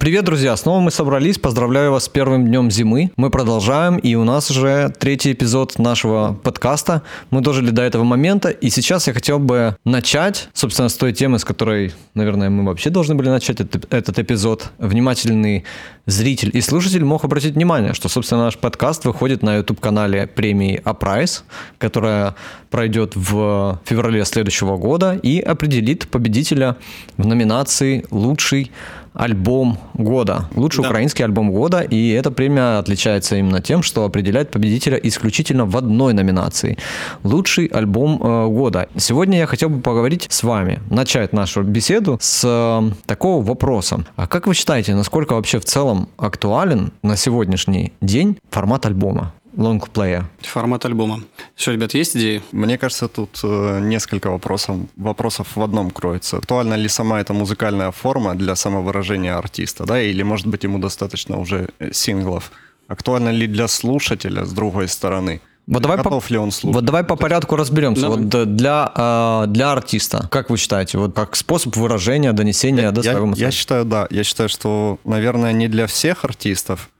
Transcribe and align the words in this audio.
Привет, 0.00 0.24
друзья! 0.24 0.56
Снова 0.56 0.80
мы 0.80 0.90
собрались. 0.90 1.36
Поздравляю 1.36 1.92
вас 1.92 2.04
с 2.04 2.08
первым 2.08 2.46
днем 2.46 2.70
зимы. 2.70 3.12
Мы 3.16 3.28
продолжаем, 3.28 3.98
и 3.98 4.14
у 4.14 4.24
нас 4.24 4.50
уже 4.50 4.88
третий 4.98 5.32
эпизод 5.32 5.78
нашего 5.78 6.38
подкаста. 6.42 7.02
Мы 7.28 7.42
дожили 7.42 7.68
до 7.68 7.82
этого 7.82 8.02
момента, 8.02 8.48
и 8.48 8.70
сейчас 8.70 9.08
я 9.08 9.12
хотел 9.12 9.38
бы 9.38 9.76
начать, 9.84 10.48
собственно, 10.54 10.88
с 10.88 10.94
той 10.94 11.12
темы, 11.12 11.38
с 11.38 11.44
которой, 11.44 11.92
наверное, 12.14 12.48
мы 12.48 12.64
вообще 12.64 12.88
должны 12.88 13.14
были 13.14 13.28
начать 13.28 13.60
этот, 13.60 13.92
этот 13.92 14.18
эпизод. 14.18 14.70
Внимательный 14.78 15.64
зритель 16.06 16.50
и 16.54 16.62
слушатель 16.62 17.04
мог 17.04 17.24
обратить 17.24 17.54
внимание, 17.54 17.92
что, 17.92 18.08
собственно, 18.08 18.44
наш 18.44 18.56
подкаст 18.56 19.04
выходит 19.04 19.42
на 19.42 19.56
YouTube-канале 19.56 20.26
премии 20.26 20.80
Aprize, 20.82 21.44
которая 21.76 22.36
пройдет 22.70 23.16
в 23.16 23.78
феврале 23.84 24.24
следующего 24.24 24.78
года 24.78 25.20
и 25.22 25.40
определит 25.40 26.08
победителя 26.08 26.78
в 27.18 27.26
номинации 27.26 28.06
«Лучший 28.10 28.72
альбом 29.12 29.78
года, 29.94 30.48
лучший 30.54 30.82
да. 30.82 30.90
украинский 30.90 31.24
альбом 31.24 31.50
года, 31.50 31.80
и 31.80 32.10
эта 32.10 32.30
премия 32.30 32.78
отличается 32.78 33.36
именно 33.36 33.60
тем, 33.60 33.82
что 33.82 34.04
определяет 34.04 34.50
победителя 34.50 34.96
исключительно 34.96 35.66
в 35.66 35.76
одной 35.76 36.12
номинации– 36.12 36.78
лучший 37.24 37.66
альбом 37.66 38.20
э, 38.22 38.46
года. 38.48 38.88
Сегодня 38.96 39.38
я 39.38 39.46
хотел 39.46 39.68
бы 39.68 39.80
поговорить 39.80 40.26
с 40.30 40.42
вами, 40.42 40.80
начать 40.90 41.32
нашу 41.32 41.62
беседу 41.62 42.18
с 42.20 42.42
э, 42.44 42.90
такого 43.06 43.44
вопроса. 43.44 44.04
А 44.16 44.26
как 44.26 44.46
вы 44.46 44.54
считаете, 44.54 44.94
насколько 44.94 45.34
вообще 45.34 45.58
в 45.58 45.64
целом 45.64 46.08
актуален 46.16 46.92
на 47.02 47.16
сегодняшний 47.16 47.92
день 48.00 48.38
формат 48.50 48.86
альбома? 48.86 49.32
Лонгплея? 49.56 50.28
Формат 50.40 50.84
альбома. 50.84 51.22
Что, 51.56 51.72
ребят, 51.72 51.94
есть 51.94 52.16
идеи? 52.16 52.42
Мне 52.52 52.78
кажется, 52.78 53.08
тут 53.08 53.40
э, 53.42 53.80
несколько 53.80 54.30
вопросов, 54.30 54.76
вопросов 54.96 55.56
в 55.56 55.62
одном 55.62 55.90
кроется. 55.90 56.38
Актуальна 56.38 56.74
ли 56.74 56.88
сама 56.88 57.20
эта 57.20 57.32
музыкальная 57.32 57.90
форма 57.90 58.34
для 58.34 58.54
самовыражения 58.56 59.36
артиста, 59.36 59.84
да, 59.84 60.00
или, 60.00 60.22
может 60.22 60.46
быть, 60.46 60.64
ему 60.64 60.78
достаточно 60.78 61.38
уже 61.38 61.68
э, 61.78 61.92
синглов? 61.92 62.52
Актуальна 62.88 63.30
ли 63.30 63.46
для 63.46 63.68
слушателя, 63.68 64.44
с 64.44 64.52
другой 64.52 64.88
стороны? 64.88 65.40
Вот 65.66 65.82
давай 65.82 65.98
Готов 65.98 66.26
по, 66.26 66.32
ли 66.32 66.38
он 66.38 66.50
слушать? 66.50 66.74
Вот 66.74 66.84
давай 66.84 67.04
по 67.04 67.14
порядку 67.14 67.54
разберемся. 67.54 68.02
Давай. 68.02 68.18
Вот 68.18 68.56
для, 68.56 68.92
э, 68.94 69.44
для 69.48 69.70
артиста, 69.70 70.26
как 70.30 70.50
вы 70.50 70.56
считаете, 70.56 70.98
вот 70.98 71.14
как 71.14 71.36
способ 71.36 71.76
выражения, 71.76 72.32
донесения 72.32 72.84
я, 72.84 72.90
до 72.90 73.02
своего 73.02 73.28
я, 73.36 73.46
я 73.46 73.50
считаю, 73.52 73.84
да. 73.84 74.08
Я 74.10 74.24
считаю, 74.24 74.48
что, 74.48 74.98
наверное, 75.04 75.52
не 75.52 75.68
для 75.68 75.86
всех 75.86 76.24
артистов, 76.24 76.90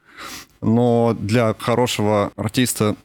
но 0.61 1.17
для 1.19 1.55
хорошего 1.55 2.33
артиста, 2.37 2.97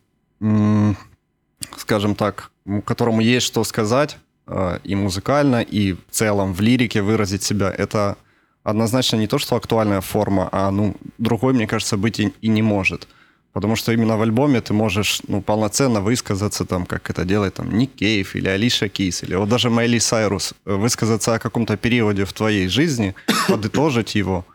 скажем 1.78 2.16
так, 2.16 2.52
которому 2.86 3.22
есть 3.22 3.46
что 3.46 3.64
сказать 3.64 4.18
э, 4.48 4.80
и 4.84 4.96
музыкально, 4.96 5.62
и 5.62 5.94
в 5.94 6.00
целом 6.12 6.54
в 6.54 6.62
лирике 6.62 7.02
выразить 7.02 7.44
себя, 7.44 7.72
это 7.72 8.18
однозначно 8.64 9.18
не 9.18 9.28
то, 9.28 9.38
что 9.38 9.56
актуальная 9.56 10.02
форма, 10.02 10.50
а 10.52 10.72
ну, 10.72 10.96
другой, 11.18 11.54
мне 11.54 11.68
кажется, 11.68 11.98
быть 11.98 12.20
и, 12.20 12.34
и 12.42 12.48
не 12.48 12.62
может. 12.62 13.08
Потому 13.54 13.78
что 13.78 13.94
именно 13.94 14.18
в 14.18 14.22
альбоме 14.22 14.60
ты 14.60 14.74
можешь 14.74 15.22
ну, 15.30 15.42
полноценно 15.42 16.02
высказаться, 16.02 16.66
там, 16.66 16.86
как 16.86 17.10
это 17.10 17.24
делает 17.24 17.54
там, 17.54 17.72
Ник 17.72 17.96
Кейв 17.96 18.36
или 18.36 18.50
Алиша 18.50 18.90
Кис, 18.90 19.24
или 19.24 19.36
вот 19.36 19.48
даже 19.48 19.70
Майли 19.70 20.00
Сайрус, 20.00 20.54
высказаться 20.66 21.36
о 21.36 21.40
каком-то 21.40 21.78
периоде 21.78 22.26
в 22.26 22.34
твоей 22.34 22.68
жизни, 22.68 23.16
подытожить 23.48 24.16
его– 24.16 24.46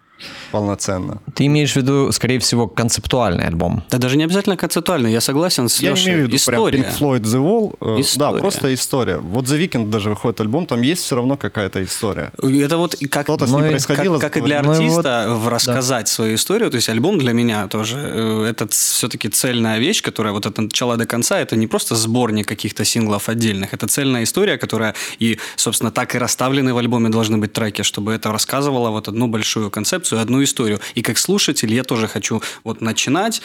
полноценно. 0.51 1.21
Ты 1.35 1.47
имеешь 1.47 1.73
в 1.73 1.77
виду, 1.77 2.13
скорее 2.13 2.39
всего, 2.39 2.67
концептуальный 2.69 3.47
альбом? 3.47 3.85
Да 3.91 3.99
даже 3.99 4.17
не 4.17 4.25
обязательно 4.25 4.57
концептуальный, 4.57 5.13
я 5.13 5.21
согласен 5.21 5.69
с 5.69 5.81
Я 5.81 5.91
Лешей. 5.91 6.07
имею 6.07 6.25
в 6.25 6.27
виду 6.27 6.37
история. 6.37 6.83
прям 6.83 6.93
Pink 6.93 6.99
Floyd 6.99 7.23
The 7.23 7.43
Wall. 7.43 7.77
Э, 7.81 8.01
история. 8.01 8.33
Да, 8.33 8.39
просто 8.39 8.75
история. 8.75 9.17
Вот 9.19 9.45
The 9.45 9.59
Weeknd 9.59 9.91
даже 9.91 10.11
выходит 10.11 10.41
альбом, 10.41 10.67
там 10.67 10.83
есть 10.83 11.03
все 11.03 11.17
равно 11.17 11.37
какая-то 11.37 11.83
история. 11.83 12.33
Это 12.43 12.77
вот 12.77 12.97
как, 13.11 13.27
Что-то 13.27 13.47
с 13.47 13.51
ним 13.51 13.61
происходило. 13.61 14.19
Как, 14.19 14.33
как 14.33 14.43
и 14.43 14.47
для 14.47 14.61
артиста 14.61 15.25
ну, 15.29 15.39
вот, 15.39 15.51
рассказать 15.51 16.07
да. 16.07 16.13
свою 16.13 16.35
историю, 16.35 16.71
то 16.71 16.77
есть 16.77 16.89
альбом 16.89 17.19
для 17.19 17.33
меня 17.33 17.69
тоже, 17.69 17.97
э, 17.99 18.47
это 18.51 18.69
все-таки 18.69 19.29
цельная 19.29 19.79
вещь, 19.79 20.03
которая 20.03 20.33
вот 20.33 20.47
от 20.47 20.59
начала 20.59 20.97
до 20.97 21.07
конца, 21.07 21.39
это 21.39 21.57
не 21.57 21.67
просто 21.67 21.95
сборник 21.95 22.47
каких-то 22.49 22.85
синглов 22.85 23.29
отдельных, 23.29 23.75
это 23.75 23.87
цельная 23.87 24.25
история, 24.25 24.59
которая 24.59 24.95
и, 25.19 25.39
собственно, 25.57 25.91
так 25.91 26.15
и 26.15 26.19
расставлены 26.19 26.75
в 26.75 26.79
альбоме 26.79 27.09
должны 27.09 27.39
быть 27.39 27.53
треки, 27.53 27.83
чтобы 27.83 28.13
это 28.13 28.33
рассказывало 28.33 28.91
вот 28.91 29.09
одну 29.09 29.29
большую 29.29 29.71
концепцию, 29.71 30.21
одну 30.21 30.40
историю. 30.45 30.81
И 30.95 31.03
как 31.03 31.19
слушатель 31.19 31.73
я 31.73 31.85
тоже 31.85 32.09
хочу 32.09 32.43
вот 32.65 32.81
начинать, 32.81 33.43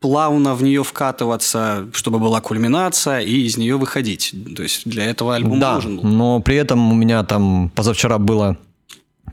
плавно 0.00 0.54
в 0.54 0.62
нее 0.62 0.84
вкатываться, 0.84 1.88
чтобы 1.92 2.18
была 2.18 2.40
кульминация, 2.40 3.20
и 3.20 3.42
из 3.42 3.56
нее 3.56 3.76
выходить. 3.76 4.34
То 4.56 4.62
есть 4.62 4.82
для 4.88 5.04
этого 5.04 5.34
альбом 5.34 5.60
да, 5.60 5.74
нужен 5.74 5.96
был. 5.96 6.04
но 6.04 6.40
при 6.40 6.56
этом 6.56 6.92
у 6.92 6.94
меня 6.94 7.22
там 7.24 7.70
позавчера 7.74 8.18
было 8.18 8.56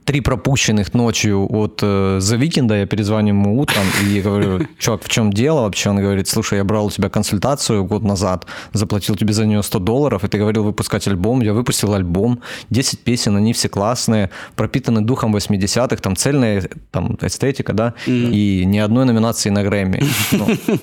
три 0.06 0.22
пропущенных 0.22 0.94
ночью 0.94 1.48
от 1.50 1.80
э, 1.84 2.20
The 2.20 2.40
Weeknd, 2.40 2.80
я 2.80 2.86
перезвоню 2.86 3.30
ему 3.30 3.60
утром 3.60 3.84
и 4.04 4.20
говорю, 4.22 4.68
чувак, 4.80 5.04
в 5.04 5.10
чем 5.10 5.32
дело 5.32 5.62
вообще? 5.62 5.90
Он 5.90 5.98
говорит, 5.98 6.28
слушай, 6.28 6.58
я 6.58 6.64
брал 6.64 6.88
у 6.88 6.92
тебя 6.92 7.10
консультацию 7.10 7.86
год 7.86 8.04
назад, 8.04 8.46
заплатил 8.74 9.16
тебе 9.16 9.34
за 9.34 9.46
нее 9.46 9.62
100 9.62 9.80
долларов, 9.80 10.24
и 10.24 10.28
ты 10.28 10.38
говорил 10.38 10.64
выпускать 10.64 11.08
альбом, 11.08 11.42
я 11.42 11.54
выпустил 11.54 11.94
альбом, 11.94 12.42
10 12.70 13.00
песен, 13.00 13.38
они 13.38 13.54
все 13.54 13.70
классные, 13.70 14.30
пропитаны 14.56 15.02
духом 15.02 15.36
80-х, 15.36 15.98
там 15.98 16.16
цельная 16.16 16.68
там, 16.92 17.18
эстетика, 17.22 17.74
да, 17.74 17.94
mm-hmm. 18.06 18.32
и 18.32 18.66
ни 18.66 18.80
одной 18.80 19.06
номинации 19.06 19.50
на 19.50 19.64
Грэмми. 19.64 20.04
Ну. 20.32 20.48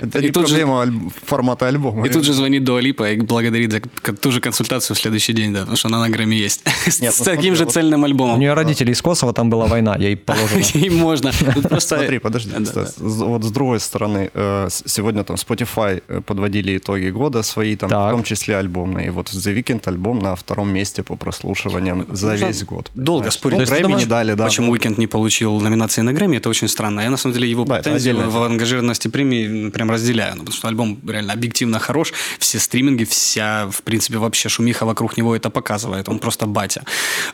Это 0.00 0.22
не 0.22 0.28
проблема 0.28 1.10
формата 1.24 1.68
альбома. 1.68 2.06
И 2.06 2.10
тут 2.10 2.24
же 2.24 2.32
звонит 2.32 2.64
Дуалипа 2.64 3.12
и 3.12 3.20
благодарит 3.20 3.72
за 3.72 3.80
ту 4.14 4.32
же 4.32 4.40
консультацию 4.40 4.96
в 4.96 4.98
следующий 4.98 5.32
день, 5.32 5.52
да, 5.52 5.60
потому 5.60 5.76
что 5.76 5.88
она 5.88 6.00
на 6.00 6.08
Грэмми 6.08 6.34
есть. 6.34 6.62
С 6.86 7.00
ну 7.00 7.24
таким 7.24 7.54
же 7.54 7.64
цельным 7.66 8.04
альбомом. 8.04 8.36
У 8.36 8.38
нее 8.38 8.54
родители 8.72 8.92
из 8.92 9.02
Косово, 9.02 9.32
там 9.32 9.50
была 9.50 9.66
война, 9.66 9.96
ей 9.96 10.16
положено. 10.16 10.62
Ей 10.74 10.90
можно. 10.90 11.32
Смотри, 11.80 12.18
подожди, 12.18 12.50
вот 12.98 13.44
с 13.44 13.50
другой 13.50 13.80
стороны, 13.80 14.30
э, 14.34 14.68
сегодня 14.86 15.24
там 15.24 15.36
Spotify 15.36 16.02
э, 16.08 16.20
подводили 16.20 16.76
итоги 16.76 17.10
года 17.10 17.42
свои, 17.42 17.76
там 17.76 17.90
в 17.90 18.10
том 18.10 18.22
числе 18.22 18.56
альбомные. 18.56 19.10
Вот 19.10 19.28
The 19.28 19.54
Weeknd 19.54 19.88
альбом 19.88 20.18
на 20.18 20.34
втором 20.34 20.72
месте 20.72 21.02
по 21.02 21.16
прослушиваниям 21.16 22.06
за 22.10 22.34
весь 22.34 22.64
год. 22.64 22.90
Долго 22.94 23.30
спорить. 23.30 23.68
Грэмми 23.68 23.92
не 23.92 24.06
дали, 24.06 24.34
да. 24.34 24.44
Почему 24.44 24.74
Weekend 24.74 24.94
не 24.98 25.06
получил 25.06 25.60
номинации 25.60 26.02
на 26.02 26.12
Грэмми, 26.12 26.36
это 26.36 26.48
очень 26.48 26.68
странно. 26.68 27.00
Я 27.02 27.10
на 27.10 27.16
самом 27.16 27.34
деле 27.34 27.50
его 27.50 27.64
претензии 27.64 28.12
в 28.12 28.42
ангажированности 28.42 29.08
премии 29.08 29.70
прям 29.70 29.90
разделяю, 29.90 30.32
ну, 30.36 30.40
потому 30.40 30.56
что 30.56 30.68
альбом 30.68 30.98
реально 31.08 31.32
объективно 31.32 31.78
хорош, 31.78 32.12
все 32.38 32.58
стриминги, 32.58 33.04
вся, 33.04 33.66
в 33.70 33.82
принципе, 33.82 34.18
вообще 34.18 34.48
шумиха 34.48 34.86
вокруг 34.86 35.16
него 35.16 35.36
это 35.36 35.50
показывает, 35.50 36.08
он 36.08 36.18
просто 36.18 36.46
батя. 36.46 36.82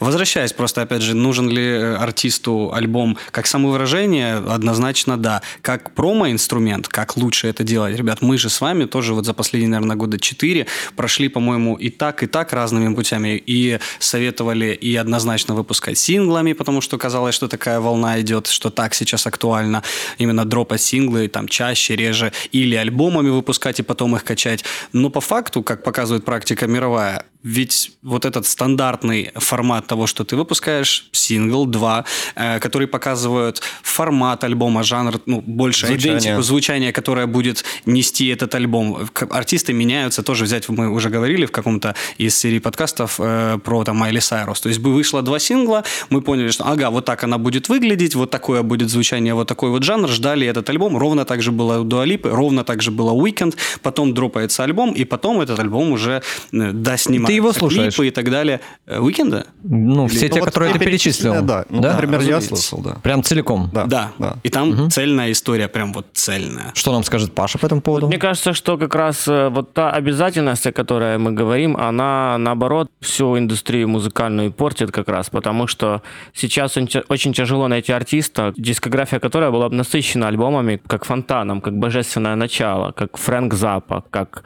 Возвращаясь 0.01 0.53
просто, 0.53 0.83
опять 0.83 1.03
же, 1.03 1.15
нужен 1.19 1.49
ли 1.49 1.63
э, 1.63 1.97
артисту 1.97 2.73
альбом 2.73 3.19
как 3.31 3.47
самовыражение? 3.47 4.37
Однозначно 4.37 5.17
да. 5.17 5.43
Как 5.63 5.95
промо-инструмент, 5.95 6.89
как 6.89 7.17
лучше 7.17 7.49
это 7.49 7.65
делать? 7.65 7.97
Ребят, 7.97 8.23
мы 8.23 8.39
же 8.39 8.49
с 8.49 8.61
вами 8.61 8.85
тоже 8.85 9.15
вот 9.15 9.27
за 9.27 9.35
последние, 9.35 9.71
наверное, 9.71 9.97
года 9.97 10.19
четыре 10.19 10.67
прошли, 10.97 11.29
по-моему, 11.29 11.75
и 11.75 11.91
так, 11.91 12.23
и 12.23 12.27
так 12.27 12.53
разными 12.53 12.95
путями. 12.95 13.43
И 13.47 13.79
советовали 13.99 14.75
и 14.75 14.95
однозначно 14.97 15.55
выпускать 15.55 15.99
синглами, 15.99 16.53
потому 16.53 16.81
что 16.81 16.99
казалось, 16.99 17.35
что 17.35 17.49
такая 17.49 17.81
волна 17.81 18.21
идет, 18.21 18.47
что 18.47 18.71
так 18.71 18.95
сейчас 18.95 19.27
актуально. 19.27 19.83
Именно 20.19 20.45
дропать 20.45 20.81
синглы 20.81 21.29
там 21.29 21.49
чаще, 21.49 21.97
реже. 21.97 22.33
Или 22.53 22.77
альбомами 22.77 23.31
выпускать 23.31 23.81
и 23.81 23.83
потом 23.83 24.17
их 24.17 24.25
качать. 24.25 24.65
Но 24.93 25.11
по 25.11 25.21
факту, 25.21 25.63
как 25.63 25.83
показывает 25.83 26.25
практика 26.25 26.67
мировая, 26.67 27.25
ведь 27.43 27.93
вот 28.03 28.25
этот 28.25 28.47
стандартный 28.47 29.31
формат 29.35 29.87
того, 29.87 30.07
что 30.07 30.25
ты 30.25 30.37
выпускаешь, 30.37 31.09
сингл, 31.13 31.67
два, 31.67 32.05
э, 32.35 32.59
которые 32.59 32.89
показывают 32.89 33.63
формат 33.83 34.45
альбома, 34.45 34.83
жанр, 34.83 35.21
ну, 35.27 35.41
больше 35.41 35.87
звучание. 35.87 36.19
идентику, 36.19 36.43
звучание, 36.43 36.93
которое 36.93 37.27
будет 37.27 37.65
нести 37.87 38.27
этот 38.29 38.55
альбом. 38.55 39.09
Артисты 39.31 39.73
меняются, 39.73 40.23
тоже 40.23 40.45
взять, 40.45 40.69
мы 40.69 40.91
уже 40.91 41.11
говорили 41.11 41.47
в 41.47 41.53
каком-то 41.53 41.95
из 42.19 42.37
серий 42.37 42.59
подкастов 42.59 43.17
э, 43.19 43.59
про 43.63 43.85
там 43.85 43.97
Майли 43.97 44.19
Сайрус. 44.19 44.61
То 44.61 44.69
есть 44.69 44.81
бы 44.81 44.93
вышло 44.93 45.23
два 45.23 45.39
сингла, 45.39 45.85
мы 46.11 46.23
поняли, 46.23 46.51
что 46.51 46.65
ага, 46.65 46.91
вот 46.91 47.05
так 47.05 47.25
она 47.25 47.39
будет 47.39 47.69
выглядеть, 47.69 48.15
вот 48.17 48.31
такое 48.31 48.63
будет 48.63 48.91
звучание, 48.91 49.35
вот 49.35 49.47
такой 49.47 49.71
вот 49.71 49.85
жанр, 49.85 50.09
ждали 50.09 50.47
этот 50.47 50.69
альбом, 50.71 50.97
ровно 50.97 51.25
так 51.25 51.43
же 51.43 51.53
было 51.53 51.81
у 51.81 51.85
Дуалипы, 51.85 52.31
ровно 52.31 52.65
так 52.65 52.83
же 52.83 52.91
было 52.91 53.13
Weekend, 53.13 53.57
потом 53.83 54.13
дропается 54.13 54.65
альбом, 54.65 54.93
и 54.93 55.05
потом 55.05 55.41
этот 55.41 55.61
альбом 55.61 55.93
уже 55.93 56.23
э, 56.53 56.73
да, 56.73 56.97
снимается. 56.97 57.28
Ты 57.29 57.35
его 57.35 57.53
слушаешь? 57.53 57.95
Клипы 57.95 58.09
и 58.09 58.11
так 58.11 58.31
далее. 58.31 58.61
Уикенда? 58.87 59.47
Ну, 59.63 60.07
Или... 60.07 60.15
все 60.15 60.29
ну, 60.29 60.35
те, 60.35 60.41
вот 60.41 60.47
которые 60.47 60.73
ты 60.73 60.79
перечислил. 60.79 61.43
Да, 61.43 61.67
ну, 61.69 61.81
да? 61.83 61.93
например, 61.93 62.21
я 62.23 62.41
слушал, 62.41 62.81
да. 62.81 62.97
Прям 63.03 63.23
целиком? 63.23 63.71
Да. 63.73 63.85
Да. 63.85 64.13
да. 64.19 64.37
И 64.43 64.49
там 64.49 64.71
угу. 64.71 64.89
цельная 64.89 65.31
история, 65.31 65.69
прям 65.69 65.93
вот 65.93 66.07
цельная. 66.15 66.73
Что 66.75 66.93
нам 66.93 67.05
скажет 67.05 67.35
Паша 67.35 67.59
по 67.59 67.67
этому 67.67 67.83
поводу? 67.83 68.09
Мне 68.09 68.19
кажется, 68.19 68.55
что 68.55 68.79
как 68.79 68.95
раз 68.95 69.29
э, 69.29 69.51
вот 69.51 69.75
та 69.75 69.91
обязательность, 69.91 70.67
о 70.67 70.73
которой 70.73 71.19
мы 71.19 71.33
говорим, 71.33 71.77
она, 71.77 72.39
наоборот, 72.39 72.91
всю 73.01 73.37
индустрию 73.37 73.89
музыкальную 73.89 74.51
портит 74.51 74.91
как 74.91 75.09
раз, 75.09 75.29
потому 75.29 75.67
что 75.67 76.03
сейчас 76.33 76.79
очень 77.09 77.33
тяжело 77.35 77.69
найти 77.69 77.93
артиста, 77.93 78.55
дискография 78.57 79.21
которой 79.21 79.51
была 79.51 79.69
бы 79.69 79.75
насыщена 79.75 80.29
альбомами, 80.29 80.81
как 80.87 81.05
фонтаном, 81.05 81.61
как 81.61 81.77
божественное 81.77 82.37
начало, 82.37 82.93
как 82.93 83.19
Фрэнк 83.19 83.53
Запа, 83.53 84.05
как 84.11 84.45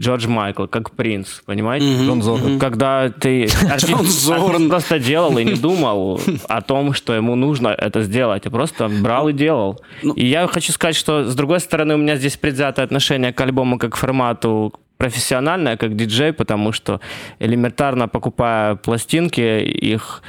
Джордж 0.00 0.26
Майкл, 0.26 0.66
как 0.66 0.92
принц, 0.92 1.40
понимаете? 1.44 1.86
Mm-hmm. 1.86 2.06
Джон 2.06 2.22
Зорн. 2.22 2.58
Когда 2.58 3.10
ты 3.10 3.48
артист, 3.70 4.30
просто 4.68 4.98
делал 4.98 5.36
и 5.36 5.44
не 5.44 5.54
думал 5.54 6.20
о 6.48 6.62
том, 6.62 6.94
что 6.94 7.12
ему 7.12 7.34
нужно 7.34 7.68
это 7.68 8.02
сделать, 8.02 8.46
а 8.46 8.50
просто 8.50 8.88
брал 8.88 9.28
и 9.28 9.34
делал. 9.34 9.80
Ну, 10.02 10.14
и 10.14 10.24
я 10.24 10.46
хочу 10.46 10.72
сказать, 10.72 10.96
что, 10.96 11.24
с 11.24 11.34
другой 11.34 11.60
стороны, 11.60 11.94
у 11.94 11.98
меня 11.98 12.16
здесь 12.16 12.38
предвзятое 12.38 12.84
отношение 12.84 13.34
к 13.34 13.40
альбому 13.42 13.78
как 13.78 13.92
к 13.92 13.96
формату 13.96 14.72
профессиональное, 14.96 15.76
как 15.76 15.96
диджей, 15.96 16.32
потому 16.32 16.72
что 16.72 17.00
элементарно 17.38 18.08
покупая 18.08 18.76
пластинки, 18.76 19.60
их 19.62 20.22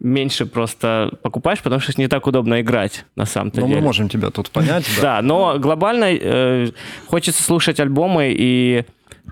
меньше 0.00 0.46
просто 0.46 1.10
покупаешь, 1.22 1.60
потому 1.60 1.80
что 1.80 1.92
не 1.96 2.08
так 2.08 2.26
удобно 2.26 2.60
играть 2.60 3.04
на 3.16 3.24
самом-то 3.24 3.60
но 3.60 3.66
деле. 3.66 3.80
мы 3.80 3.86
можем 3.86 4.08
тебя 4.08 4.30
тут 4.30 4.50
понять. 4.50 4.84
Да, 4.96 5.16
да 5.16 5.22
но 5.22 5.58
глобально 5.58 6.06
э, 6.10 6.70
хочется 7.06 7.42
слушать 7.42 7.80
альбомы 7.80 8.34
и 8.36 8.84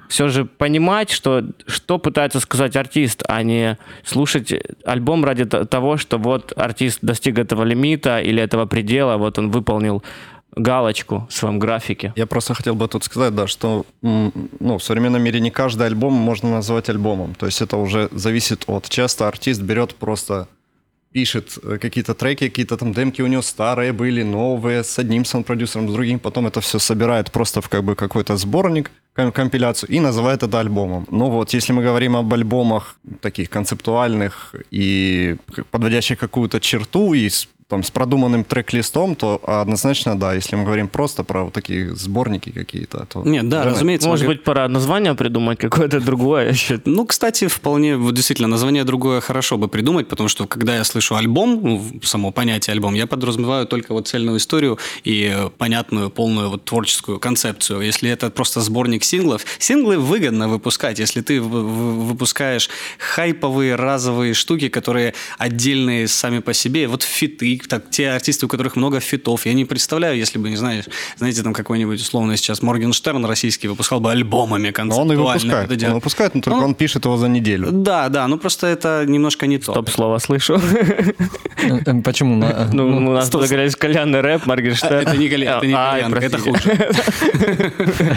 все 0.09 0.29
же 0.29 0.45
понимать, 0.45 1.11
что, 1.11 1.43
что 1.67 1.99
пытается 1.99 2.41
сказать 2.41 2.77
артист, 2.77 3.23
а 3.29 3.43
не 3.43 3.79
слушать 4.05 4.53
альбом 4.85 5.25
ради 5.25 5.45
того, 5.45 5.97
что 5.97 6.19
вот 6.19 6.53
артист 6.57 6.99
достиг 7.03 7.39
этого 7.39 7.65
лимита 7.65 8.21
или 8.21 8.43
этого 8.43 8.67
предела, 8.67 9.17
вот 9.17 9.39
он 9.39 9.51
выполнил 9.51 10.03
галочку 10.57 11.27
в 11.29 11.35
своем 11.35 11.59
графике. 11.59 12.13
Я 12.17 12.27
просто 12.27 12.55
хотел 12.55 12.75
бы 12.75 12.87
тут 12.89 13.05
сказать, 13.05 13.35
да, 13.35 13.47
что 13.47 13.87
ну, 14.03 14.79
в 14.79 14.83
современном 14.83 15.23
мире 15.23 15.41
не 15.41 15.51
каждый 15.51 15.87
альбом 15.87 16.13
можно 16.13 16.51
назвать 16.51 16.89
альбомом. 16.89 17.35
То 17.35 17.47
есть 17.47 17.61
это 17.61 17.77
уже 17.77 18.09
зависит 18.13 18.65
от... 18.67 18.89
Часто 18.89 19.27
артист 19.27 19.63
берет 19.63 19.95
просто 19.95 20.47
пишет 21.13 21.59
э, 21.63 21.79
какие-то 21.79 22.15
треки, 22.15 22.49
какие-то 22.49 22.77
там 22.77 22.93
демки 22.93 23.23
у 23.23 23.29
него 23.29 23.43
старые 23.43 23.93
были, 23.93 24.25
новые, 24.25 24.83
с 24.83 24.99
одним 24.99 25.25
саунд-продюсером, 25.25 25.89
с 25.89 25.93
другим, 25.93 26.19
потом 26.19 26.47
это 26.47 26.61
все 26.61 26.81
собирает 26.81 27.31
просто 27.31 27.61
в 27.61 27.69
как 27.69 27.85
бы 27.85 27.95
какой-то 27.95 28.37
сборник, 28.37 28.91
компиляцию 29.15 29.91
и 29.91 30.01
называет 30.01 30.43
это 30.43 30.61
альбомом. 30.61 31.07
Ну 31.11 31.31
вот, 31.31 31.55
если 31.55 31.73
мы 31.73 31.83
говорим 31.83 32.17
об 32.17 32.33
альбомах 32.35 32.97
таких 33.21 33.49
концептуальных 33.49 34.55
и 34.71 35.37
подводящих 35.71 36.19
какую-то 36.19 36.61
черту 36.61 37.15
и 37.15 37.29
там, 37.69 37.83
с 37.83 37.91
продуманным 37.91 38.45
трек-листом, 38.45 39.17
то 39.17 39.41
однозначно, 39.47 40.19
да, 40.19 40.35
если 40.35 40.55
мы 40.57 40.65
говорим 40.65 40.89
просто 40.89 41.25
про 41.25 41.45
вот 41.45 41.53
такие 41.53 41.95
сборники 41.97 42.51
какие-то, 42.51 43.07
то... 43.07 43.23
Нет, 43.25 43.49
да, 43.49 43.65
разумеется. 43.65 44.09
Может 44.09 44.27
быть, 44.27 44.45
пора 44.45 44.69
название 44.69 45.15
придумать 45.15 45.59
какое-то 45.59 46.01
другое 46.01 46.55
Ну, 46.85 47.07
кстати, 47.07 47.47
вполне, 47.47 47.97
вот 47.97 48.15
действительно, 48.15 48.49
название 48.49 48.85
другое 48.85 49.21
хорошо 49.21 49.57
бы 49.57 49.69
придумать, 49.69 50.09
потому 50.09 50.29
что, 50.29 50.47
когда 50.47 50.77
я 50.77 50.85
слышу 50.85 51.17
альбом, 51.17 51.61
ну, 51.63 52.01
само 52.03 52.33
понятие 52.33 52.75
альбом, 52.75 52.95
я 52.95 53.07
подразумеваю 53.07 53.67
только 53.67 53.93
вот 53.93 54.09
цельную 54.09 54.37
историю 54.37 54.79
и 55.03 55.49
понятную, 55.59 56.11
полную 56.11 56.51
вот 56.51 56.65
творческую 56.65 57.19
концепцию. 57.19 57.81
Если 57.81 58.11
это 58.11 58.31
просто 58.31 58.61
сборник 58.61 59.05
синглов, 59.05 59.45
синглы 59.59 59.99
выгодно 59.99 60.49
выпускать, 60.49 60.99
если 60.99 61.23
ты 61.23 61.41
выпускаешь 61.41 62.69
хайповые, 62.99 63.75
разовые 63.75 64.35
штуки, 64.35 64.69
которые 64.69 65.15
отдельные 65.39 66.09
сами 66.09 66.41
по 66.41 66.53
себе, 66.53 66.89
вот 66.89 67.03
фиты, 67.03 67.54
так, 67.59 67.91
те 67.91 68.11
артисты, 68.11 68.47
у 68.47 68.49
которых 68.49 68.77
много 68.77 69.01
фитов. 69.01 69.47
Я 69.47 69.55
не 69.55 69.65
представляю, 69.65 70.17
если 70.17 70.39
бы, 70.39 70.51
не 70.51 70.57
знаю, 70.57 70.83
знаете, 71.17 71.43
там 71.43 71.53
какой-нибудь 71.53 72.01
условно 72.01 72.37
сейчас 72.37 72.63
Моргенштерн 72.63 73.25
российский 73.25 73.69
выпускал 73.69 74.01
бы 74.01 74.11
альбомами 74.11 74.71
концептуально. 74.71 75.15
Но 75.15 75.25
он 75.25 75.33
и 75.33 75.35
выпускает. 75.35 75.71
Это 75.71 75.87
он 75.87 75.95
выпускает, 75.95 76.35
но 76.35 76.41
только 76.41 76.59
он, 76.59 76.65
он 76.65 76.75
пишет 76.75 77.05
его 77.05 77.17
за 77.17 77.29
неделю. 77.29 77.69
Да, 77.71 78.09
да, 78.09 78.29
ну 78.29 78.39
просто 78.39 78.67
это 78.67 79.05
немножко 79.07 79.47
не 79.47 79.59
то. 79.59 79.73
Стоп, 79.73 79.91
слово 79.91 80.19
слышу. 80.19 80.61
Э, 81.57 81.81
э, 81.87 82.03
почему? 82.03 82.37
Ну, 82.37 82.89
ну, 82.89 83.11
у 83.11 83.15
нас 83.15 83.31
тут 83.31 83.47
говорили 83.49 83.71
кальянный 83.71 84.21
рэп, 84.21 84.47
Моргенштерн. 84.47 85.09
Это 85.09 85.17
не 85.17 85.29
кальянный, 85.29 85.73
это 86.25 86.39
хуже. 86.39 86.95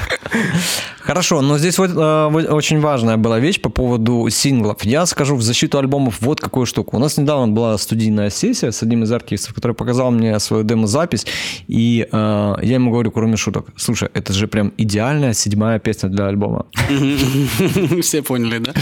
Хорошо, 1.07 1.41
но 1.41 1.57
здесь 1.57 1.77
вот 1.77 1.91
э, 1.95 2.25
очень 2.51 2.81
важная 2.81 3.15
была 3.15 3.39
вещь 3.39 3.61
по 3.61 3.69
поводу 3.69 4.27
синглов. 4.29 4.83
Я 4.83 5.05
скажу 5.05 5.37
в 5.37 5.41
защиту 5.41 5.77
альбомов 5.77 6.17
вот 6.19 6.41
какую 6.41 6.65
штуку. 6.65 6.97
У 6.97 6.99
нас 6.99 7.15
недавно 7.15 7.47
была 7.47 7.77
студийная 7.77 8.29
сессия 8.29 8.73
с 8.73 8.83
одним 8.83 9.03
из 9.03 9.11
артистов, 9.13 9.26
который 9.35 9.73
показал 9.73 10.11
мне 10.11 10.39
свою 10.39 10.63
демо-запись, 10.63 11.25
и 11.67 12.07
э, 12.11 12.55
я 12.61 12.73
ему 12.73 12.91
говорю, 12.91 13.11
кроме 13.11 13.37
шуток, 13.37 13.67
слушай, 13.75 14.09
это 14.13 14.33
же 14.33 14.47
прям 14.47 14.71
идеальная 14.77 15.33
седьмая 15.33 15.79
песня 15.79 16.09
для 16.09 16.27
альбома. 16.27 16.65
Все 18.01 18.21
поняли, 18.21 18.59
да? 18.59 18.73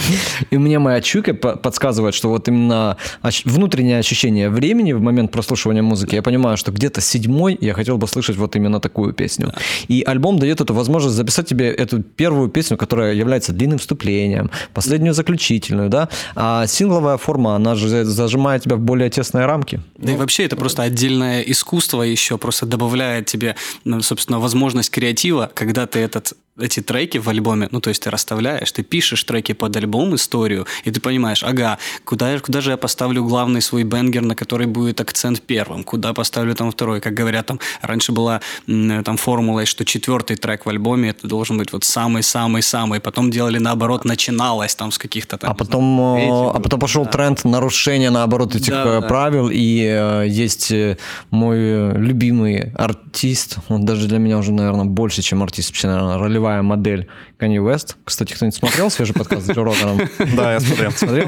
И 0.51 0.57
мне 0.57 0.80
моя 0.80 1.01
чуйка 1.01 1.33
подсказывает, 1.33 2.13
что 2.13 2.30
вот 2.30 2.47
именно 2.47 2.97
внутреннее 3.45 4.00
ощущение 4.00 4.50
времени 4.50 4.94
в 4.94 5.01
момент 5.01 5.31
прослушивания 5.31 5.81
музыки, 5.81 6.15
я 6.15 6.21
понимаю, 6.21 6.57
что 6.57 6.71
где-то 6.71 7.01
седьмой 7.01 7.57
я 7.62 7.74
хотел 7.74 7.98
бы 7.98 8.07
слышать 8.07 8.38
вот 8.38 8.56
именно 8.56 8.80
такую 8.80 9.13
песню. 9.13 9.53
И 9.88 10.03
альбом 10.06 10.39
дает 10.39 10.62
эту 10.62 10.74
возможность 10.74 11.15
записать 11.15 11.48
тебе 11.48 11.71
эту 11.71 12.03
первую 12.03 12.50
песню, 12.50 12.77
которая 12.77 13.13
является 13.13 13.53
длинным 13.53 13.77
вступлением, 13.77 14.50
последнюю 14.74 15.13
заключительную, 15.13 15.89
да, 15.89 16.09
а 16.36 16.68
сингловая 16.68 17.18
форма, 17.18 17.56
она 17.56 17.75
же 17.75 18.03
зажимает 18.03 18.63
тебя 18.63 18.75
в 18.75 18.80
более 18.80 19.09
тесные 19.09 19.45
рамки. 19.45 19.81
Да 19.98 20.12
и 20.12 20.15
вообще 20.15 20.35
это 20.44 20.56
просто 20.56 20.84
отдельное 20.84 21.42
искусство 21.42 22.02
еще, 22.02 22.38
просто 22.38 22.66
добавляет 22.66 23.26
тебе, 23.28 23.56
собственно, 24.02 24.40
возможность 24.40 24.90
креатива, 24.90 25.50
когда 25.54 25.88
ты 25.88 26.00
этот 26.00 26.34
эти 26.60 26.81
треки 26.81 27.18
в 27.18 27.28
альбоме, 27.28 27.68
ну, 27.72 27.81
то 27.81 27.90
есть 27.90 28.04
ты 28.04 28.10
расставляешь, 28.10 28.72
ты 28.72 28.84
пишешь 28.84 29.24
треки 29.24 29.52
под 29.52 29.75
альбом, 29.75 30.16
историю, 30.16 30.66
и 30.86 30.92
ты 30.92 31.02
понимаешь, 31.02 31.44
ага, 31.44 31.78
куда, 32.06 32.40
куда 32.40 32.62
же 32.62 32.72
я 32.72 32.78
поставлю 32.78 33.25
главный 33.25 33.62
свой 33.62 33.84
бенгер, 33.84 34.22
на 34.22 34.36
который 34.36 34.68
будет 34.68 35.02
акцент 35.02 35.42
первым, 35.42 35.84
куда 35.84 36.13
поставлю 36.13 36.56
там 36.56 36.72
второй, 36.72 37.02
как 37.02 37.13
говорят, 37.13 37.48
там, 37.48 37.60
раньше 37.81 38.13
была 38.13 38.42
там 38.66 39.18
формула, 39.18 39.66
что 39.66 39.84
четвертый 39.84 40.38
трек 40.38 40.66
в 40.66 40.69
альбоме, 40.69 41.10
это 41.10 41.28
должен 41.28 41.57
быть 41.57 41.74
вот 41.74 41.84
самый-самый-самый, 41.84 43.01
потом 43.01 43.31
делали 43.31 43.58
наоборот, 43.58 44.06
начиналось 44.06 44.75
там 44.75 44.92
с 44.92 44.98
каких-то 44.98 45.38
там... 45.38 45.51
А 45.51 45.54
потом, 45.54 45.98
знаю, 45.98 46.51
э, 46.51 46.51
а 46.56 46.60
потом 46.62 46.80
пошел 46.80 47.04
да. 47.04 47.12
тренд 47.12 47.44
нарушения, 47.44 48.10
наоборот, 48.12 48.56
этих 48.56 48.74
да, 48.74 49.00
э, 49.00 49.01
правил, 49.01 49.50
да. 49.50 49.54
и 49.54 49.81
э, 49.81 50.25
есть 50.28 50.72
э, 50.72 50.98
мой 51.31 51.58
любимый 51.98 52.72
артист, 52.75 53.58
он 53.68 53.86
даже 53.86 54.08
для 54.08 54.19
меня 54.19 54.38
уже, 54.38 54.54
наверное, 54.54 54.86
больше, 54.86 55.22
чем 55.22 55.44
артист, 55.44 55.69
вообще, 55.69 55.88
наверное, 55.88 56.18
ролевой 56.18 56.44
ролевая 56.45 56.62
модель 56.62 57.07
Kanye 57.39 57.57
West. 57.57 57.95
Кстати, 58.03 58.33
кто-нибудь 58.33 58.56
смотрел 58.56 58.89
свежий 58.89 59.13
подкаст 59.13 59.47
с 59.47 59.50
Джо 59.50 59.63
Роганом? 59.63 60.00
Да, 60.36 60.53
я 60.53 60.59
смотрел. 60.59 60.92
Смотрел? 60.92 61.27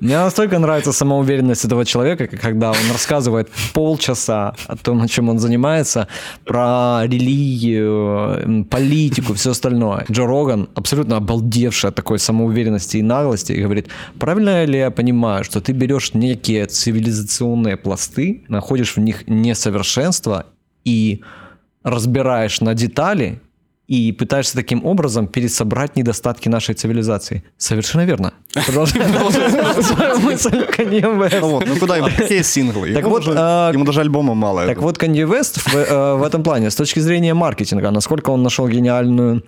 Мне 0.00 0.18
настолько 0.18 0.58
нравится 0.58 0.92
самоуверенность 0.92 1.64
этого 1.64 1.84
человека, 1.84 2.26
когда 2.26 2.70
он 2.70 2.92
рассказывает 2.92 3.48
полчаса 3.72 4.54
о 4.66 4.76
том, 4.76 5.08
чем 5.08 5.28
он 5.28 5.38
занимается, 5.38 6.08
про 6.44 7.02
религию, 7.04 8.66
политику, 8.70 9.34
все 9.34 9.50
остальное. 9.50 10.04
Джо 10.10 10.26
Роган, 10.26 10.68
абсолютно 10.74 11.16
обалдевший 11.16 11.90
от 11.90 11.96
такой 11.96 12.18
самоуверенности 12.18 12.98
и 12.98 13.02
наглости, 13.02 13.52
и 13.52 13.62
говорит, 13.62 13.88
правильно 14.18 14.64
ли 14.64 14.78
я 14.78 14.90
понимаю, 14.90 15.44
что 15.44 15.60
ты 15.60 15.72
берешь 15.72 16.14
некие 16.14 16.66
цивилизационные 16.66 17.76
пласты, 17.76 18.42
находишь 18.48 18.96
в 18.96 19.00
них 19.00 19.28
несовершенство 19.28 20.46
и 20.84 21.22
разбираешь 21.82 22.60
на 22.60 22.74
детали 22.74 23.40
и 23.88 24.12
пытаешься 24.12 24.54
таким 24.54 24.84
образом 24.84 25.26
пересобрать 25.26 25.96
недостатки 25.96 26.48
нашей 26.48 26.74
цивилизации. 26.74 27.42
Совершенно 27.56 28.04
верно. 28.04 28.34
Мысль 28.54 29.00
Kanye 30.76 31.66
Ну 31.66 31.76
куда 31.76 31.96
ему? 31.96 32.08
Какие 32.14 32.42
синглы? 32.42 32.92
Так 32.92 33.06
вот, 33.06 33.24
а, 33.26 33.72
ему 33.72 33.84
даже 33.84 34.00
альбома 34.00 34.34
мало. 34.34 34.66
Так 34.66 34.82
вот, 34.82 35.02
Kanye 35.02 35.26
West 35.26 35.58
э, 35.74 36.16
в 36.16 36.22
этом 36.22 36.42
плане, 36.42 36.70
с 36.70 36.76
точки 36.76 37.00
зрения 37.00 37.32
маркетинга, 37.32 37.90
насколько 37.90 38.30
он 38.30 38.42
нашел 38.42 38.68
гениальную 38.68 39.42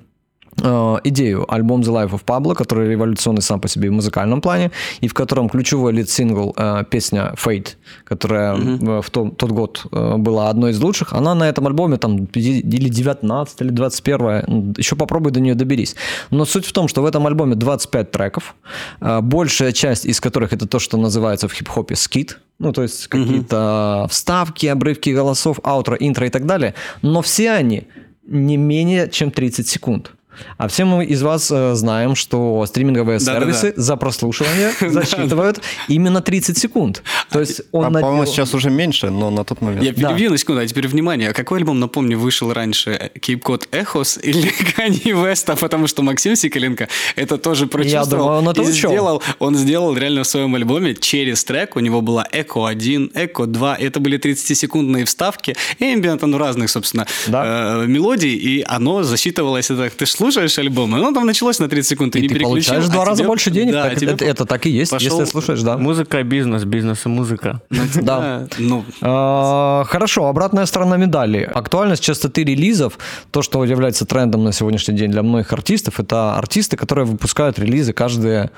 идею 1.04 1.52
альбом 1.52 1.80
The 1.80 1.92
Life 1.92 2.10
of 2.10 2.24
Pablo, 2.24 2.54
который 2.54 2.90
революционный 2.90 3.42
сам 3.42 3.60
по 3.60 3.68
себе 3.68 3.88
в 3.88 3.92
музыкальном 3.92 4.40
плане, 4.40 4.70
и 5.00 5.08
в 5.08 5.14
котором 5.14 5.48
ключевой 5.48 5.92
лид-сингл 5.92 6.54
э, 6.56 6.84
песня 6.90 7.34
Fate, 7.36 7.76
которая 8.04 8.56
mm-hmm. 8.56 9.02
в 9.02 9.10
том, 9.10 9.30
тот 9.30 9.50
год 9.52 9.86
э, 9.90 10.16
была 10.16 10.50
одной 10.50 10.72
из 10.72 10.80
лучших, 10.80 11.12
она 11.12 11.34
на 11.34 11.48
этом 11.48 11.66
альбоме 11.66 11.96
там 11.96 12.24
или 12.34 12.88
19 12.88 13.60
или 13.62 13.70
21 13.70 14.74
еще 14.76 14.96
попробуй 14.96 15.32
до 15.32 15.40
нее 15.40 15.54
доберись. 15.54 15.96
Но 16.30 16.44
суть 16.44 16.66
в 16.66 16.72
том, 16.72 16.88
что 16.88 17.02
в 17.02 17.06
этом 17.06 17.26
альбоме 17.26 17.54
25 17.54 18.10
треков, 18.10 18.54
большая 19.00 19.72
часть 19.72 20.04
из 20.04 20.20
которых 20.20 20.52
это 20.52 20.66
то, 20.66 20.78
что 20.78 20.96
называется 20.96 21.48
в 21.48 21.52
хип-хопе 21.52 21.96
скит, 21.96 22.38
ну, 22.58 22.72
то 22.72 22.82
есть 22.82 23.08
какие-то 23.08 23.56
mm-hmm. 23.56 24.08
вставки, 24.08 24.66
обрывки 24.66 25.10
голосов, 25.10 25.60
аутро, 25.62 25.96
интро 25.98 26.26
и 26.26 26.30
так 26.30 26.46
далее, 26.46 26.74
но 27.02 27.22
все 27.22 27.52
они 27.52 27.84
не 28.26 28.56
менее 28.56 29.08
чем 29.08 29.30
30 29.30 29.66
секунд. 29.66 30.12
А 30.56 30.68
все 30.68 30.84
мы 30.84 31.04
из 31.04 31.22
вас 31.22 31.50
э, 31.50 31.74
знаем, 31.74 32.14
что 32.14 32.64
стриминговые 32.66 33.20
сервисы 33.20 33.72
за 33.76 33.96
прослушивание 33.96 34.72
засчитывают 34.80 35.60
именно 35.88 36.20
30 36.20 36.56
секунд. 36.56 37.02
То 37.30 37.40
есть 37.40 37.62
он 37.72 37.96
а, 37.96 38.00
по-моему, 38.00 38.26
сейчас 38.26 38.54
уже 38.54 38.70
меньше, 38.70 39.10
но 39.10 39.30
на 39.30 39.44
тот 39.44 39.60
момент. 39.60 39.82
Я 39.82 39.92
перебью 39.92 40.30
на 40.30 40.38
секунду, 40.38 40.60
а 40.60 40.66
теперь 40.66 40.88
внимание. 40.88 41.30
А 41.30 41.32
какой 41.32 41.58
альбом, 41.58 41.80
напомню, 41.80 42.18
вышел 42.18 42.52
раньше? 42.52 43.10
Cod 43.14 43.68
Echos 43.70 44.20
или 44.20 44.52
Kanye 44.76 45.12
West? 45.14 45.50
А 45.52 45.56
потому 45.56 45.86
что 45.86 46.02
Максим 46.02 46.36
Сиколенко 46.36 46.88
это 47.16 47.38
тоже 47.38 47.66
прочувствовал. 47.66 48.04
Я 48.04 48.10
думаю, 48.10 48.38
он 48.38 48.48
это 48.48 48.62
и 48.62 48.72
сделал, 48.72 49.22
он 49.38 49.56
сделал 49.56 49.96
реально 49.96 50.22
в 50.22 50.26
своем 50.26 50.54
альбоме 50.54 50.94
через 50.94 51.44
трек. 51.44 51.76
У 51.76 51.80
него 51.80 52.00
была 52.00 52.26
Echo 52.32 52.68
1, 52.68 53.12
Echo 53.14 53.46
2. 53.46 53.76
Это 53.76 54.00
были 54.00 54.18
30-секундные 54.18 55.04
вставки. 55.04 55.56
Эмбиент, 55.78 56.22
ну, 56.22 56.38
разных, 56.38 56.70
собственно, 56.70 57.06
э, 57.26 57.84
мелодий. 57.86 58.34
И 58.34 58.64
оно 58.66 59.02
засчитывалось, 59.02 59.70
это, 59.70 59.90
ты 59.90 60.06
слушаешь 60.20 60.58
альбом, 60.58 60.94
и 60.94 60.98
оно 60.98 61.12
там 61.12 61.26
началось 61.26 61.58
на 61.58 61.68
30 61.68 61.88
секунд, 61.88 62.12
ты 62.12 62.18
и 62.18 62.22
не 62.22 62.28
ты 62.28 62.34
переключил. 62.34 62.50
получаешь 62.50 62.84
в 62.84 62.90
два 62.92 63.02
а 63.02 63.06
раза 63.06 63.18
тебе- 63.18 63.28
больше 63.28 63.50
денег. 63.50 63.72
Да, 63.72 63.82
так 63.88 63.98
тебе 63.98 64.12
это, 64.12 64.24
это 64.24 64.44
так 64.46 64.66
и 64.66 64.70
есть, 64.70 64.90
пошел- 64.92 65.18
если 65.20 65.30
слушаешь, 65.30 65.62
да. 65.62 65.76
Музыка, 65.78 66.22
бизнес, 66.22 66.64
бизнес 66.64 67.06
и 67.06 67.08
музыка. 67.08 67.60
Да. 68.02 68.46
Ну, 68.58 68.84
А, 69.02 69.84
Хорошо, 69.86 70.26
обратная 70.26 70.66
сторона 70.66 70.96
медали. 70.96 71.50
Актуальность 71.54 72.02
частоты 72.02 72.44
релизов, 72.44 72.98
то, 73.30 73.42
что 73.42 73.64
является 73.64 74.04
трендом 74.04 74.44
на 74.44 74.52
сегодняшний 74.52 74.94
день 74.96 75.10
для 75.10 75.22
многих 75.22 75.52
артистов, 75.52 75.98
это 76.00 76.34
артисты, 76.36 76.76
которые 76.76 77.04
выпускают 77.06 77.58
релизы 77.58 77.92
каждые, 77.92 78.50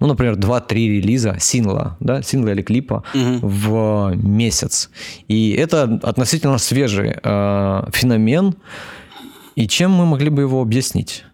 ну, 0.00 0.06
например, 0.06 0.36
2-3 0.36 0.88
релиза 1.00 1.36
сингла, 1.40 1.96
да, 2.00 2.22
сингла 2.22 2.50
или 2.50 2.62
клипа 2.62 3.02
в 3.14 4.12
месяц. 4.16 4.90
И 5.28 5.52
это 5.52 5.98
относительно 6.02 6.58
свежий 6.58 7.14
э, 7.22 7.82
феномен. 7.92 8.54
И 9.56 9.66
чем 9.66 9.90
мы 9.90 10.04
могли 10.04 10.28
бы 10.28 10.42
его 10.42 10.60
объяснить? 10.60 11.24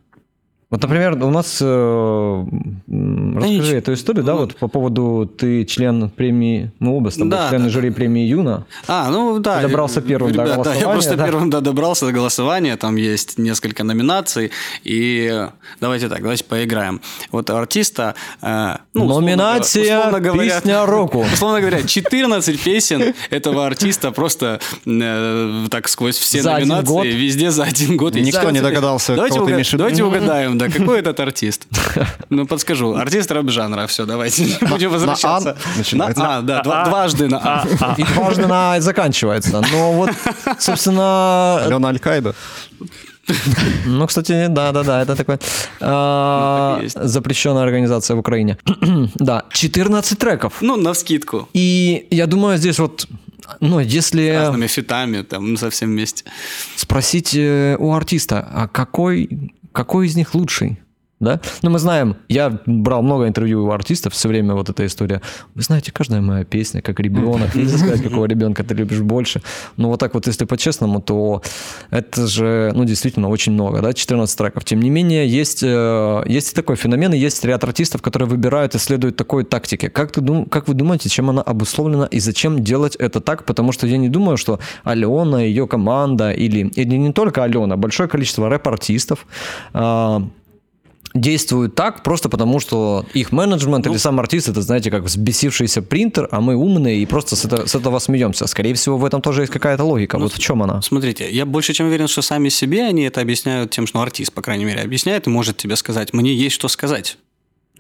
Вот, 0.73 0.81
например, 0.81 1.23
у 1.23 1.31
нас... 1.31 1.59
э, 1.61 2.45
расскажи 2.89 3.77
эту 3.77 3.93
историю, 3.93 4.25
да, 4.25 4.37
вот 4.37 4.57
по 4.57 4.69
поводу 4.69 5.27
ты 5.37 5.67
член 5.67 6.09
премии, 6.09 6.71
мы 6.79 6.97
оба 6.97 7.11
с 7.11 7.15
тобой 7.17 7.31
Да, 7.31 7.51
члены 7.51 7.65
да, 7.65 7.71
жюри 7.71 7.91
премии 7.91 8.25
Юна. 8.27 8.65
А, 8.89 9.11
ну 9.11 9.39
да. 9.39 9.57
Ты 9.61 9.69
добрался 9.69 10.01
э, 10.01 10.03
первым 10.03 10.33
до 10.33 10.43
ребят, 10.45 10.47
Да, 10.47 10.53
я 10.75 10.81
голосования, 10.87 10.93
просто 10.95 11.17
да? 11.17 11.25
первым 11.27 11.51
да, 11.51 11.61
добрался 11.61 12.07
до 12.07 12.13
голосования. 12.13 12.77
Там 12.79 12.97
есть 12.97 13.37
несколько 13.37 13.85
номинаций. 13.85 14.51
И 14.83 15.47
давайте 15.79 16.09
так, 16.09 16.23
давайте 16.23 16.45
поиграем. 16.45 17.03
Вот 17.31 17.51
у 17.51 17.55
артиста... 17.55 18.15
э, 18.41 18.77
ну, 18.95 19.05
условно 19.05 19.27
Номинация 19.27 19.83
говоря- 19.85 19.99
условно 19.99 20.21
говоря- 20.21 20.55
«Песня 20.61 20.87
року». 20.87 21.27
Условно 21.35 21.61
говоря, 21.61 21.83
14 21.83 22.63
песен 22.63 23.15
этого 23.29 23.67
артиста 23.67 24.11
просто 24.11 24.59
э, 24.87 25.67
так 25.71 25.89
сквозь 25.89 26.17
все 26.17 26.41
За 26.41 26.55
один 26.55 26.69
номинации 26.69 26.93
год? 26.93 27.05
везде 27.07 27.51
за 27.51 27.65
один 27.65 27.99
год. 27.99 28.15
Никто 28.15 28.49
И 28.49 28.53
не 28.55 28.63
догадался, 28.63 29.15
давайте 29.15 29.35
кого 29.37 29.47
ты 29.49 29.53
имеешь 29.53 29.69
в 29.69 29.73
виду. 29.75 29.79
Давайте 29.83 30.05
угадаем, 30.05 30.62
да, 30.69 30.79
какой 30.79 31.01
этот 31.01 31.19
артист. 31.21 31.67
Ну, 32.31 32.47
подскажу. 32.47 32.95
Артист 32.95 33.31
рэп-жанра. 33.31 33.87
Все, 33.87 34.05
давайте 34.07 34.45
не 34.45 34.67
будем 34.69 34.91
возвращаться. 34.91 35.57
На 35.93 36.07
А, 36.17 36.41
да, 36.43 36.63
два- 36.63 36.85
дважды 36.85 37.29
на 37.29 37.39
А. 37.39 37.95
И 37.99 38.05
дважды 38.05 38.47
на 38.47 38.75
«А» 38.75 38.81
заканчивается. 38.81 39.63
Но 39.73 39.93
вот, 39.93 40.11
собственно, 40.59 41.65
Алена 41.65 41.89
Аль-Каида. 41.89 42.35
ну, 43.87 44.07
кстати, 44.07 44.47
да-да-да, 44.49 45.03
это 45.03 45.15
такой 45.17 45.39
а, 45.81 46.75
так 46.75 46.81
и 46.83 46.85
есть. 46.85 47.03
запрещенная 47.09 47.63
организация 47.63 48.17
в 48.17 48.19
Украине. 48.19 48.59
Да, 49.15 49.45
14 49.53 50.19
треков. 50.19 50.55
Ну, 50.61 50.77
на 50.77 50.93
вскидку. 50.93 51.49
И 51.55 52.07
я 52.11 52.27
думаю, 52.27 52.59
здесь 52.59 52.79
вот, 52.79 53.07
ну, 53.61 53.79
если 53.81 54.29
Разными 54.31 54.67
фитами, 54.67 55.23
там, 55.23 55.51
ну, 55.53 55.57
совсем 55.57 55.91
вместе. 55.91 56.25
спросить 56.77 57.35
э, 57.35 57.77
у 57.79 57.93
артиста, 57.95 58.49
а 58.53 58.69
какой, 58.69 59.29
какой 59.73 60.07
из 60.07 60.17
них 60.17 60.35
лучший? 60.35 60.81
Да? 61.23 61.41
Ну, 61.63 61.71
мы 61.71 61.79
знаем, 61.79 62.17
я 62.29 62.59
брал 62.67 63.03
много 63.03 63.29
интервью 63.29 63.65
у 63.65 63.71
артистов, 63.71 64.13
все 64.13 64.29
время 64.29 64.55
вот 64.55 64.69
эта 64.69 64.85
история. 64.85 65.23
Вы 65.55 65.63
знаете, 65.63 65.93
каждая 65.93 66.21
моя 66.21 66.45
песня, 66.45 66.83
как 66.83 66.99
ребенок, 66.99 67.55
нельзя 67.55 67.79
сказать, 67.79 68.03
какого 68.03 68.27
ребенка 68.27 68.65
ты 68.65 68.75
любишь 68.75 69.01
больше. 69.01 69.41
Но 69.77 69.89
вот 69.89 70.01
так 70.01 70.15
вот, 70.15 70.27
если 70.27 70.47
по-честному, 70.47 71.01
то 71.01 71.41
это 71.91 72.27
же, 72.27 72.73
ну, 72.75 72.85
действительно 72.85 73.29
очень 73.29 73.53
много, 73.53 73.81
да, 73.81 73.93
14 73.93 74.37
треков. 74.37 74.65
Тем 74.65 74.81
не 74.81 74.91
менее, 74.91 75.29
есть, 75.29 75.63
э, 75.63 76.25
есть 76.27 76.53
и 76.53 76.55
такой 76.57 76.75
феномен, 76.75 77.13
и 77.13 77.19
есть 77.19 77.45
ряд 77.45 77.63
артистов, 77.63 78.03
которые 78.03 78.29
выбирают 78.29 78.75
и 78.75 78.79
следуют 78.79 79.17
такой 79.17 79.45
тактике. 79.45 79.91
Как, 79.91 80.11
ты 80.11 80.21
дум, 80.21 80.47
как 80.47 80.67
вы 80.67 80.75
думаете, 80.75 81.09
чем 81.09 81.31
она 81.31 81.43
обусловлена 81.43 82.07
и 82.07 82.19
зачем 82.19 82.65
делать 82.65 82.97
это 82.97 83.21
так? 83.21 83.45
Потому 83.45 83.71
что 83.71 83.87
я 83.87 83.97
не 83.97 84.09
думаю, 84.09 84.37
что 84.37 84.59
Алена, 84.83 85.41
ее 85.41 85.69
команда 85.69 86.33
или, 86.33 86.67
или 86.75 86.97
не 86.97 87.13
только 87.13 87.45
Алена, 87.45 87.77
большое 87.77 88.09
количество 88.09 88.49
рэп-артистов 88.49 89.25
а, 89.73 90.23
действуют 91.15 91.75
так 91.75 92.03
просто 92.03 92.29
потому, 92.29 92.61
что 92.61 93.05
их 93.15 93.33
менеджмент 93.33 93.87
или 93.87 93.97
сам 93.97 94.19
артист, 94.21 94.49
это, 94.49 94.63
знаете, 94.63 94.91
как 94.91 95.03
взбесившийся 95.05 95.83
принтер, 95.83 96.29
а 96.31 96.41
мы 96.41 96.57
умные 96.57 96.99
и 97.03 97.07
просто 97.07 97.37
с, 97.37 97.45
это- 97.45 97.67
с 97.67 97.75
этого 97.75 97.99
смеемся. 97.99 98.47
Скорее 98.47 98.75
всего, 98.75 98.97
в 98.97 99.05
этом 99.05 99.21
тоже 99.23 99.43
есть 99.43 99.53
какая-то 99.53 99.85
логика. 99.85 100.19
вот 100.19 100.33
в 100.33 100.39
чем 100.39 100.63
она? 100.63 100.81
Смотрите, 100.83 101.31
я 101.31 101.47
больше 101.47 101.73
чем 101.75 101.87
уверен, 101.87 102.09
что 102.09 102.23
сами 102.23 102.49
себе 102.49 102.85
они 102.85 103.03
это 103.03 103.21
объясняют 103.21 103.71
тем, 103.71 103.87
что 103.87 103.99
ну, 103.99 104.03
артист, 104.03 104.33
по 104.33 104.43
крайней 104.43 104.65
мере, 104.65 104.81
объясняет 104.81 105.27
и 105.27 105.31
может 105.31 105.57
тебе 105.57 105.77
сказать, 105.77 106.13
мне 106.13 106.35
есть 106.35 106.55
что 106.55 106.69
сказать. 106.69 107.19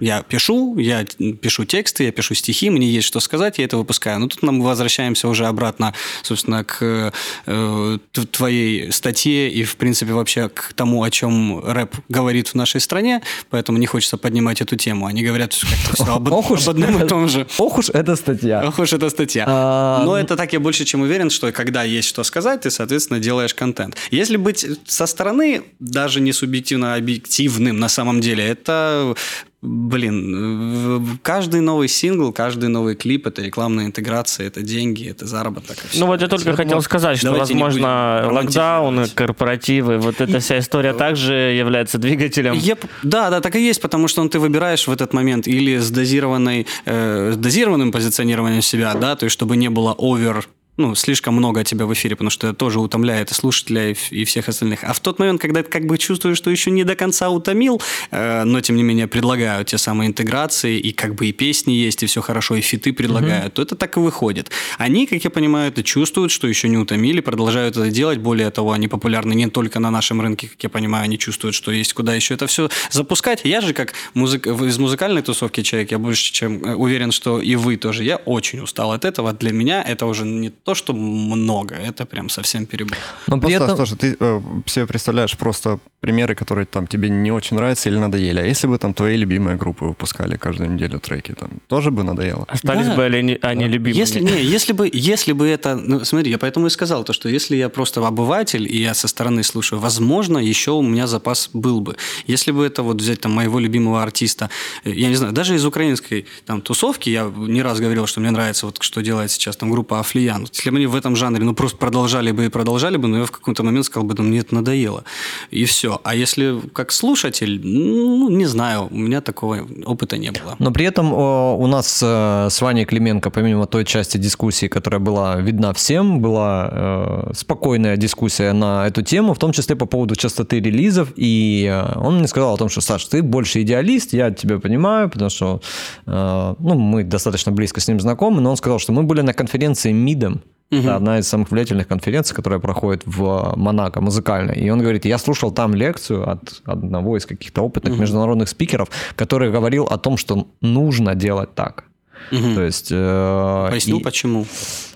Я 0.00 0.22
пишу, 0.22 0.78
я 0.78 1.04
пишу 1.04 1.64
тексты, 1.64 2.04
я 2.04 2.12
пишу 2.12 2.34
стихи, 2.34 2.70
мне 2.70 2.88
есть 2.88 3.06
что 3.06 3.20
сказать, 3.20 3.58
я 3.58 3.66
это 3.66 3.76
выпускаю. 3.76 4.18
Но 4.18 4.26
тут 4.26 4.42
мы 4.42 4.60
возвращаемся 4.64 5.28
уже 5.28 5.46
обратно, 5.46 5.94
собственно, 6.22 6.64
к 6.64 7.12
э, 7.46 7.98
твоей 8.32 8.90
статье 8.90 9.50
и, 9.50 9.62
в 9.64 9.76
принципе, 9.76 10.12
вообще 10.12 10.48
к 10.48 10.72
тому, 10.72 11.02
о 11.02 11.10
чем 11.10 11.62
рэп 11.64 11.94
говорит 12.08 12.48
в 12.48 12.54
нашей 12.54 12.80
стране, 12.80 13.22
поэтому 13.50 13.78
не 13.78 13.86
хочется 13.86 14.16
поднимать 14.16 14.60
эту 14.60 14.76
тему. 14.76 15.06
Они 15.06 15.22
говорят 15.22 15.54
как-то 15.86 16.14
об, 16.14 16.32
об 16.32 16.68
одном 16.68 17.04
и 17.04 17.06
том 17.06 17.28
же. 17.28 17.46
Ох 17.58 17.78
уж 17.78 17.90
эта 17.90 18.16
статья. 18.16 18.64
Ох 18.66 18.78
уж 18.78 18.92
эта 18.94 19.10
статья. 19.10 19.44
А, 19.46 20.04
Но 20.04 20.16
это 20.16 20.36
так 20.36 20.52
я 20.52 20.58
больше 20.58 20.84
чем 20.84 21.02
уверен, 21.02 21.30
что 21.30 21.52
когда 21.52 21.84
есть 21.84 22.08
что 22.08 22.24
сказать, 22.24 22.62
ты, 22.62 22.70
соответственно, 22.70 23.20
делаешь 23.20 23.54
контент. 23.54 23.96
Если 24.10 24.36
быть 24.36 24.66
со 24.86 25.06
стороны, 25.06 25.62
даже 25.78 26.20
не 26.20 26.32
субъективно, 26.32 26.94
а 26.94 26.96
объективным 26.96 27.78
на 27.78 27.88
самом 27.88 28.20
деле, 28.20 28.44
это 28.44 29.14
Блин, 29.62 31.18
каждый 31.22 31.60
новый 31.60 31.86
сингл, 31.86 32.32
каждый 32.32 32.68
новый 32.68 32.96
клип– 32.96 33.26
это 33.28 33.42
рекламная 33.42 33.86
интеграция, 33.86 34.48
это 34.48 34.60
деньги, 34.60 35.08
это 35.08 35.24
заработок. 35.24 35.76
и. 35.92 36.00
Ну 36.00 36.06
вот 36.06 36.20
я 36.20 36.26
только 36.26 36.48
Вот 36.48 36.56
хотел 36.56 36.82
сказать, 36.82 37.18
что, 37.18 37.32
возможно, 37.32 38.28
локдауны, 38.28 39.06
корпоративы, 39.08 39.98
вот 39.98 40.20
эта 40.20 40.40
вся 40.40 40.58
история 40.58 40.94
также 40.94 41.34
является 41.34 41.98
двигателем. 41.98 42.54
Я 42.54 42.76
да, 43.04 43.30
да, 43.30 43.40
так 43.40 43.54
и 43.54 43.64
есть, 43.64 43.80
потому 43.80 44.08
что 44.08 44.24
ну, 44.24 44.28
ты 44.28 44.40
выбираешь 44.40 44.88
в 44.88 44.92
этот 44.92 45.12
момент 45.12 45.46
или 45.46 45.78
с 45.78 45.90
дозированной, 45.90 46.66
э, 46.84 47.32
с 47.34 47.36
дозированным 47.36 47.92
позиционированием 47.92 48.62
себя, 48.62 48.94
да, 48.94 49.14
то 49.14 49.24
есть 49.24 49.34
чтобы 49.34 49.56
не 49.56 49.70
было 49.70 49.94
овер 49.96 50.48
ну, 50.78 50.94
слишком 50.94 51.34
много 51.34 51.64
тебя 51.64 51.84
в 51.84 51.92
эфире, 51.92 52.16
потому 52.16 52.30
что 52.30 52.48
это 52.48 52.56
тоже 52.56 52.80
утомляет 52.80 53.30
и 53.30 53.34
слушателя, 53.34 53.90
и, 53.90 53.96
и 54.10 54.24
всех 54.24 54.48
остальных. 54.48 54.84
А 54.84 54.94
в 54.94 55.00
тот 55.00 55.18
момент, 55.18 55.40
когда 55.40 55.62
ты 55.62 55.70
как 55.70 55.86
бы 55.86 55.98
чувствуешь, 55.98 56.38
что 56.38 56.50
еще 56.50 56.70
не 56.70 56.84
до 56.84 56.96
конца 56.96 57.28
утомил, 57.28 57.80
э, 58.10 58.44
но 58.44 58.60
тем 58.62 58.76
не 58.76 58.82
менее 58.82 59.06
предлагают 59.06 59.68
те 59.68 59.76
самые 59.76 60.08
интеграции, 60.08 60.78
и 60.78 60.92
как 60.92 61.14
бы 61.14 61.26
и 61.26 61.32
песни 61.32 61.72
есть, 61.72 62.02
и 62.02 62.06
все 62.06 62.22
хорошо, 62.22 62.56
и 62.56 62.62
фиты 62.62 62.92
предлагают, 62.92 63.54
то 63.54 63.62
это 63.62 63.76
так 63.76 63.96
и 63.98 64.00
выходит. 64.00 64.50
Они, 64.78 65.06
как 65.06 65.22
я 65.24 65.30
понимаю, 65.30 65.68
это 65.68 65.82
чувствуют, 65.82 66.32
что 66.32 66.48
еще 66.48 66.68
не 66.68 66.78
утомили, 66.78 67.20
продолжают 67.20 67.76
это 67.76 67.90
делать. 67.90 68.18
Более 68.18 68.50
того, 68.50 68.72
они 68.72 68.88
популярны 68.88 69.34
не 69.34 69.48
только 69.50 69.78
на 69.78 69.90
нашем 69.90 70.22
рынке, 70.22 70.48
как 70.48 70.62
я 70.62 70.68
понимаю, 70.70 71.04
они 71.04 71.18
чувствуют, 71.18 71.54
что 71.54 71.70
есть 71.70 71.92
куда 71.92 72.14
еще 72.14 72.34
это 72.34 72.46
все 72.46 72.70
запускать. 72.90 73.42
Я 73.44 73.60
же, 73.60 73.74
как 73.74 73.92
музык... 74.14 74.46
из 74.46 74.78
музыкальной 74.78 75.20
тусовки 75.20 75.62
человек, 75.62 75.90
я 75.90 75.98
больше 75.98 76.32
чем 76.32 76.64
э, 76.64 76.74
уверен, 76.74 77.12
что 77.12 77.42
и 77.42 77.56
вы 77.56 77.76
тоже. 77.76 78.04
Я 78.04 78.16
очень 78.16 78.60
устал 78.60 78.92
от 78.92 79.04
этого. 79.04 79.34
Для 79.34 79.52
меня 79.52 79.82
это 79.82 80.06
уже 80.06 80.24
не 80.24 80.50
то, 80.64 80.74
что 80.74 80.92
много, 80.92 81.74
это 81.74 82.06
прям 82.06 82.28
совсем 82.28 82.66
перебор. 82.66 82.96
Но 83.26 83.38
при 83.38 83.56
Просто 83.56 83.64
этом... 83.64 83.76
тоже 83.76 83.96
ты 83.96 84.16
э, 84.18 84.40
себе 84.66 84.86
представляешь 84.86 85.36
просто 85.36 85.78
примеры, 86.00 86.34
которые 86.34 86.66
там 86.66 86.86
тебе 86.86 87.08
не 87.08 87.32
очень 87.32 87.56
нравятся 87.56 87.88
или 87.88 87.98
надоели. 87.98 88.40
А 88.40 88.44
если 88.44 88.68
бы 88.68 88.78
там 88.78 88.94
твои 88.94 89.16
любимые 89.16 89.56
группы 89.56 89.84
выпускали 89.84 90.36
каждую 90.36 90.70
неделю 90.70 90.98
треки, 91.00 91.32
там 91.32 91.50
тоже 91.66 91.90
бы 91.90 92.04
надоело. 92.04 92.44
Остались 92.48 92.86
Да. 92.86 92.94
бы 92.96 93.04
они, 93.04 93.38
они 93.42 93.68
любимыми. 93.68 93.98
Если, 93.98 94.20
не, 94.20 94.42
если 94.42 94.72
бы, 94.72 94.90
если 94.92 95.32
бы 95.32 95.48
это... 95.48 95.76
Ну, 95.76 96.04
смотри, 96.04 96.30
я 96.30 96.38
поэтому 96.38 96.66
и 96.66 96.70
сказал, 96.70 97.04
то, 97.04 97.12
что 97.12 97.28
если 97.28 97.56
я 97.56 97.68
просто 97.68 98.06
обыватель, 98.06 98.66
и 98.68 98.80
я 98.82 98.94
со 98.94 99.08
стороны 99.08 99.42
слушаю, 99.42 99.80
возможно, 99.80 100.38
еще 100.38 100.70
у 100.72 100.82
меня 100.82 101.06
запас 101.06 101.50
был 101.52 101.80
бы. 101.80 101.96
Если 102.26 102.52
бы 102.52 102.64
это 102.64 102.82
вот 102.82 103.00
взять 103.00 103.20
там 103.20 103.32
моего 103.32 103.58
любимого 103.58 104.02
артиста, 104.02 104.48
э, 104.84 104.90
я 104.90 105.08
не 105.08 105.16
знаю, 105.16 105.32
даже 105.32 105.54
из 105.54 105.64
украинской 105.64 106.26
там 106.46 106.60
тусовки, 106.62 107.10
я 107.10 107.32
не 107.36 107.62
раз 107.62 107.80
говорил, 107.80 108.06
что 108.06 108.20
мне 108.20 108.30
нравится 108.30 108.66
вот 108.66 108.78
что 108.80 109.02
делает 109.02 109.30
сейчас 109.30 109.56
там 109.56 109.70
группа 109.70 109.98
Афлиян. 110.00 110.46
Если 110.52 110.70
бы 110.70 110.76
они 110.76 110.86
в 110.86 110.94
этом 110.94 111.16
жанре, 111.16 111.44
ну, 111.44 111.54
просто 111.54 111.78
продолжали 111.78 112.30
бы 112.30 112.44
и 112.44 112.48
продолжали 112.48 112.98
бы, 112.98 113.08
но 113.08 113.18
я 113.18 113.24
в 113.24 113.30
какой-то 113.30 113.62
момент 113.62 113.86
сказал 113.86 114.06
бы, 114.06 114.14
ну, 114.18 114.22
мне 114.22 114.40
это 114.40 114.54
надоело. 114.54 115.04
И 115.50 115.64
все. 115.64 116.00
А 116.04 116.14
если 116.14 116.60
как 116.74 116.92
слушатель, 116.92 117.60
ну, 117.64 118.28
не 118.28 118.44
знаю, 118.44 118.88
у 118.90 118.96
меня 118.96 119.22
такого 119.22 119.66
опыта 119.86 120.18
не 120.18 120.30
было. 120.30 120.56
Но 120.58 120.70
при 120.70 120.84
этом 120.84 121.12
у 121.12 121.66
нас 121.66 122.02
э, 122.02 122.48
с 122.50 122.60
Ваней 122.60 122.84
Клименко, 122.84 123.30
помимо 123.30 123.66
той 123.66 123.84
части 123.84 124.18
дискуссии, 124.18 124.68
которая 124.68 125.00
была 125.00 125.36
видна 125.36 125.72
всем, 125.72 126.20
была 126.20 126.68
э, 126.70 127.30
спокойная 127.34 127.96
дискуссия 127.96 128.52
на 128.52 128.86
эту 128.86 129.02
тему, 129.02 129.32
в 129.32 129.38
том 129.38 129.52
числе 129.52 129.74
по 129.74 129.86
поводу 129.86 130.16
частоты 130.16 130.60
релизов. 130.60 131.08
И 131.16 131.66
э, 131.70 131.98
он 131.98 132.18
мне 132.18 132.28
сказал 132.28 132.54
о 132.54 132.58
том, 132.58 132.68
что, 132.68 132.82
Саш, 132.82 133.06
ты 133.06 133.22
больше 133.22 133.62
идеалист, 133.62 134.12
я 134.12 134.30
тебя 134.30 134.58
понимаю, 134.58 135.08
потому 135.08 135.30
что 135.30 135.60
ну, 136.06 136.74
мы 136.74 137.04
достаточно 137.04 137.52
близко 137.52 137.80
с 137.80 137.88
ним 137.88 138.00
знакомы, 138.00 138.40
но 138.40 138.50
он 138.50 138.56
сказал, 138.56 138.78
что 138.78 138.92
мы 138.92 139.02
были 139.02 139.22
на 139.22 139.32
конференции 139.32 139.92
МИДом, 139.92 140.41
это 140.80 140.96
одна 140.96 141.18
из 141.18 141.28
самых 141.28 141.50
влиятельных 141.50 141.86
конференций, 141.86 142.34
которая 142.34 142.60
проходит 142.60 143.02
в 143.06 143.54
Монако, 143.56 144.00
музыкальной. 144.00 144.56
И 144.56 144.70
он 144.70 144.80
говорит, 144.80 145.04
я 145.04 145.18
слушал 145.18 145.52
там 145.52 145.74
лекцию 145.74 146.28
от 146.28 146.62
одного 146.64 147.16
из 147.16 147.26
каких-то 147.26 147.62
опытных 147.62 147.98
международных 147.98 148.48
спикеров, 148.48 148.88
который 149.16 149.50
говорил 149.50 149.84
о 149.84 149.98
том, 149.98 150.16
что 150.16 150.48
нужно 150.60 151.14
делать 151.14 151.54
так. 151.54 151.84
Угу. 152.30 152.54
То 152.54 152.62
есть... 152.62 152.88
Э, 152.90 153.68
Пояснил, 153.70 153.98
и... 153.98 154.02
почему? 154.02 154.46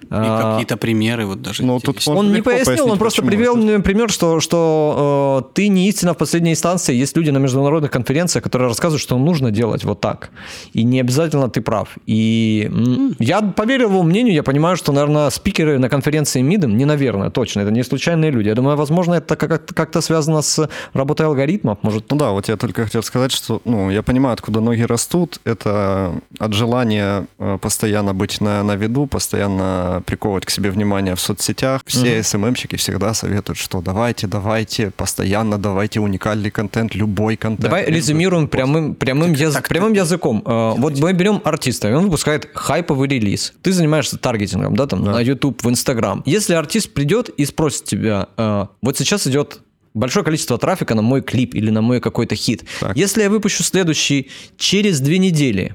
И 0.07 0.09
а, 0.11 0.53
какие-то 0.53 0.77
примеры 0.77 1.27
вот 1.27 1.43
даже. 1.43 1.65
Ну, 1.65 1.81
тут 1.81 2.07
он 2.07 2.33
не 2.33 2.41
пояснил, 2.41 2.89
он 2.89 2.99
просто 2.99 3.23
привел 3.23 3.57
мне 3.57 3.81
пример, 3.81 4.09
что, 4.09 4.39
что 4.39 5.43
э, 5.49 5.53
ты 5.55 5.67
не 5.67 5.89
истина 5.89 6.15
в 6.15 6.17
последней 6.17 6.53
инстанции. 6.53 6.95
Есть 6.95 7.17
люди 7.17 7.31
на 7.31 7.39
международных 7.39 7.91
конференциях, 7.91 8.45
которые 8.45 8.69
рассказывают, 8.69 9.03
что 9.03 9.19
нужно 9.19 9.51
делать 9.51 9.83
вот 9.83 10.01
так. 10.01 10.31
И 10.75 10.85
не 10.85 11.01
обязательно 11.01 11.51
ты 11.51 11.61
прав. 11.61 11.89
И 12.07 12.69
mm. 12.71 13.17
я 13.19 13.43
поверил 13.43 13.89
его 13.89 14.05
мнению, 14.05 14.35
я 14.35 14.45
понимаю, 14.45 14.77
что, 14.77 14.93
наверное, 14.93 15.29
спикеры 15.31 15.79
на 15.79 15.89
конференции 15.89 16.41
МИДом, 16.41 16.77
не 16.77 16.85
наверное, 16.85 17.31
точно, 17.31 17.61
это 17.61 17.73
не 17.73 17.83
случайные 17.83 18.31
люди. 18.31 18.49
Я 18.49 18.55
думаю, 18.55 18.77
возможно, 18.77 19.15
это 19.15 19.35
как-то 19.35 20.01
связано 20.01 20.43
с 20.43 20.69
работой 20.93 21.27
алгоритмов, 21.27 21.79
может. 21.83 22.09
Ну 22.13 22.17
да, 22.17 22.31
вот 22.31 22.49
я 22.49 22.57
только 22.57 22.85
хотел 22.85 23.03
сказать, 23.03 23.33
что 23.33 23.61
ну, 23.65 23.91
я 23.91 24.05
понимаю, 24.05 24.35
откуда 24.35 24.61
ноги 24.61 24.83
растут. 24.83 25.41
Это 25.45 26.13
от 26.39 26.53
желания 26.53 27.16
э, 27.39 27.59
постоянно 27.61 28.15
быть 28.15 28.41
на, 28.41 28.63
на 28.63 28.77
виду, 28.77 29.07
постоянно 29.07 30.03
приковывать 30.07 30.45
к 30.45 30.51
себе 30.51 30.71
внимание 30.71 31.15
в 31.15 31.21
соцсетях. 31.21 31.83
Все. 31.87 32.23
СММщики 32.23 32.77
всегда 32.77 33.15
советуют, 33.15 33.59
что 33.59 33.81
давайте, 33.81 34.27
давайте, 34.27 34.91
постоянно 34.91 35.59
давайте 35.59 36.01
уникальный 36.01 36.51
контент, 36.51 36.95
любой 36.95 37.37
контент. 37.37 37.63
Давай 37.63 37.87
резюмируем 37.87 38.49
прямым, 38.49 38.95
прямым, 38.95 39.31
так, 39.33 39.41
яз... 39.41 39.55
так, 39.55 39.69
прямым 39.69 39.95
так, 39.95 40.05
языком. 40.05 40.43
Делайте. 40.45 40.81
Вот 40.81 40.99
мы 40.99 41.13
берем 41.13 41.41
артиста, 41.45 41.89
и 41.89 41.93
он 41.93 42.05
выпускает 42.05 42.49
хайповый 42.55 43.09
релиз. 43.09 43.53
Ты 43.63 43.73
занимаешься 43.73 44.19
таргетингом, 44.19 44.77
да, 44.77 44.87
там, 44.87 45.05
да. 45.05 45.13
на 45.13 45.21
YouTube, 45.21 45.63
в 45.63 45.69
Instagram. 45.69 46.23
Если 46.27 46.55
артист 46.55 46.93
придет 46.93 47.29
и 47.29 47.45
спросит 47.45 47.85
тебя, 47.85 48.29
э, 48.37 48.67
вот 48.83 48.99
сейчас 48.99 49.27
идет 49.27 49.61
большое 49.97 50.25
количество 50.25 50.59
трафика 50.59 50.95
на 50.95 51.03
мой 51.03 51.23
клип 51.23 51.55
или 51.55 51.71
на 51.71 51.83
мой 51.83 52.01
какой-то 52.01 52.35
хит. 52.37 52.65
Так. 52.81 52.97
Если 52.97 53.23
я 53.23 53.31
выпущу 53.31 53.63
следующий 53.63 54.31
через 54.57 55.01
две 55.01 55.19
недели, 55.19 55.75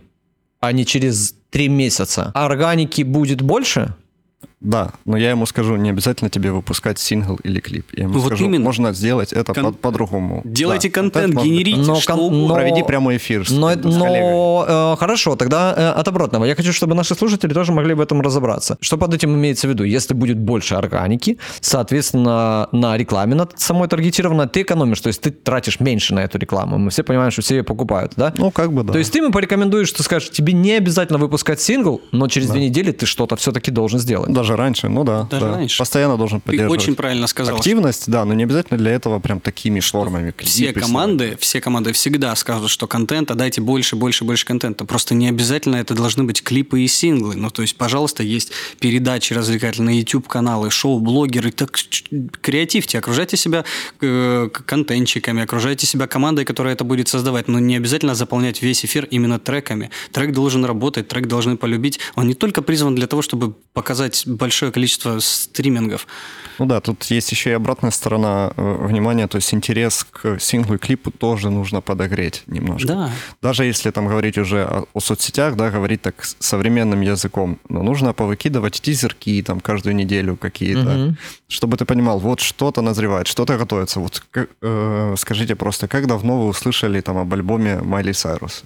а 0.62 0.72
не 0.72 0.86
через 0.86 1.36
три 1.50 1.68
месяца, 1.68 2.32
органики 2.34 3.02
будет 3.02 3.42
больше? 3.42 3.96
Да, 4.62 4.92
но 5.06 5.18
я 5.18 5.32
ему 5.32 5.48
скажу, 5.48 5.76
не 5.76 5.90
обязательно 5.90 6.30
тебе 6.30 6.52
выпускать 6.52 7.00
сингл 7.00 7.40
или 7.44 7.60
клип. 7.60 7.88
Я 7.96 8.04
ему 8.04 8.14
вот 8.14 8.28
скажу, 8.28 8.46
именно. 8.46 8.64
можно 8.64 8.94
сделать 8.94 9.34
это 9.34 9.54
Кон... 9.54 9.66
по- 9.66 9.72
по-другому. 9.72 10.42
Делайте 10.46 10.90
да, 10.90 10.94
контент, 10.94 11.34
контент 11.34 11.46
генерите 11.46 11.80
но, 11.80 11.96
что 11.96 12.30
но, 12.30 12.54
Проведи 12.54 12.84
прямой 12.84 13.18
эфир. 13.18 13.48
С, 13.48 13.52
но, 13.52 13.74
с 13.74 13.84
но 13.84 14.66
э, 14.68 15.00
хорошо, 15.00 15.36
тогда 15.36 15.74
э, 15.76 16.00
от 16.00 16.08
обратного. 16.08 16.46
Я 16.46 16.56
хочу, 16.56 16.74
чтобы 16.74 16.94
наши 16.94 17.16
слушатели 17.16 17.52
тоже 17.54 17.72
могли 17.72 17.96
в 17.96 18.02
этом 18.02 18.22
разобраться. 18.22 18.78
Что 18.82 18.98
под 18.98 19.16
этим 19.16 19.34
имеется 19.34 19.68
в 19.68 19.72
виду? 19.72 19.84
Если 19.84 20.14
будет 20.14 20.38
больше 20.38 20.76
органики, 20.76 21.40
соответственно, 21.60 22.70
на 22.72 22.98
рекламе 22.98 23.34
над 23.34 23.60
самой 23.60 23.88
таргетированной 23.88 24.48
ты 24.48 24.62
экономишь, 24.62 25.02
то 25.02 25.08
есть 25.08 25.22
ты 25.22 25.32
тратишь 25.32 25.80
меньше 25.80 26.14
на 26.14 26.20
эту 26.20 26.38
рекламу. 26.38 26.78
Мы 26.78 26.92
все 26.92 27.04
понимаем, 27.04 27.32
что 27.32 27.42
все 27.42 27.58
ее 27.58 27.64
покупают, 27.64 28.14
да? 28.16 28.32
Ну, 28.38 28.52
как 28.52 28.72
бы, 28.72 28.84
да. 28.84 28.94
То 28.94 29.00
есть 29.00 29.12
ты 29.12 29.20
ему 29.20 29.32
порекомендуешь, 29.32 29.92
ты 29.92 30.04
скажешь, 30.04 30.30
тебе 30.30 30.54
не 30.54 30.74
обязательно 30.74 31.18
выпускать 31.18 31.60
сингл, 31.60 32.02
но 32.12 32.28
через 32.28 32.48
да. 32.48 32.54
две 32.54 32.66
недели 32.68 32.92
ты 32.92 33.08
что-то 33.08 33.36
все-таки 33.38 33.72
должен 33.72 34.00
сделать. 34.00 34.32
Даже 34.32 34.51
раньше, 34.56 34.90
ну 34.90 35.04
да 35.04 35.24
даже 35.24 35.46
да. 35.46 35.56
раньше. 35.58 35.78
Постоянно 35.78 36.18
должен 36.18 36.42
поддерживать. 36.42 36.80
Ты 36.80 36.84
очень 36.84 36.96
правильно 36.96 37.28
сказал. 37.28 37.58
Активность, 37.58 38.10
да, 38.10 38.26
но 38.26 38.34
не 38.34 38.44
обязательно 38.44 38.78
для 38.78 38.92
этого 38.92 39.20
прям 39.20 39.40
такими 39.40 39.80
формами. 39.80 40.34
Все 40.40 40.74
команды, 40.74 41.38
все 41.40 41.62
команды 41.62 41.94
всегда 41.94 42.36
скажут, 42.36 42.70
что 42.70 42.88
контента 42.88 43.36
дайте 43.36 43.62
больше, 43.62 43.96
больше, 43.96 44.24
больше 44.24 44.46
контента. 44.46 44.86
Просто 44.86 45.16
не 45.16 45.30
обязательно 45.30 45.78
это 45.78 45.94
должны 45.94 46.24
быть 46.24 46.44
клипы 46.44 46.82
и 46.82 46.88
синглы. 46.88 47.36
Ну, 47.36 47.50
то 47.50 47.62
есть, 47.62 47.76
пожалуйста, 47.78 48.24
есть 48.24 48.52
передачи 48.80 49.34
развлекательные, 49.34 50.00
YouTube-каналы, 50.00 50.70
шоу, 50.70 51.00
блогеры. 51.00 51.52
Так 51.52 51.78
креативьте, 52.42 52.98
окружайте 52.98 53.38
себя 53.38 53.64
э, 54.02 54.50
контентчиками, 54.50 55.44
окружайте 55.44 55.86
себя 55.86 56.08
командой, 56.08 56.46
которая 56.46 56.74
это 56.74 56.84
будет 56.84 57.08
создавать. 57.08 57.48
Но 57.48 57.60
не 57.60 57.78
обязательно 57.78 58.16
заполнять 58.16 58.62
весь 58.62 58.86
эфир 58.86 59.06
именно 59.06 59.40
треками. 59.40 59.90
Трек 60.12 60.34
должен 60.34 60.66
работать, 60.66 61.08
трек 61.08 61.28
должны 61.28 61.58
полюбить. 61.58 62.00
Он 62.16 62.28
не 62.28 62.34
только 62.34 62.62
призван 62.62 62.96
для 62.96 63.08
того, 63.08 63.22
чтобы 63.22 63.54
показать 63.74 64.24
большое 64.42 64.72
количество 64.72 65.20
стримингов. 65.20 66.08
Ну 66.60 66.66
да, 66.66 66.80
тут 66.82 67.04
есть 67.06 67.32
еще 67.32 67.52
и 67.52 67.54
обратная 67.54 67.92
сторона 67.92 68.52
э, 68.58 68.86
внимания, 68.88 69.28
то 69.28 69.38
есть 69.38 69.54
интерес 69.54 70.04
к 70.04 70.40
синглу 70.40 70.76
и 70.76 70.78
клипу 70.78 71.12
тоже 71.12 71.50
нужно 71.50 71.82
подогреть 71.82 72.44
немножко. 72.48 72.88
Да. 72.88 73.10
Даже 73.42 73.66
если 73.66 73.92
там 73.92 74.08
говорить 74.08 74.38
уже 74.38 74.64
о, 74.64 74.86
о 74.94 75.00
соцсетях, 75.00 75.56
да, 75.56 75.70
говорить 75.70 76.02
так 76.02 76.16
современным 76.40 77.02
языком, 77.02 77.58
но 77.70 77.84
нужно 77.84 78.14
повыкидывать 78.14 78.82
тизерки 78.82 79.42
там 79.42 79.60
каждую 79.60 79.96
неделю 79.96 80.36
какие-то, 80.36 81.06
угу. 81.06 81.16
чтобы 81.48 81.78
ты 81.78 81.86
понимал, 81.86 82.20
вот 82.20 82.40
что-то 82.40 82.82
назревает, 82.82 83.28
что-то 83.28 83.58
готовится. 83.58 84.00
Вот 84.00 84.24
э, 84.62 85.16
скажите 85.18 85.56
просто, 85.56 85.88
как 85.88 86.08
давно 86.08 86.42
вы 86.42 86.48
услышали 86.48 87.02
там 87.02 87.18
об 87.18 87.34
альбоме 87.34 87.80
Майли 87.82 88.12
Сайрус? 88.12 88.64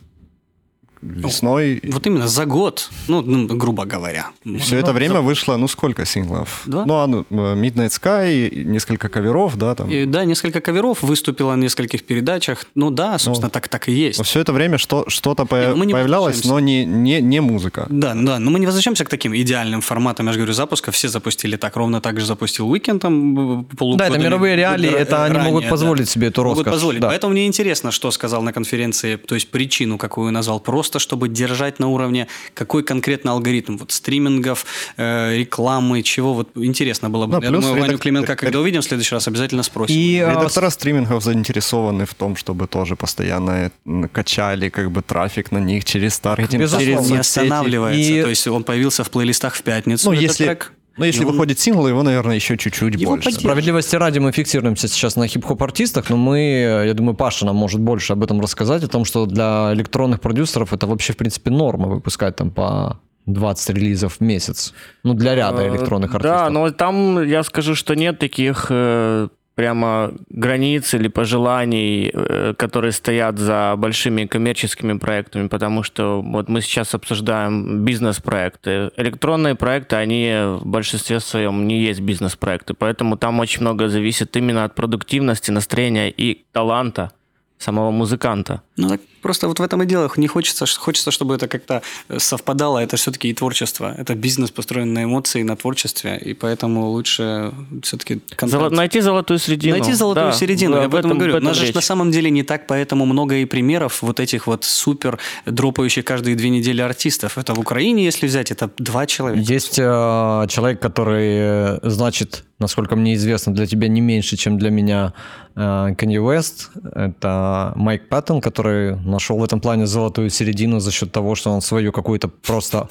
Весной. 1.06 1.82
Вот 1.84 2.08
именно 2.08 2.28
за 2.28 2.46
год, 2.46 2.90
ну, 3.08 3.22
ну 3.22 3.48
грубо 3.48 3.86
говоря. 3.86 4.32
Все 4.60 4.78
это 4.78 4.94
время 4.94 5.22
вышло, 5.22 5.58
ну, 5.58 5.68
сколько 5.68 6.06
синглов? 6.06 6.64
Два? 6.66 6.86
Ну, 6.86 6.94
а, 6.96 7.08
ну, 7.08 7.26
Midnight 7.30 7.90
Sky, 7.90 8.64
несколько 8.64 9.10
каверов, 9.10 9.58
да, 9.58 9.76
там. 9.76 9.90
И, 9.90 10.06
да, 10.06 10.26
несколько 10.26 10.62
каверов, 10.62 11.04
выступила 11.04 11.54
в 11.54 11.58
нескольких 11.58 12.04
передачах. 12.04 12.66
Ну, 12.76 12.92
да, 12.92 13.18
собственно, 13.20 13.48
ну, 13.48 13.52
так, 13.52 13.68
так 13.68 13.90
и 13.90 13.92
есть. 13.92 14.18
Но 14.18 14.24
все 14.24 14.40
это 14.40 14.54
время 14.54 14.78
что, 14.78 15.06
что-то 15.08 15.46
по- 15.46 15.74
ну, 15.76 15.90
появлялось, 15.90 16.44
но 16.46 16.60
не, 16.60 16.86
не, 16.86 17.22
не 17.22 17.42
музыка. 17.42 17.88
Да, 17.90 18.14
да, 18.14 18.40
но 18.40 18.52
мы 18.52 18.60
не 18.60 18.66
возвращаемся 18.66 19.06
к 19.06 19.10
таким 19.10 19.36
идеальным 19.36 19.82
форматам, 19.82 20.28
я 20.28 20.34
же 20.34 20.40
говорю, 20.40 20.54
запуска. 20.54 20.92
Все 20.92 21.08
запустили 21.08 21.56
так, 21.56 21.76
ровно 21.76 22.02
так 22.02 22.20
же 22.20 22.26
запустил 22.26 22.74
Weekend 22.74 23.00
там 23.00 23.66
полугодами. 23.78 24.10
Да, 24.10 24.16
это 24.16 24.24
мировые 24.24 24.56
реалии, 24.56 24.90
это 24.90 25.18
ранее, 25.18 25.40
они 25.40 25.50
могут 25.50 25.70
позволить 25.70 26.06
да. 26.06 26.12
себе 26.12 26.28
эту 26.28 26.44
роскошь. 26.44 26.66
Могут 26.66 26.74
позволить. 26.74 27.02
Да. 27.02 27.08
Поэтому 27.08 27.34
мне 27.34 27.48
интересно, 27.48 27.92
что 27.92 28.12
сказал 28.12 28.42
на 28.42 28.54
конференции, 28.54 29.16
то 29.16 29.36
есть 29.36 29.50
причину, 29.50 29.98
какую 29.98 30.32
назвал, 30.32 30.60
просто 30.60 30.95
чтобы 31.00 31.30
держать 31.30 31.80
на 31.80 31.88
уровне, 31.88 32.28
какой 32.54 32.84
конкретно 32.84 33.32
алгоритм, 33.32 33.78
вот 33.78 33.92
стримингов, 33.92 34.66
э, 34.98 35.38
рекламы, 35.38 36.04
чего, 36.04 36.34
вот 36.34 36.50
интересно 36.56 37.10
было 37.10 37.26
бы. 37.26 37.40
Да, 37.40 37.46
Я 37.46 37.52
думаю, 37.52 37.76
редак... 37.76 37.88
Ваню 37.88 38.00
Клименко, 38.00 38.36
когда 38.36 38.60
увидим 38.60 38.82
в 38.82 38.86
следующий 38.86 39.16
раз, 39.16 39.28
обязательно 39.28 39.64
спросим. 39.64 39.96
И 39.96 40.20
а, 40.20 40.32
редактора 40.32 40.70
стримингов 40.70 41.24
заинтересованы 41.24 42.06
в 42.06 42.14
том, 42.14 42.36
чтобы 42.36 42.68
тоже 42.68 42.96
постоянно 42.96 43.72
качали 44.12 44.70
как 44.70 44.92
бы 44.92 45.02
трафик 45.02 45.52
на 45.52 45.60
них 45.60 45.86
через 45.86 46.20
таргетинг. 46.20 46.62
Безусловно. 46.62 46.96
Через 46.96 47.10
не 47.10 47.18
останавливается, 47.18 48.12
и... 48.12 48.22
то 48.22 48.30
есть 48.30 48.48
он 48.48 48.64
появился 48.64 49.04
в 49.04 49.10
плейлистах 49.10 49.56
в 49.56 49.62
пятницу. 49.64 50.12
Ну, 50.12 50.14
если... 50.14 50.46
Трек. 50.46 50.72
Но 50.98 51.06
если 51.06 51.24
и 51.24 51.26
выходит 51.26 51.60
сингл, 51.60 51.88
его, 51.88 52.04
наверное, 52.04 52.36
еще 52.36 52.58
чуть-чуть 52.58 52.96
его 52.96 53.14
больше. 53.14 53.32
Справедливости 53.32 53.96
ради 53.96 54.20
мы 54.20 54.32
фиксируемся 54.32 54.88
сейчас 54.88 55.16
на 55.16 55.28
хип-хоп-артистах, 55.28 56.10
но 56.10 56.18
мы, 56.18 56.84
я 56.86 56.94
думаю, 56.94 57.16
Паша 57.16 57.46
нам 57.46 57.56
может 57.56 57.82
больше 57.82 58.14
об 58.14 58.24
этом 58.24 58.40
рассказать, 58.40 58.84
о 58.84 58.88
том, 58.88 59.04
что 59.04 59.26
для 59.26 59.72
электронных 59.74 60.22
продюсеров 60.22 60.72
это 60.74 60.88
вообще, 60.88 61.14
в 61.14 61.18
принципе, 61.18 61.52
норма 61.52 61.88
выпускать 61.88 62.38
там 62.38 62.52
по 62.52 63.00
20 63.26 63.70
релизов 63.76 64.18
в 64.18 64.22
месяц. 64.22 64.74
Ну, 65.04 65.14
для 65.14 65.36
ряда 65.36 65.64
э, 65.64 65.70
электронных 65.70 66.14
артистов. 66.14 66.40
Да, 66.40 66.50
но 66.50 66.72
там 66.72 67.24
я 67.24 67.44
скажу, 67.44 67.76
что 67.76 67.96
нет 67.96 68.20
таких 68.20 68.68
э, 68.70 69.28
прямо 69.56 70.12
границ 70.30 70.94
или 70.94 71.08
пожеланий, 71.08 72.12
э, 72.14 72.54
которые 72.58 72.92
стоят 72.92 73.40
за 73.40 73.76
большими 73.78 74.26
коммерческими 74.26 74.98
проектами, 74.98 75.48
потому 75.48 75.84
что 75.84 76.22
вот 76.22 76.50
мы 76.50 76.62
сейчас 76.62 76.94
обсуждаем 76.94 77.86
бизнес-проекты. 77.86 78.92
Электронные 78.98 79.56
проекты, 79.56 79.96
они 79.96 80.60
в 80.60 80.66
большинстве 80.66 81.20
своем 81.20 81.68
не 81.68 81.82
есть 81.82 82.02
бизнес-проекты, 82.02 82.74
поэтому 82.74 83.18
там 83.18 83.40
очень 83.40 83.62
много 83.62 83.88
зависит 83.88 84.36
именно 84.38 84.66
от 84.66 84.76
продуктивности, 84.76 85.52
настроения 85.52 86.12
и 86.12 86.46
таланта 86.52 87.12
самого 87.58 87.92
музыканта. 87.92 88.62
Ну, 88.78 88.90
так 88.90 89.02
просто 89.26 89.48
вот 89.48 89.60
в 89.60 89.64
этом 89.64 89.82
и 89.82 89.88
дело. 89.88 90.12
Не 90.18 90.28
хочется, 90.28 90.66
хочется, 90.80 91.10
чтобы 91.10 91.34
это 91.34 91.48
как-то 91.48 91.82
э, 92.10 92.20
совпадало. 92.20 92.78
Это 92.78 92.96
все-таки 92.96 93.30
и 93.30 93.34
творчество. 93.34 93.92
Это 93.98 94.14
бизнес, 94.14 94.52
построен 94.52 94.94
на 94.94 95.04
эмоции, 95.04 95.42
на 95.44 95.56
творчестве. 95.56 96.22
И 96.26 96.36
поэтому 96.36 96.92
лучше 96.92 97.52
все-таки... 97.82 98.22
Золо... 98.42 98.70
Найти 98.70 99.02
золотую 99.02 99.40
середину. 99.40 99.78
Найти 99.78 99.94
золотую 99.94 100.28
да, 100.28 100.32
середину. 100.32 100.76
Я 100.76 100.84
об 100.84 100.94
этом 100.94 101.18
говорю. 101.18 101.38
У 101.38 101.40
нас 101.40 101.58
же 101.58 101.74
на 101.74 101.82
самом 101.82 102.12
деле 102.12 102.30
не 102.30 102.44
так, 102.44 102.68
поэтому 102.68 103.06
много 103.08 103.36
и 103.36 103.46
примеров 103.46 104.04
вот 104.04 104.20
этих 104.20 104.46
вот 104.46 104.64
супер 104.64 105.18
дропающих 105.48 106.06
каждые 106.06 106.36
две 106.36 106.50
недели 106.50 106.82
артистов. 106.82 107.40
Это 107.40 107.56
в 107.56 107.60
Украине, 107.60 108.06
если 108.06 108.28
взять, 108.28 108.52
это 108.52 108.70
два 108.78 109.08
человека. 109.08 109.54
Есть 109.54 109.80
э, 109.80 110.46
человек, 110.50 110.80
который, 110.80 111.30
э, 111.32 111.80
значит, 111.82 112.44
насколько 112.60 112.96
мне 112.96 113.16
известно, 113.16 113.54
для 113.54 113.66
тебя 113.66 113.88
не 113.88 114.02
меньше, 114.02 114.38
чем 114.38 114.60
для 114.60 114.70
меня 114.70 115.14
Канье 115.56 116.20
э, 116.20 116.22
Уэст. 116.22 116.72
Это 116.94 117.72
Майк 117.76 118.10
Пэттон, 118.10 118.42
который 118.42 118.96
нашел 119.16 119.38
в 119.38 119.44
этом 119.44 119.62
плане 119.62 119.88
золотую 119.88 120.30
середину 120.30 120.80
за 120.80 120.92
счет 120.92 121.12
того, 121.12 121.36
что 121.36 121.52
он 121.52 121.62
свою 121.62 121.92
какую-то 121.92 122.28
просто 122.28 122.88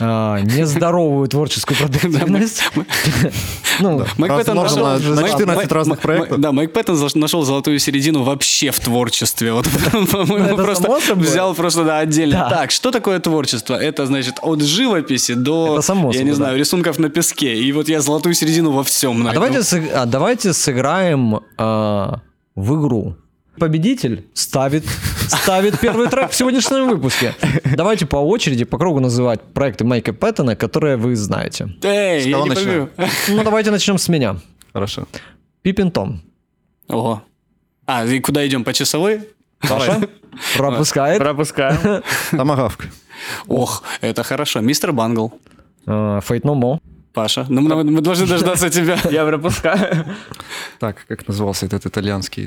э, 0.00 0.40
нездоровую 0.42 1.28
творческую 1.28 1.76
продуктивность. 1.78 2.62
Ну, 3.78 4.06
Майк 4.16 4.32
Пэттон 4.32 4.56
нашел 4.56 4.86
на 4.86 5.28
14 5.28 5.72
разных 5.72 6.00
проектов. 6.00 6.40
Да, 6.40 6.52
Майк 6.52 6.72
Пэттон 6.72 6.98
нашел 7.14 7.42
золотую 7.42 7.78
середину 7.78 8.22
вообще 8.22 8.70
в 8.70 8.80
творчестве. 8.80 9.52
Вот, 9.52 9.66
по-моему, 10.12 10.56
просто 10.56 11.14
взял 11.14 11.54
просто 11.54 11.84
да, 11.84 11.98
отдельно. 11.98 12.48
Так, 12.50 12.70
что 12.70 12.90
такое 12.90 13.20
творчество? 13.20 13.74
Это, 13.74 14.06
значит, 14.06 14.36
от 14.42 14.62
живописи 14.62 15.34
до, 15.34 15.80
я 16.12 16.22
не 16.22 16.32
знаю, 16.32 16.58
рисунков 16.58 16.98
на 16.98 17.10
песке. 17.10 17.54
И 17.54 17.72
вот 17.72 17.88
я 17.88 18.00
золотую 18.00 18.34
середину 18.34 18.72
во 18.72 18.82
всем 18.82 19.22
найду. 19.22 19.40
А 19.94 20.06
давайте 20.06 20.52
сыграем 20.52 21.40
а, 21.58 22.20
в 22.54 22.80
игру. 22.80 23.16
Победитель 23.58 24.26
ставит, 24.34 24.84
ставит 25.28 25.78
первый 25.80 26.08
трек 26.08 26.30
в 26.30 26.34
сегодняшнем 26.34 26.88
выпуске. 26.88 27.34
Давайте 27.64 28.06
по 28.06 28.16
очереди, 28.16 28.64
по 28.64 28.78
кругу 28.78 29.00
называть 29.00 29.40
проекты 29.42 29.84
Майка 29.84 30.12
Пэттона, 30.12 30.56
которые 30.56 30.96
вы 30.96 31.16
знаете. 31.16 31.68
Эй, 31.82 32.28
я 32.28 32.40
не 32.40 32.48
начнем? 32.48 32.90
Ну, 33.28 33.44
давайте 33.44 33.70
начнем 33.70 33.98
с 33.98 34.08
меня. 34.08 34.36
Хорошо. 34.72 35.06
Пипин 35.62 35.90
Том. 35.90 36.22
Ого. 36.88 37.22
А, 37.86 38.04
и 38.04 38.20
куда 38.20 38.46
идем? 38.46 38.64
По 38.64 38.72
часовой? 38.72 39.20
Паша 39.60 40.08
пропускает. 40.56 41.18
Пропускаем. 41.18 42.02
Томагавк. 42.30 42.86
Ох, 43.46 43.82
это 44.00 44.22
хорошо. 44.22 44.60
Mr. 44.60 44.92
Bungle. 44.92 45.32
Faith 45.86 46.44
No 46.44 46.54
More. 46.54 46.80
Паша, 47.16 47.46
ну 47.48 47.62
мы, 47.62 47.82
мы 47.82 48.00
должны 48.02 48.26
дождаться 48.26 48.68
тебя. 48.68 48.98
Я 49.10 49.24
пропускаю. 49.24 50.04
Так, 50.78 51.06
как 51.08 51.26
назывался 51.26 51.64
этот 51.64 51.86
итальянский, 51.86 52.44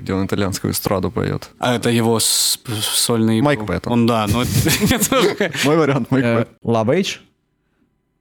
где 0.00 0.14
он 0.14 0.24
итальянскую 0.24 0.72
эстраду 0.72 1.10
поет? 1.10 1.50
А 1.58 1.74
это 1.74 1.90
его 1.90 2.18
сольный... 2.18 3.42
Майк 3.42 3.66
Пэттон. 3.66 3.92
Он, 3.92 4.06
да, 4.06 4.26
но... 4.32 4.38
Мой 5.64 5.76
вариант 5.76 6.10
Майк 6.10 6.24
Пэттон. 6.24 6.54
Lovage? 6.64 7.18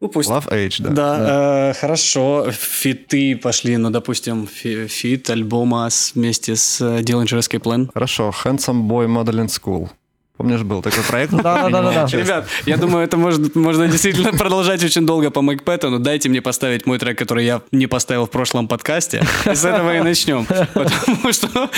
Ну, 0.01 0.09
пусть. 0.09 0.29
Lovage, 0.29 0.83
да. 0.83 0.89
Да, 0.89 1.17
да. 1.17 1.69
Э, 1.69 1.73
хорошо. 1.73 2.51
Фиты 2.51 3.37
пошли, 3.37 3.77
ну, 3.77 3.89
допустим, 3.89 4.45
фи 4.45 4.87
фит 4.87 5.29
альбома 5.29 5.89
с, 5.89 6.15
вместе 6.15 6.57
с 6.57 6.81
Dillinger 6.81 7.39
Escape 7.39 7.63
Plan. 7.63 7.89
Хорошо. 7.93 8.33
Handsome 8.43 8.87
Boy 8.89 9.07
Modeling 9.07 9.47
School. 9.47 9.89
Помнишь, 10.37 10.61
был 10.61 10.81
такой 10.83 11.03
проект? 11.03 11.33
Да, 11.33 11.69
да, 11.69 11.81
да. 11.81 12.05
Ребят, 12.11 12.47
я 12.65 12.77
думаю, 12.77 13.03
это 13.03 13.17
может, 13.17 13.55
можно 13.55 13.87
действительно 13.87 14.31
продолжать 14.33 14.83
очень 14.83 15.05
долго 15.05 15.31
по 15.31 15.41
Майк 15.41 15.63
но 15.65 15.97
Дайте 15.97 16.29
мне 16.29 16.41
поставить 16.41 16.85
мой 16.85 16.99
трек, 16.99 17.17
который 17.17 17.43
я 17.45 17.61
не 17.71 17.87
поставил 17.87 18.25
в 18.25 18.29
прошлом 18.29 18.67
подкасте. 18.67 19.23
И 19.45 19.55
с 19.55 19.65
этого 19.65 19.95
и 19.95 20.01
начнем. 20.01 20.45
Потому 20.45 21.33
что 21.33 21.69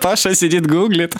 Паша 0.00 0.34
сидит, 0.34 0.66
гуглит. 0.66 1.14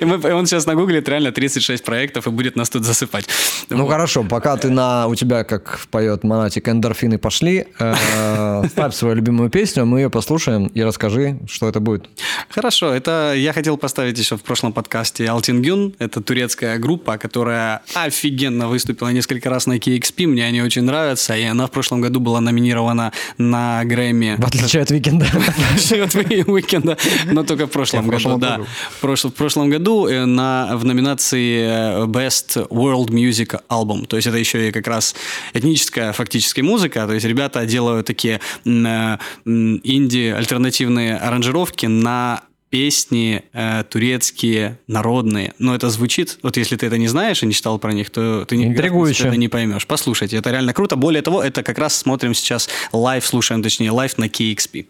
И, 0.00 0.04
он 0.04 0.46
сейчас 0.46 0.66
нагуглит 0.66 1.08
реально 1.08 1.32
36 1.32 1.84
проектов 1.84 2.26
и 2.26 2.30
будет 2.30 2.56
нас 2.56 2.70
тут 2.70 2.84
засыпать. 2.84 3.26
Ну 3.70 3.86
хорошо, 3.86 4.22
пока 4.22 4.56
ты 4.56 4.70
на... 4.70 5.06
У 5.08 5.14
тебя, 5.14 5.44
как 5.44 5.80
поет 5.90 6.24
Монатик, 6.24 6.68
эндорфины 6.68 7.18
пошли, 7.18 7.66
э, 7.78 8.62
ставь 8.70 8.94
свою 8.94 9.16
любимую 9.16 9.50
песню, 9.50 9.84
мы 9.84 10.00
ее 10.00 10.10
послушаем 10.10 10.66
и 10.66 10.82
расскажи, 10.82 11.38
что 11.48 11.68
это 11.68 11.80
будет. 11.80 12.08
Хорошо, 12.50 12.92
это 12.92 13.34
я 13.36 13.52
хотел 13.52 13.76
поставить 13.76 14.18
еще 14.18 14.36
в 14.36 14.43
прошлом 14.44 14.72
подкасте 14.72 15.26
Altın 15.26 15.64
Gün. 15.64 15.94
Это 15.98 16.20
турецкая 16.20 16.78
группа, 16.78 17.18
которая 17.18 17.82
офигенно 17.94 18.68
выступила 18.68 19.08
несколько 19.08 19.50
раз 19.50 19.66
на 19.66 19.78
KEXP. 19.78 20.26
Мне 20.26 20.46
они 20.46 20.62
очень 20.62 20.82
нравятся. 20.82 21.36
И 21.36 21.42
она 21.42 21.66
в 21.66 21.70
прошлом 21.70 22.00
году 22.00 22.20
была 22.20 22.40
номинирована 22.40 23.12
на 23.38 23.84
Грэмми. 23.84 24.36
В 24.38 24.44
отличие 24.46 24.82
от 24.82 24.90
Weeknd 24.90 25.17
а. 25.17 25.26
от 26.04 26.14
Weeknd 26.14 26.77
а. 26.77 26.98
Но 27.32 27.42
только 27.42 27.66
в 27.66 27.70
прошлом 27.70 28.08
году, 28.08 28.38
да. 28.38 28.60
В 29.00 29.30
прошлом 29.32 29.70
году 29.70 30.06
э, 30.06 30.24
на, 30.24 30.76
в 30.76 30.84
номинации 30.84 32.02
э, 32.02 32.06
Best 32.06 32.68
World 32.68 33.08
Music 33.08 33.60
Album. 33.68 34.06
То 34.06 34.16
есть 34.16 34.28
это 34.28 34.36
еще 34.36 34.68
и 34.68 34.72
как 34.72 34.86
раз 34.86 35.14
этническая 35.52 36.12
фактически 36.12 36.60
музыка. 36.60 37.06
То 37.06 37.14
есть 37.14 37.26
ребята 37.26 37.66
делают 37.66 38.06
такие 38.06 38.40
э, 38.64 39.18
инди 39.44 40.34
альтернативные 40.36 41.16
аранжировки 41.16 41.86
на 41.86 42.42
песни 42.74 43.44
э, 43.52 43.84
турецкие, 43.88 44.80
народные. 44.88 45.54
Но 45.60 45.76
это 45.76 45.90
звучит, 45.90 46.40
вот 46.42 46.56
если 46.56 46.74
ты 46.74 46.86
это 46.86 46.98
не 46.98 47.06
знаешь 47.06 47.40
и 47.40 47.46
не 47.46 47.52
читал 47.52 47.78
про 47.78 47.92
них, 47.92 48.10
то 48.10 48.44
ты 48.46 48.56
никогда 48.56 48.88
это 49.28 49.36
не 49.36 49.46
поймешь. 49.46 49.86
Послушайте, 49.86 50.38
это 50.38 50.50
реально 50.50 50.72
круто. 50.72 50.96
Более 50.96 51.22
того, 51.22 51.40
это 51.40 51.62
как 51.62 51.78
раз 51.78 51.96
смотрим 51.96 52.34
сейчас 52.34 52.68
live, 52.92 53.24
слушаем, 53.24 53.62
точнее, 53.62 53.92
live 53.92 54.18
на 54.18 54.24
KEXP. 54.24 54.86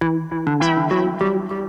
Aşka 0.00 1.63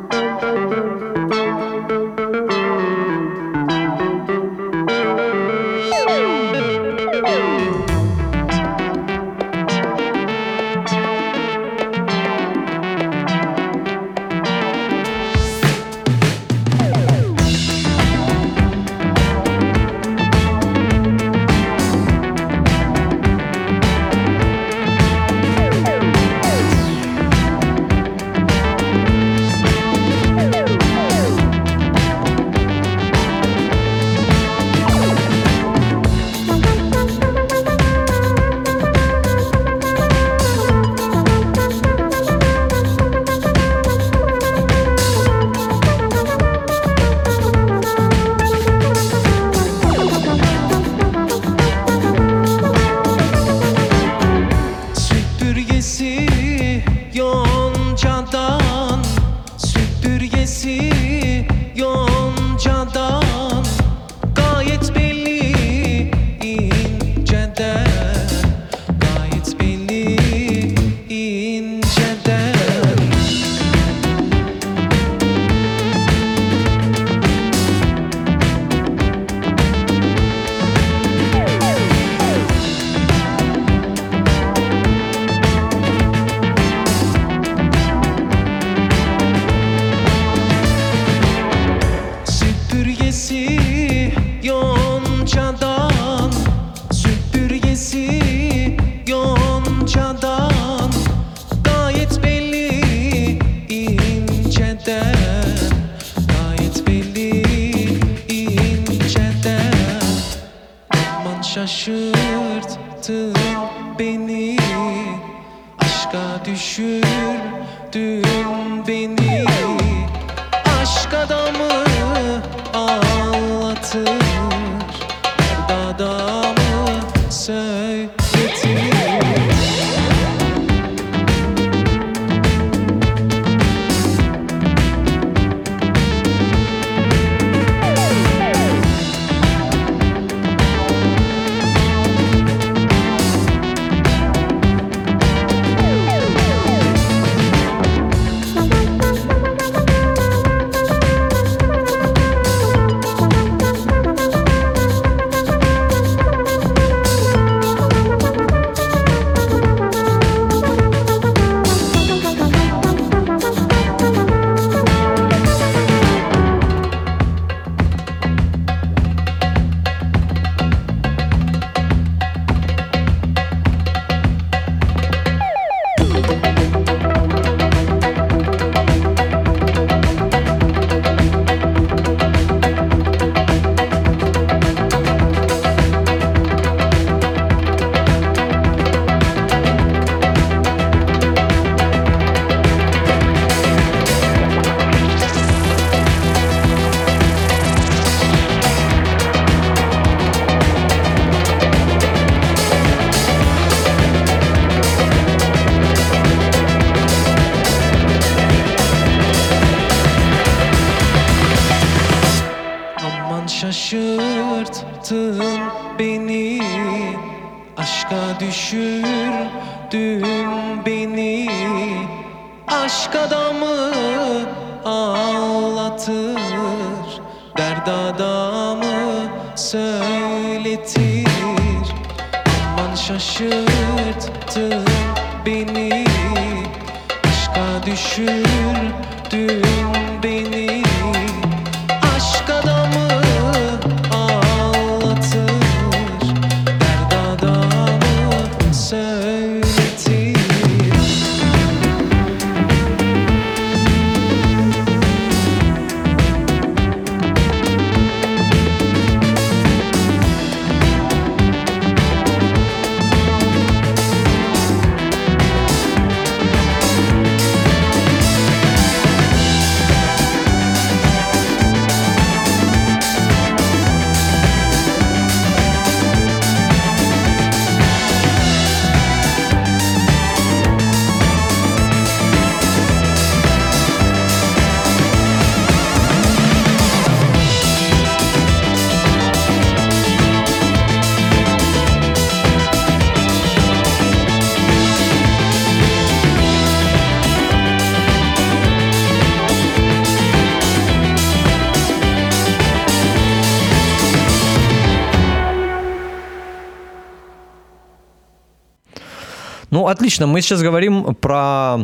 Отлично. 309.88 310.28
Мы 310.28 310.42
сейчас 310.42 310.62
говорим 310.62 311.16
про 311.16 311.80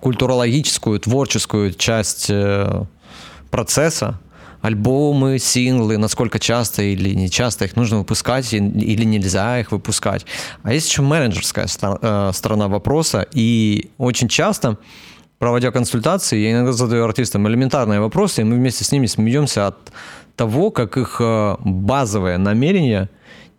культурологическую, 0.00 0.98
творческую 1.00 1.72
часть 1.74 2.26
э, 2.30 2.84
процесса. 3.50 4.20
Альбомы, 4.62 5.38
синглы, 5.38 5.96
насколько 5.96 6.38
часто 6.38 6.82
или 6.82 7.14
не 7.14 7.30
часто 7.30 7.64
их 7.64 7.76
нужно 7.76 7.98
выпускать 7.98 8.52
или 8.52 9.04
нельзя 9.04 9.58
их 9.58 9.72
выпускать. 9.72 10.26
А 10.62 10.72
есть 10.72 10.88
еще 10.88 11.02
менеджерская 11.02 11.66
э, 11.66 12.30
сторона 12.34 12.68
вопроса. 12.68 13.26
И 13.32 13.90
очень 13.96 14.28
часто, 14.28 14.76
проводя 15.38 15.70
консультации, 15.70 16.38
я 16.38 16.52
иногда 16.52 16.72
задаю 16.72 17.04
артистам 17.04 17.48
элементарные 17.48 18.00
вопросы, 18.00 18.42
и 18.42 18.44
мы 18.44 18.56
вместе 18.56 18.84
с 18.84 18.92
ними 18.92 19.06
смеемся 19.06 19.68
от 19.68 19.92
того, 20.36 20.70
как 20.70 20.98
их 20.98 21.16
э, 21.20 21.56
базовые 21.60 22.36
намерения 22.36 23.08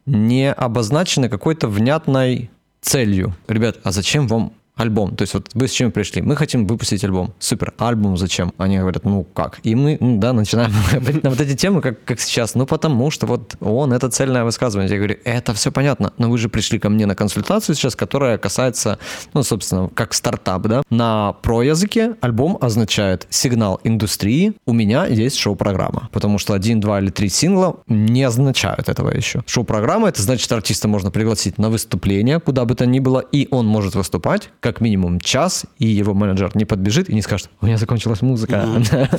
не 0.06 0.52
обозначены 0.52 1.30
какой-то 1.30 1.68
внятной 1.68 2.52
целью. 2.82 3.36
Ребят, 3.48 3.80
а 3.84 3.92
зачем 3.92 4.28
вам 4.28 4.54
альбом. 4.82 5.16
То 5.16 5.24
есть 5.24 5.34
вот 5.34 5.50
вы 5.54 5.68
с 5.68 5.72
чем 5.72 5.92
пришли? 5.92 6.22
Мы 6.22 6.36
хотим 6.36 6.66
выпустить 6.66 7.04
альбом. 7.04 7.34
Супер. 7.40 7.74
Альбом 7.78 8.18
зачем? 8.18 8.54
Они 8.58 8.78
говорят, 8.78 9.06
ну 9.06 9.24
как? 9.24 9.60
И 9.64 9.76
мы, 9.76 9.98
ну, 10.00 10.18
да, 10.18 10.34
начинаем 10.34 10.72
на 11.24 11.30
вот 11.30 11.40
эти 11.40 11.56
темы, 11.56 11.82
как, 11.82 12.04
как 12.04 12.20
сейчас. 12.20 12.56
Ну 12.56 12.66
потому 12.66 13.12
что 13.12 13.28
вот 13.28 13.56
он, 13.60 13.94
это 13.94 14.10
цельное 14.10 14.44
высказывание. 14.44 14.92
Я 14.92 14.98
говорю, 14.98 15.18
это 15.24 15.54
все 15.54 15.72
понятно, 15.72 16.14
но 16.18 16.30
вы 16.30 16.38
же 16.38 16.50
пришли 16.50 16.80
ко 16.80 16.90
мне 16.90 17.06
на 17.06 17.16
консультацию 17.16 17.76
сейчас, 17.76 17.96
которая 17.96 18.38
касается, 18.38 19.00
ну, 19.34 19.44
собственно, 19.44 19.90
как 19.94 20.14
стартап, 20.14 20.64
да. 20.64 20.84
На 20.90 21.34
про 21.34 21.64
языке 21.64 22.16
альбом 22.22 22.58
означает 22.62 23.28
сигнал 23.30 23.80
индустрии. 23.84 24.54
У 24.66 24.74
меня 24.74 25.06
есть 25.06 25.38
шоу-программа. 25.38 26.10
Потому 26.12 26.38
что 26.38 26.54
один, 26.54 26.80
два 26.80 27.00
или 27.00 27.10
три 27.10 27.30
сингла 27.30 27.78
не 27.88 28.24
означают 28.24 28.90
этого 28.90 29.16
еще. 29.16 29.44
Шоу-программа, 29.46 30.10
это 30.10 30.22
значит, 30.22 30.52
артиста 30.52 30.88
можно 30.88 31.12
пригласить 31.12 31.58
на 31.58 31.70
выступление, 31.70 32.40
куда 32.40 32.66
бы 32.66 32.76
то 32.76 32.86
ни 32.86 33.00
было, 33.00 33.20
и 33.20 33.48
он 33.52 33.66
может 33.66 33.96
выступать, 33.96 34.50
как 34.60 34.71
минимум 34.80 35.20
час, 35.20 35.66
и 35.80 35.88
его 35.88 36.14
менеджер 36.14 36.52
не 36.54 36.66
подбежит 36.66 37.10
и 37.10 37.14
не 37.14 37.22
скажет, 37.22 37.50
у 37.60 37.66
меня 37.66 37.78
закончилась 37.78 38.22
музыка. 38.22 38.66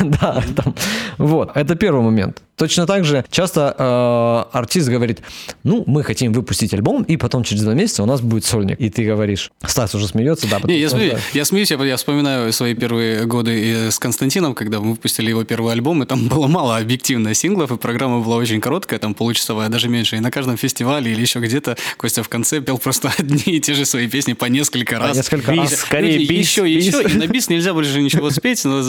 Да, 0.00 0.42
там. 0.54 0.74
Вот, 1.18 1.50
это 1.54 1.74
первый 1.74 2.02
момент. 2.02 2.42
Точно 2.56 2.86
так 2.86 3.04
же 3.04 3.24
часто 3.30 3.74
э, 3.78 4.56
артист 4.56 4.88
говорит, 4.88 5.20
ну, 5.62 5.84
мы 5.86 6.02
хотим 6.02 6.32
выпустить 6.32 6.74
альбом, 6.74 7.04
и 7.04 7.16
потом 7.16 7.44
через 7.44 7.62
два 7.62 7.74
месяца 7.74 8.02
у 8.02 8.06
нас 8.06 8.20
будет 8.20 8.44
сольник. 8.44 8.80
И 8.80 8.90
ты 8.90 9.04
говоришь, 9.04 9.52
Стас 9.64 9.94
уже 9.94 10.08
смеется, 10.08 10.48
да? 10.48 10.58
Не, 10.64 10.78
я, 10.78 10.90
смею, 10.90 11.18
я 11.34 11.44
смеюсь, 11.44 11.70
я, 11.70 11.82
я 11.84 11.96
вспоминаю 11.96 12.52
свои 12.52 12.74
первые 12.74 13.26
годы 13.26 13.90
с 13.92 13.98
Константином, 14.00 14.54
когда 14.54 14.80
мы 14.80 14.90
выпустили 14.90 15.30
его 15.30 15.44
первый 15.44 15.72
альбом, 15.72 16.02
и 16.02 16.06
там 16.06 16.26
было 16.26 16.48
мало 16.48 16.76
объективно 16.76 17.32
синглов, 17.32 17.70
и 17.70 17.76
программа 17.76 18.20
была 18.20 18.36
очень 18.36 18.60
короткая, 18.60 18.98
там 18.98 19.14
получасовая, 19.14 19.68
даже 19.68 19.88
меньше. 19.88 20.16
И 20.16 20.20
на 20.20 20.32
каждом 20.32 20.56
фестивале 20.56 21.12
или 21.12 21.20
еще 21.20 21.38
где-то 21.38 21.76
Костя 21.96 22.24
в 22.24 22.28
конце 22.28 22.60
пел 22.60 22.78
просто 22.78 23.12
одни 23.18 23.56
и 23.56 23.60
те 23.60 23.74
же 23.74 23.84
свои 23.84 24.08
песни 24.08 24.32
по 24.32 24.46
несколько 24.46 24.87
раз. 24.96 25.10
По 25.10 25.16
несколько 25.16 25.54
раз. 25.54 25.74
Скорее 25.74 26.18
бис, 26.26 26.30
еще, 26.30 26.72
еще. 26.72 27.02
И 27.02 27.16
на 27.16 27.26
бис 27.26 27.48
нельзя 27.48 27.74
больше 27.74 28.00
ничего 28.00 28.30
спеть, 28.38 28.64
но 28.64 28.82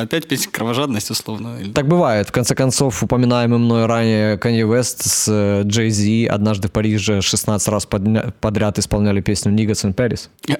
опять 0.00 0.26
петь 0.28 0.46
кровожадность 0.46 1.10
условно. 1.10 1.58
Так 1.74 1.86
бывает. 1.86 2.28
В 2.28 2.32
конце 2.32 2.54
концов, 2.54 3.02
упоминаемый 3.02 3.58
мной 3.58 3.86
ранее 3.86 4.36
Kanye 4.36 4.62
West 4.68 5.02
с 5.02 5.28
Jay 5.64 5.90
Z 5.90 6.32
однажды 6.32 6.68
в 6.68 6.72
Париже 6.72 7.20
16 7.20 7.68
раз 7.68 7.86
подряд 7.86 8.78
исполняли 8.78 9.20
песню 9.20 9.52
Niggas 9.52 9.84
in 9.84 9.94
Paris. 9.94 10.28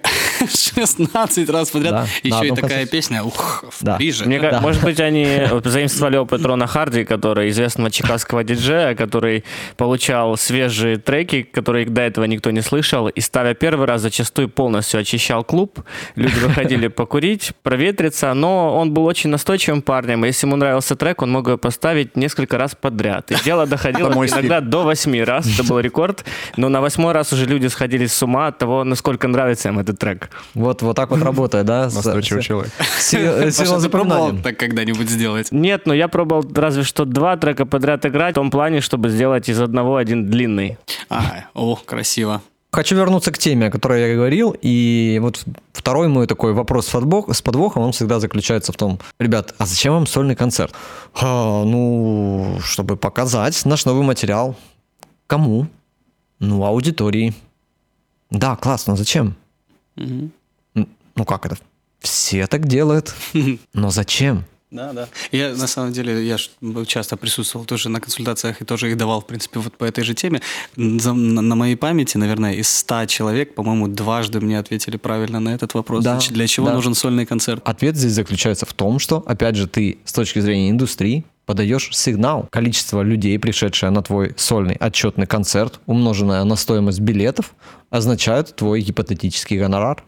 16 0.48 1.48
раз 1.50 1.70
подряд? 1.70 1.92
Да, 1.92 2.06
Еще 2.22 2.46
и 2.46 2.50
такая 2.50 2.60
концерте. 2.60 2.90
песня, 2.90 3.22
ух, 3.22 3.64
в 3.70 3.84
да. 3.84 3.94
Париже. 3.94 4.24
Мне, 4.24 4.40
да. 4.40 4.60
Может 4.60 4.82
быть, 4.82 5.00
они 5.00 5.26
заимствовали 5.64 6.16
опыт 6.16 6.44
Рона 6.44 6.66
Харди, 6.66 7.04
который 7.04 7.50
известного 7.50 7.90
чикагского 7.90 8.44
диджея, 8.44 8.94
который 8.94 9.44
получал 9.76 10.36
свежие 10.36 10.98
треки, 10.98 11.42
которые 11.42 11.86
до 11.86 12.02
этого 12.02 12.24
никто 12.24 12.50
не 12.50 12.60
слышал, 12.60 13.08
и 13.08 13.20
ставя 13.20 13.54
первый 13.54 13.86
раз, 13.86 14.02
зачастую 14.02 14.48
полностью 14.48 14.81
очищал 14.94 15.44
клуб. 15.44 15.80
Люди 16.16 16.38
выходили 16.38 16.88
покурить, 16.88 17.52
проветриться, 17.62 18.32
но 18.34 18.76
он 18.78 18.92
был 18.92 19.04
очень 19.04 19.30
настойчивым 19.30 19.82
парнем. 19.82 20.24
Если 20.24 20.46
ему 20.46 20.56
нравился 20.56 20.96
трек, 20.96 21.22
он 21.22 21.30
мог 21.30 21.46
его 21.46 21.58
поставить 21.58 22.16
несколько 22.16 22.58
раз 22.58 22.74
подряд. 22.74 23.30
И 23.30 23.36
дело 23.44 23.66
доходило 23.66 24.12
иногда 24.12 24.60
до 24.60 24.82
восьми 24.82 25.22
раз, 25.22 25.46
это 25.46 25.68
был 25.68 25.80
рекорд, 25.80 26.24
но 26.56 26.68
на 26.68 26.80
восьмой 26.80 27.12
раз 27.12 27.32
уже 27.32 27.46
люди 27.46 27.66
сходили 27.66 28.06
с 28.06 28.22
ума 28.22 28.48
от 28.48 28.58
того, 28.58 28.84
насколько 28.84 29.28
нравится 29.28 29.68
им 29.68 29.78
этот 29.78 29.98
трек. 29.98 30.30
Вот, 30.54 30.82
вот 30.82 30.96
так 30.96 31.10
вот 31.10 31.22
работает, 31.22 31.66
да? 31.66 31.84
Настойчивый 31.84 32.42
человек. 32.42 32.72
Сила 32.98 33.80
ты 33.80 33.88
пробовал 33.88 34.36
так 34.42 34.56
когда-нибудь 34.56 35.08
сделать? 35.08 35.48
Нет, 35.50 35.86
но 35.86 35.94
я 35.94 36.08
пробовал 36.08 36.44
разве 36.54 36.82
что 36.82 37.04
два 37.04 37.36
трека 37.36 37.66
подряд 37.66 38.04
играть 38.06 38.32
в 38.32 38.36
том 38.36 38.50
плане, 38.50 38.80
чтобы 38.80 39.08
сделать 39.08 39.48
из 39.48 39.60
одного 39.60 39.96
один 39.96 40.26
длинный. 40.30 40.78
Ага, 41.08 41.46
о, 41.54 41.76
красиво. 41.76 42.42
Хочу 42.74 42.96
вернуться 42.96 43.30
к 43.32 43.38
теме, 43.38 43.66
о 43.66 43.70
которой 43.70 44.00
я 44.08 44.14
говорил, 44.14 44.56
и 44.62 45.18
вот 45.20 45.44
второй 45.74 46.08
мой 46.08 46.26
такой 46.26 46.54
вопрос 46.54 46.88
с 46.88 47.42
подвохом, 47.42 47.82
он 47.82 47.92
всегда 47.92 48.18
заключается 48.18 48.72
в 48.72 48.76
том, 48.76 48.98
ребят, 49.18 49.54
а 49.58 49.66
зачем 49.66 49.92
вам 49.92 50.06
сольный 50.06 50.36
концерт? 50.36 50.72
А, 51.14 51.64
ну, 51.64 52.58
чтобы 52.64 52.96
показать 52.96 53.62
наш 53.66 53.84
новый 53.84 54.04
материал. 54.04 54.56
Кому? 55.26 55.66
Ну, 56.38 56.64
аудитории. 56.64 57.34
Да, 58.30 58.56
классно, 58.56 58.96
зачем? 58.96 59.36
Угу. 59.98 60.30
Ну 61.16 61.24
как 61.26 61.44
это? 61.44 61.58
Все 62.00 62.46
так 62.46 62.66
делают. 62.66 63.14
Но 63.74 63.90
зачем? 63.90 64.46
Да, 64.72 64.92
да. 64.94 65.08
Я 65.32 65.54
на 65.54 65.66
самом 65.66 65.92
деле, 65.92 66.26
я 66.26 66.36
часто 66.86 67.18
присутствовал 67.18 67.66
тоже 67.66 67.90
на 67.90 68.00
консультациях 68.00 68.62
и 68.62 68.64
тоже 68.64 68.90
их 68.90 68.96
давал, 68.96 69.20
в 69.20 69.26
принципе, 69.26 69.60
вот 69.60 69.76
по 69.76 69.84
этой 69.84 70.02
же 70.02 70.14
теме. 70.14 70.40
На, 70.76 71.12
на 71.12 71.54
моей 71.54 71.76
памяти, 71.76 72.16
наверное, 72.16 72.54
из 72.54 72.70
100 72.70 73.06
человек, 73.06 73.54
по-моему, 73.54 73.88
дважды 73.88 74.40
мне 74.40 74.58
ответили 74.58 74.96
правильно 74.96 75.40
на 75.40 75.50
этот 75.50 75.74
вопрос. 75.74 76.02
Да, 76.02 76.18
Для 76.30 76.46
чего 76.46 76.68
да. 76.68 76.74
нужен 76.74 76.94
сольный 76.94 77.26
концерт? 77.26 77.60
Ответ 77.64 77.96
здесь 77.96 78.12
заключается 78.12 78.64
в 78.64 78.72
том, 78.72 78.98
что, 78.98 79.22
опять 79.26 79.56
же, 79.56 79.66
ты 79.68 79.98
с 80.04 80.12
точки 80.12 80.38
зрения 80.38 80.70
индустрии 80.70 81.26
подаешь 81.44 81.90
сигнал. 81.92 82.48
Количество 82.50 83.02
людей, 83.02 83.38
пришедшее 83.38 83.90
на 83.90 84.02
твой 84.02 84.32
сольный 84.36 84.76
отчетный 84.76 85.26
концерт, 85.26 85.80
умноженное 85.84 86.44
на 86.44 86.56
стоимость 86.56 87.00
билетов, 87.00 87.54
означает 87.90 88.56
твой 88.56 88.80
гипотетический 88.80 89.58
гонорар. 89.58 90.02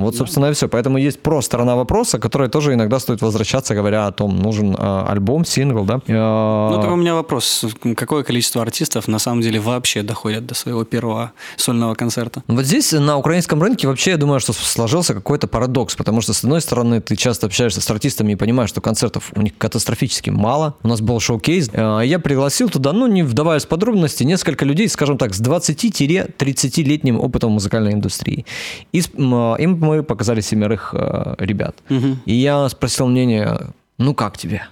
Вот, 0.00 0.16
собственно, 0.16 0.46
да. 0.46 0.52
и 0.52 0.54
все. 0.54 0.68
Поэтому 0.68 0.98
есть 0.98 1.20
про 1.20 1.42
сторона 1.42 1.76
вопроса, 1.76 2.18
которая 2.18 2.48
тоже 2.48 2.72
иногда 2.72 2.98
стоит 2.98 3.20
возвращаться, 3.20 3.74
говоря 3.74 4.06
о 4.06 4.12
том, 4.12 4.38
нужен 4.38 4.74
э, 4.74 5.04
альбом, 5.08 5.44
сингл, 5.44 5.84
да? 5.84 6.00
Э, 6.06 6.70
ну, 6.72 6.80
так 6.80 6.90
у 6.90 6.96
меня 6.96 7.14
вопрос. 7.14 7.64
Какое 7.96 8.22
количество 8.22 8.62
артистов 8.62 9.08
на 9.08 9.18
самом 9.18 9.42
деле 9.42 9.60
вообще 9.60 10.02
доходят 10.02 10.46
до 10.46 10.54
своего 10.54 10.84
первого 10.84 11.32
сольного 11.56 11.94
концерта? 11.94 12.42
Вот 12.46 12.64
здесь 12.64 12.92
на 12.92 13.18
украинском 13.18 13.62
рынке 13.62 13.88
вообще, 13.88 14.12
я 14.12 14.16
думаю, 14.16 14.40
что 14.40 14.52
сложился 14.52 15.12
какой-то 15.12 15.46
парадокс, 15.46 15.94
потому 15.96 16.22
что, 16.22 16.32
с 16.32 16.44
одной 16.44 16.62
стороны, 16.62 17.00
ты 17.00 17.16
часто 17.16 17.46
общаешься 17.46 17.80
с 17.80 17.90
артистами 17.90 18.32
и 18.32 18.36
понимаешь, 18.36 18.70
что 18.70 18.80
концертов 18.80 19.32
у 19.36 19.42
них 19.42 19.52
катастрофически 19.58 20.30
мало. 20.30 20.76
У 20.82 20.88
нас 20.88 21.00
был 21.02 21.20
шоу-кейс, 21.20 21.68
э, 21.72 22.02
я 22.04 22.18
пригласил 22.18 22.70
туда, 22.70 22.92
ну, 22.92 23.06
не 23.06 23.22
вдаваясь 23.22 23.64
в 23.64 23.68
подробности, 23.68 24.24
несколько 24.24 24.64
людей, 24.64 24.88
скажем 24.88 25.18
так, 25.18 25.34
с 25.34 25.42
20-30-летним 25.42 27.20
опытом 27.20 27.52
музыкальной 27.52 27.92
индустрии. 27.92 28.46
И 28.92 29.00
им 29.00 29.89
мы 29.90 30.02
показали 30.02 30.40
семерых 30.40 30.94
э, 30.94 31.34
ребят. 31.38 31.76
Угу. 31.90 32.18
И 32.26 32.34
я 32.34 32.68
спросил 32.68 33.06
мнение, 33.08 33.58
ну 33.98 34.14
как 34.14 34.38
тебе? 34.38 34.62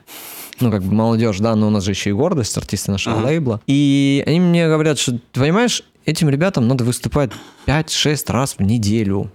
ну, 0.61 0.71
как 0.71 0.83
бы 0.83 0.93
молодежь, 0.93 1.39
да, 1.39 1.55
но 1.55 1.69
у 1.69 1.71
нас 1.71 1.85
же 1.85 1.93
еще 1.93 2.11
и 2.11 2.13
гордость, 2.13 2.57
артисты 2.57 2.91
нашего 2.91 3.19
ага. 3.19 3.27
лейбла. 3.27 3.61
И 3.67 4.23
они 4.27 4.41
мне 4.41 4.67
говорят, 4.67 4.99
что, 4.99 5.13
ты 5.13 5.41
понимаешь, 5.41 5.85
этим 6.05 6.29
ребятам 6.29 6.67
надо 6.67 6.85
выступать 6.85 7.31
5-6 7.67 8.33
раз 8.33 8.55
в 8.59 8.63
неделю. 8.63 9.31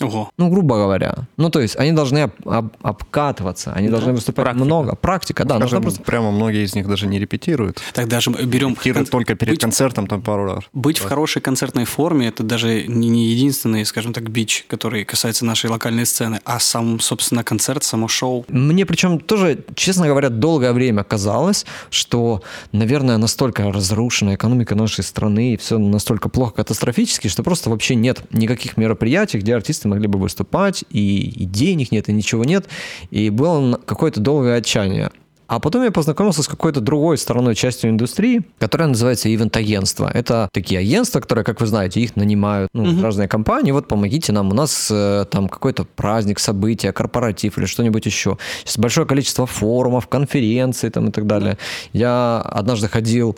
Ого. 0.00 0.30
Ну, 0.36 0.50
грубо 0.50 0.76
говоря. 0.76 1.26
Ну, 1.38 1.48
то 1.48 1.60
есть 1.60 1.76
они 1.76 1.92
должны 1.92 2.18
об, 2.18 2.32
об, 2.44 2.76
обкатываться, 2.82 3.72
они 3.72 3.88
да. 3.88 3.92
должны 3.92 4.12
выступать 4.12 4.44
Практика. 4.44 4.64
много. 4.64 4.94
Практика, 4.94 5.44
да. 5.44 5.56
Скажем, 5.56 5.82
просто... 5.82 6.02
Прямо 6.02 6.30
многие 6.30 6.64
из 6.64 6.74
них 6.74 6.86
даже 6.86 7.06
не 7.06 7.18
репетируют. 7.18 7.80
Так 7.94 8.06
даже 8.08 8.30
берем... 8.30 8.70
Репетируют 8.70 9.08
кон... 9.08 9.20
только 9.20 9.34
перед 9.34 9.54
быть... 9.54 9.60
концертом 9.60 10.06
там 10.06 10.20
пару 10.20 10.44
раз. 10.44 10.64
Быть 10.74 10.98
да. 10.98 11.04
в 11.04 11.08
хорошей 11.08 11.40
концертной 11.40 11.86
форме– 11.86 12.28
это 12.28 12.42
даже 12.42 12.86
не, 12.86 13.08
не 13.08 13.28
единственный, 13.28 13.86
скажем 13.86 14.12
так, 14.12 14.28
бич, 14.28 14.66
который 14.68 15.04
касается 15.04 15.46
нашей 15.46 15.70
локальной 15.70 16.04
сцены, 16.04 16.40
а 16.44 16.60
сам, 16.60 17.00
собственно, 17.00 17.42
концерт, 17.42 17.82
само 17.82 18.06
шоу. 18.06 18.44
Мне 18.48 18.84
причем 18.84 19.18
тоже, 19.18 19.64
честно 19.74 20.06
говоря, 20.06 20.28
долгое 20.28 20.72
время 20.72 21.04
казалось, 21.04 21.64
что, 21.88 22.42
наверное, 22.72 23.16
настолько 23.16 23.72
разрушена 23.72 24.34
экономика 24.34 24.74
нашей 24.74 25.04
страны 25.04 25.54
и 25.54 25.56
все 25.56 25.78
настолько 25.78 26.28
плохо 26.28 26.56
катастрофически, 26.56 27.28
что 27.28 27.42
просто 27.42 27.70
вообще 27.70 27.94
нет 27.94 28.22
никаких 28.30 28.76
мероприятий, 28.76 29.38
где 29.38 29.54
артисты 29.54 29.85
могли 29.86 30.06
бы 30.06 30.18
выступать, 30.18 30.84
и, 30.90 31.28
и 31.28 31.44
денег 31.44 31.92
нет, 31.92 32.08
и 32.08 32.12
ничего 32.12 32.44
нет, 32.44 32.66
и 33.10 33.30
было 33.30 33.76
какое-то 33.84 34.20
долгое 34.20 34.56
отчаяние. 34.56 35.10
А 35.46 35.60
потом 35.60 35.84
я 35.84 35.90
познакомился 35.90 36.42
с 36.42 36.48
какой-то 36.48 36.80
другой 36.80 37.18
стороной 37.18 37.54
частью 37.54 37.90
индустрии, 37.90 38.42
которая 38.58 38.88
называется 38.88 39.32
ивент-агентство. 39.32 40.10
Это 40.12 40.48
такие 40.52 40.80
агентства, 40.80 41.20
которые, 41.20 41.44
как 41.44 41.60
вы 41.60 41.66
знаете, 41.66 42.00
их 42.00 42.16
нанимают 42.16 42.68
ну, 42.72 42.84
uh-huh. 42.84 43.02
разные 43.02 43.28
компании. 43.28 43.70
Вот 43.70 43.86
помогите 43.86 44.32
нам, 44.32 44.50
у 44.50 44.54
нас 44.54 44.88
э, 44.90 45.24
там 45.30 45.48
какой-то 45.48 45.84
праздник, 45.84 46.40
событие, 46.40 46.92
корпоратив 46.92 47.58
или 47.58 47.66
что-нибудь 47.66 48.06
еще. 48.06 48.38
Сейчас 48.64 48.78
большое 48.78 49.06
количество 49.06 49.46
форумов, 49.46 50.08
конференций 50.08 50.90
там, 50.90 51.08
и 51.08 51.12
так 51.12 51.26
далее. 51.26 51.58
Я 51.92 52.40
однажды 52.40 52.88
ходил 52.88 53.36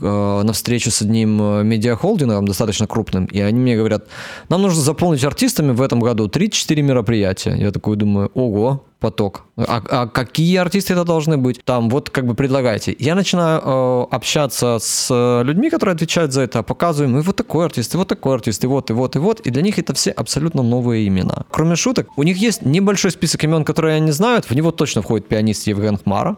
э, 0.00 0.42
на 0.44 0.52
встречу 0.52 0.90
с 0.90 1.02
одним 1.02 1.40
э, 1.42 1.64
медиахолдингом, 1.64 2.46
достаточно 2.46 2.86
крупным, 2.86 3.26
и 3.26 3.40
они 3.40 3.58
мне 3.58 3.76
говорят, 3.76 4.06
нам 4.48 4.62
нужно 4.62 4.80
заполнить 4.80 5.24
артистами 5.24 5.72
в 5.72 5.82
этом 5.82 6.00
году 6.00 6.28
3-4 6.28 6.82
мероприятия. 6.82 7.54
Я 7.56 7.72
такой 7.72 7.96
думаю, 7.96 8.30
ого, 8.34 8.84
поток. 9.00 9.44
А, 9.56 9.82
а 9.90 10.06
какие 10.06 10.56
артисты 10.56 10.92
это 10.92 11.04
должны 11.04 11.36
быть? 11.36 11.64
Там 11.64 11.88
вот 11.88 12.10
как 12.10 12.26
бы 12.26 12.34
предлагайте. 12.34 12.94
Я 12.98 13.14
начинаю 13.14 13.60
э, 13.64 14.06
общаться 14.10 14.78
с 14.80 15.42
людьми, 15.44 15.70
которые 15.70 15.94
отвечают 15.94 16.32
за 16.32 16.42
это, 16.42 16.62
показываем, 16.62 17.18
и 17.18 17.22
вот 17.22 17.36
такой 17.36 17.66
артист, 17.66 17.94
и 17.94 17.96
вот 17.96 18.08
такой 18.08 18.34
артист, 18.34 18.64
и 18.64 18.66
вот, 18.66 18.90
и 18.90 18.92
вот, 18.92 19.16
и 19.16 19.18
вот. 19.18 19.40
И 19.40 19.50
для 19.50 19.62
них 19.62 19.78
это 19.78 19.94
все 19.94 20.10
абсолютно 20.10 20.62
новые 20.62 21.06
имена. 21.06 21.44
Кроме 21.50 21.76
шуток, 21.76 22.08
у 22.16 22.22
них 22.22 22.36
есть 22.38 22.62
небольшой 22.62 23.10
список 23.10 23.44
имен, 23.44 23.64
которые 23.64 23.96
они 23.96 24.12
знают. 24.12 24.50
В 24.50 24.54
него 24.54 24.72
точно 24.72 25.02
входит 25.02 25.28
пианист 25.28 25.66
Евген 25.66 25.98
Хмара. 25.98 26.36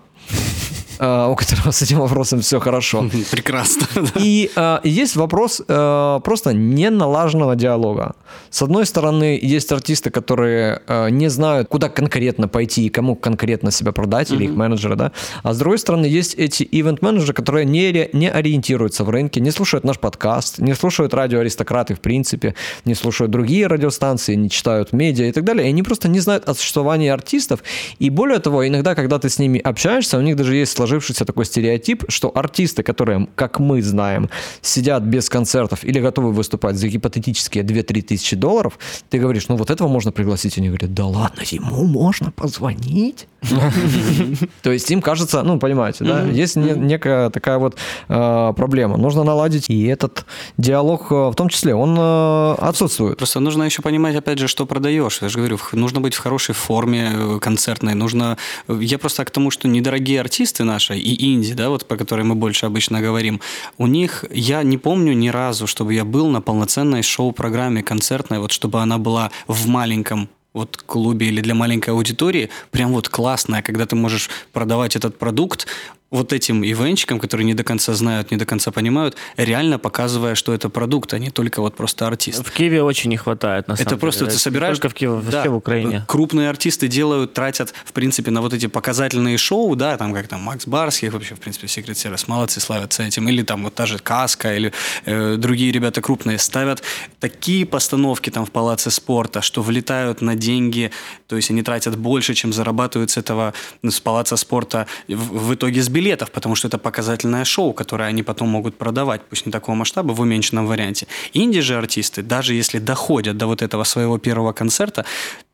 Э, 1.02 1.28
у 1.30 1.34
которого 1.34 1.70
с 1.70 1.80
этим 1.80 1.98
вопросом 2.00 2.40
все 2.40 2.60
хорошо. 2.60 3.08
Прекрасно. 3.30 3.86
И 4.16 4.50
э, 4.54 4.80
есть 4.84 5.16
вопрос 5.16 5.62
э, 5.66 6.20
просто 6.22 6.52
неналаженного 6.52 7.56
диалога. 7.56 8.14
С 8.50 8.60
одной 8.60 8.84
стороны, 8.84 9.38
есть 9.40 9.72
артисты, 9.72 10.10
которые 10.10 10.82
э, 10.86 11.08
не 11.08 11.30
знают, 11.30 11.68
куда 11.68 11.88
конкретно 11.88 12.48
пойти 12.48 12.84
и 12.84 12.90
кому 12.90 13.16
конкретно 13.16 13.70
себя 13.70 13.92
продать, 13.92 14.30
или 14.30 14.44
их 14.44 14.50
менеджеры, 14.50 14.94
да. 14.94 15.12
А 15.42 15.54
с 15.54 15.58
другой 15.58 15.78
стороны, 15.78 16.04
есть 16.04 16.34
эти 16.34 16.68
ивент-менеджеры, 16.70 17.32
которые 17.32 17.64
не, 17.64 18.10
не 18.12 18.30
ориентируются 18.30 19.02
в 19.04 19.08
рынке, 19.08 19.40
не 19.40 19.52
слушают 19.52 19.84
наш 19.84 19.98
подкаст, 19.98 20.58
не 20.58 20.74
слушают 20.74 21.14
радио 21.14 21.40
«Аристократы» 21.40 21.94
в 21.94 22.00
принципе, 22.00 22.54
не 22.84 22.94
слушают 22.94 23.30
другие 23.30 23.68
радиостанции, 23.68 24.34
не 24.34 24.50
читают 24.50 24.92
медиа 24.92 25.28
и 25.28 25.32
так 25.32 25.44
далее. 25.44 25.66
И 25.66 25.70
они 25.70 25.82
просто 25.82 26.08
не 26.08 26.20
знают 26.20 26.46
о 26.46 26.54
существовании 26.54 27.08
артистов. 27.08 27.60
И 27.98 28.10
более 28.10 28.38
того, 28.38 28.68
иногда, 28.68 28.94
когда 28.94 29.18
ты 29.18 29.30
с 29.30 29.38
ними 29.38 29.58
общаешься, 29.58 30.18
у 30.18 30.20
них 30.20 30.36
даже 30.36 30.54
есть 30.54 30.72
сложившаяся 30.72 30.89
сложившийся 30.90 31.24
такой 31.24 31.44
стереотип, 31.44 32.04
что 32.08 32.32
артисты, 32.34 32.82
которые, 32.82 33.28
как 33.36 33.60
мы 33.60 33.82
знаем, 33.82 34.28
сидят 34.62 35.02
без 35.02 35.28
концертов 35.28 35.84
или 35.84 36.00
готовы 36.00 36.32
выступать 36.32 36.76
за 36.76 36.88
гипотетические 36.88 37.64
2-3 37.64 38.02
тысячи 38.02 38.36
долларов, 38.36 38.78
ты 39.08 39.20
говоришь, 39.20 39.48
ну 39.48 39.56
вот 39.56 39.70
этого 39.70 39.88
можно 39.88 40.12
пригласить. 40.12 40.58
Они 40.58 40.68
говорят, 40.68 40.92
да 40.94 41.06
ладно, 41.06 41.42
ему 41.52 41.84
можно 41.84 42.32
позвонить? 42.32 43.26
То 44.62 44.72
есть 44.72 44.90
им 44.90 45.00
кажется, 45.00 45.42
ну, 45.42 45.58
понимаете, 45.58 46.04
да, 46.04 46.24
есть 46.24 46.56
некая 46.56 47.30
такая 47.30 47.58
вот 47.58 47.76
э, 48.08 48.52
проблема. 48.56 48.96
Нужно 48.96 49.24
наладить, 49.24 49.70
и 49.70 49.86
этот 49.86 50.24
диалог 50.58 51.12
э, 51.12 51.14
в 51.14 51.34
том 51.34 51.48
числе, 51.48 51.74
он 51.74 51.96
э, 51.98 52.54
отсутствует. 52.58 53.16
Просто 53.18 53.40
нужно 53.40 53.64
еще 53.64 53.82
понимать, 53.82 54.16
опять 54.16 54.38
же, 54.38 54.48
что 54.48 54.66
продаешь. 54.66 55.22
Я 55.22 55.28
же 55.28 55.38
говорю, 55.38 55.58
нужно 55.72 56.00
быть 56.00 56.14
в 56.14 56.18
хорошей 56.18 56.54
форме 56.54 57.38
концертной. 57.40 57.94
Нужно... 57.94 58.36
Я 58.68 58.98
просто 58.98 59.24
к 59.24 59.30
тому, 59.30 59.50
что 59.50 59.68
недорогие 59.68 60.20
артисты 60.20 60.64
наши 60.64 60.79
и 60.88 61.32
инди, 61.32 61.54
да, 61.54 61.68
вот 61.68 61.86
по 61.86 61.96
которой 61.96 62.22
мы 62.22 62.34
больше 62.34 62.66
обычно 62.66 63.00
говорим, 63.00 63.40
у 63.78 63.86
них, 63.86 64.24
я 64.30 64.62
не 64.62 64.78
помню 64.78 65.12
ни 65.12 65.28
разу, 65.28 65.66
чтобы 65.66 65.94
я 65.94 66.04
был 66.04 66.28
на 66.28 66.40
полноценной 66.40 67.02
шоу-программе 67.02 67.82
концертной, 67.82 68.38
вот 68.38 68.52
чтобы 68.52 68.80
она 68.80 68.98
была 68.98 69.30
в 69.46 69.68
маленьком 69.68 70.28
вот 70.52 70.76
клубе 70.84 71.28
или 71.28 71.40
для 71.40 71.54
маленькой 71.54 71.90
аудитории, 71.90 72.50
прям 72.70 72.92
вот 72.92 73.08
классная, 73.08 73.62
когда 73.62 73.86
ты 73.86 73.94
можешь 73.94 74.30
продавать 74.52 74.96
этот 74.96 75.18
продукт 75.18 75.66
вот 76.10 76.32
этим 76.32 76.64
ивенчикам, 76.64 77.20
которые 77.20 77.44
не 77.44 77.54
до 77.54 77.64
конца 77.64 77.94
знают, 77.94 78.30
не 78.30 78.36
до 78.36 78.44
конца 78.44 78.70
понимают, 78.70 79.16
реально 79.36 79.78
показывая, 79.78 80.34
что 80.34 80.52
это 80.52 80.68
продукт, 80.68 81.14
а 81.14 81.18
не 81.18 81.30
только 81.30 81.60
вот 81.60 81.76
просто 81.76 82.06
артист. 82.06 82.44
В 82.44 82.50
Киеве 82.50 82.82
очень 82.82 83.10
не 83.10 83.16
хватает, 83.16 83.68
на 83.68 83.76
самом 83.76 83.82
это 83.82 83.90
деле. 83.90 84.00
просто 84.00 84.26
ты 84.26 84.32
собираешь... 84.32 84.76
Не 84.76 84.80
только 84.80 84.88
в 84.88 84.94
Киеве, 84.94 85.30
да, 85.30 85.44
в 85.44 85.54
Украине. 85.54 86.04
Крупные 86.08 86.48
артисты 86.48 86.88
делают, 86.88 87.32
тратят, 87.32 87.72
в 87.84 87.92
принципе, 87.92 88.30
на 88.30 88.40
вот 88.40 88.52
эти 88.52 88.66
показательные 88.66 89.38
шоу, 89.38 89.76
да, 89.76 89.96
там 89.96 90.12
как 90.12 90.26
там 90.26 90.40
Макс 90.40 90.66
Барский, 90.66 91.08
вообще, 91.10 91.34
в 91.34 91.40
принципе, 91.40 91.66
Secret 91.66 91.94
Service, 91.94 92.24
молодцы, 92.26 92.60
славятся 92.60 93.04
этим, 93.04 93.28
или 93.28 93.42
там 93.42 93.64
вот 93.64 93.74
та 93.74 93.86
же 93.86 93.98
Каска, 93.98 94.56
или 94.56 94.72
э, 95.04 95.36
другие 95.36 95.70
ребята 95.72 96.00
крупные 96.00 96.38
ставят 96.38 96.82
такие 97.20 97.66
постановки 97.66 98.30
там 98.30 98.46
в 98.46 98.50
Палаце 98.50 98.90
спорта, 98.90 99.42
что 99.42 99.62
влетают 99.62 100.22
на 100.22 100.34
деньги, 100.34 100.90
то 101.28 101.36
есть 101.36 101.50
они 101.50 101.62
тратят 101.62 101.96
больше, 101.96 102.34
чем 102.34 102.52
зарабатывают 102.52 103.10
с 103.10 103.16
этого, 103.16 103.54
с 103.82 104.00
Палаца 104.00 104.36
спорта 104.36 104.86
в, 105.06 105.48
в 105.48 105.54
итоге 105.54 105.82
с 105.82 105.88
билетов, 106.00 106.30
потому 106.30 106.54
что 106.54 106.68
это 106.68 106.78
показательное 106.78 107.44
шоу, 107.44 107.72
которое 107.72 108.08
они 108.08 108.22
потом 108.22 108.48
могут 108.48 108.78
продавать, 108.78 109.20
пусть 109.28 109.46
не 109.46 109.52
такого 109.52 109.76
масштаба, 109.76 110.12
в 110.14 110.20
уменьшенном 110.20 110.66
варианте. 110.66 111.06
Инди 111.34 111.60
же 111.60 111.76
артисты, 111.76 112.22
даже 112.22 112.54
если 112.54 112.80
доходят 112.80 113.36
до 113.36 113.46
вот 113.46 113.62
этого 113.62 113.84
своего 113.84 114.18
первого 114.18 114.52
концерта, 114.52 115.04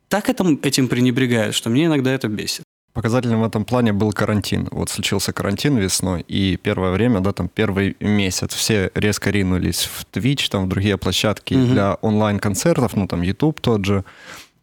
так 0.07 0.29
этим, 0.29 0.59
этим 0.63 0.87
пренебрегают, 0.87 1.53
что 1.55 1.69
мне 1.69 1.85
иногда 1.85 2.11
это 2.11 2.29
бесит. 2.29 2.63
Показательным 2.93 3.41
в 3.41 3.45
этом 3.45 3.65
плане 3.65 3.91
был 3.91 4.13
карантин. 4.13 4.67
Вот 4.71 4.89
случился 4.89 5.33
карантин 5.33 5.77
весной, 5.77 6.21
и 6.29 6.57
первое 6.57 6.91
время, 6.91 7.19
да, 7.19 7.31
там 7.31 7.49
первый 7.49 7.95
месяц 7.99 8.53
все 8.53 8.89
резко 8.95 9.29
ринулись 9.29 9.83
в 9.83 10.05
Twitch, 10.13 10.49
там 10.49 10.65
в 10.65 10.67
другие 10.69 10.97
площадки 10.97 11.53
mm-hmm. 11.53 11.71
для 11.73 11.93
онлайн-концертов, 12.01 12.95
ну 12.95 13.07
там 13.07 13.21
YouTube 13.21 13.59
тот 13.59 13.85
же. 13.85 14.03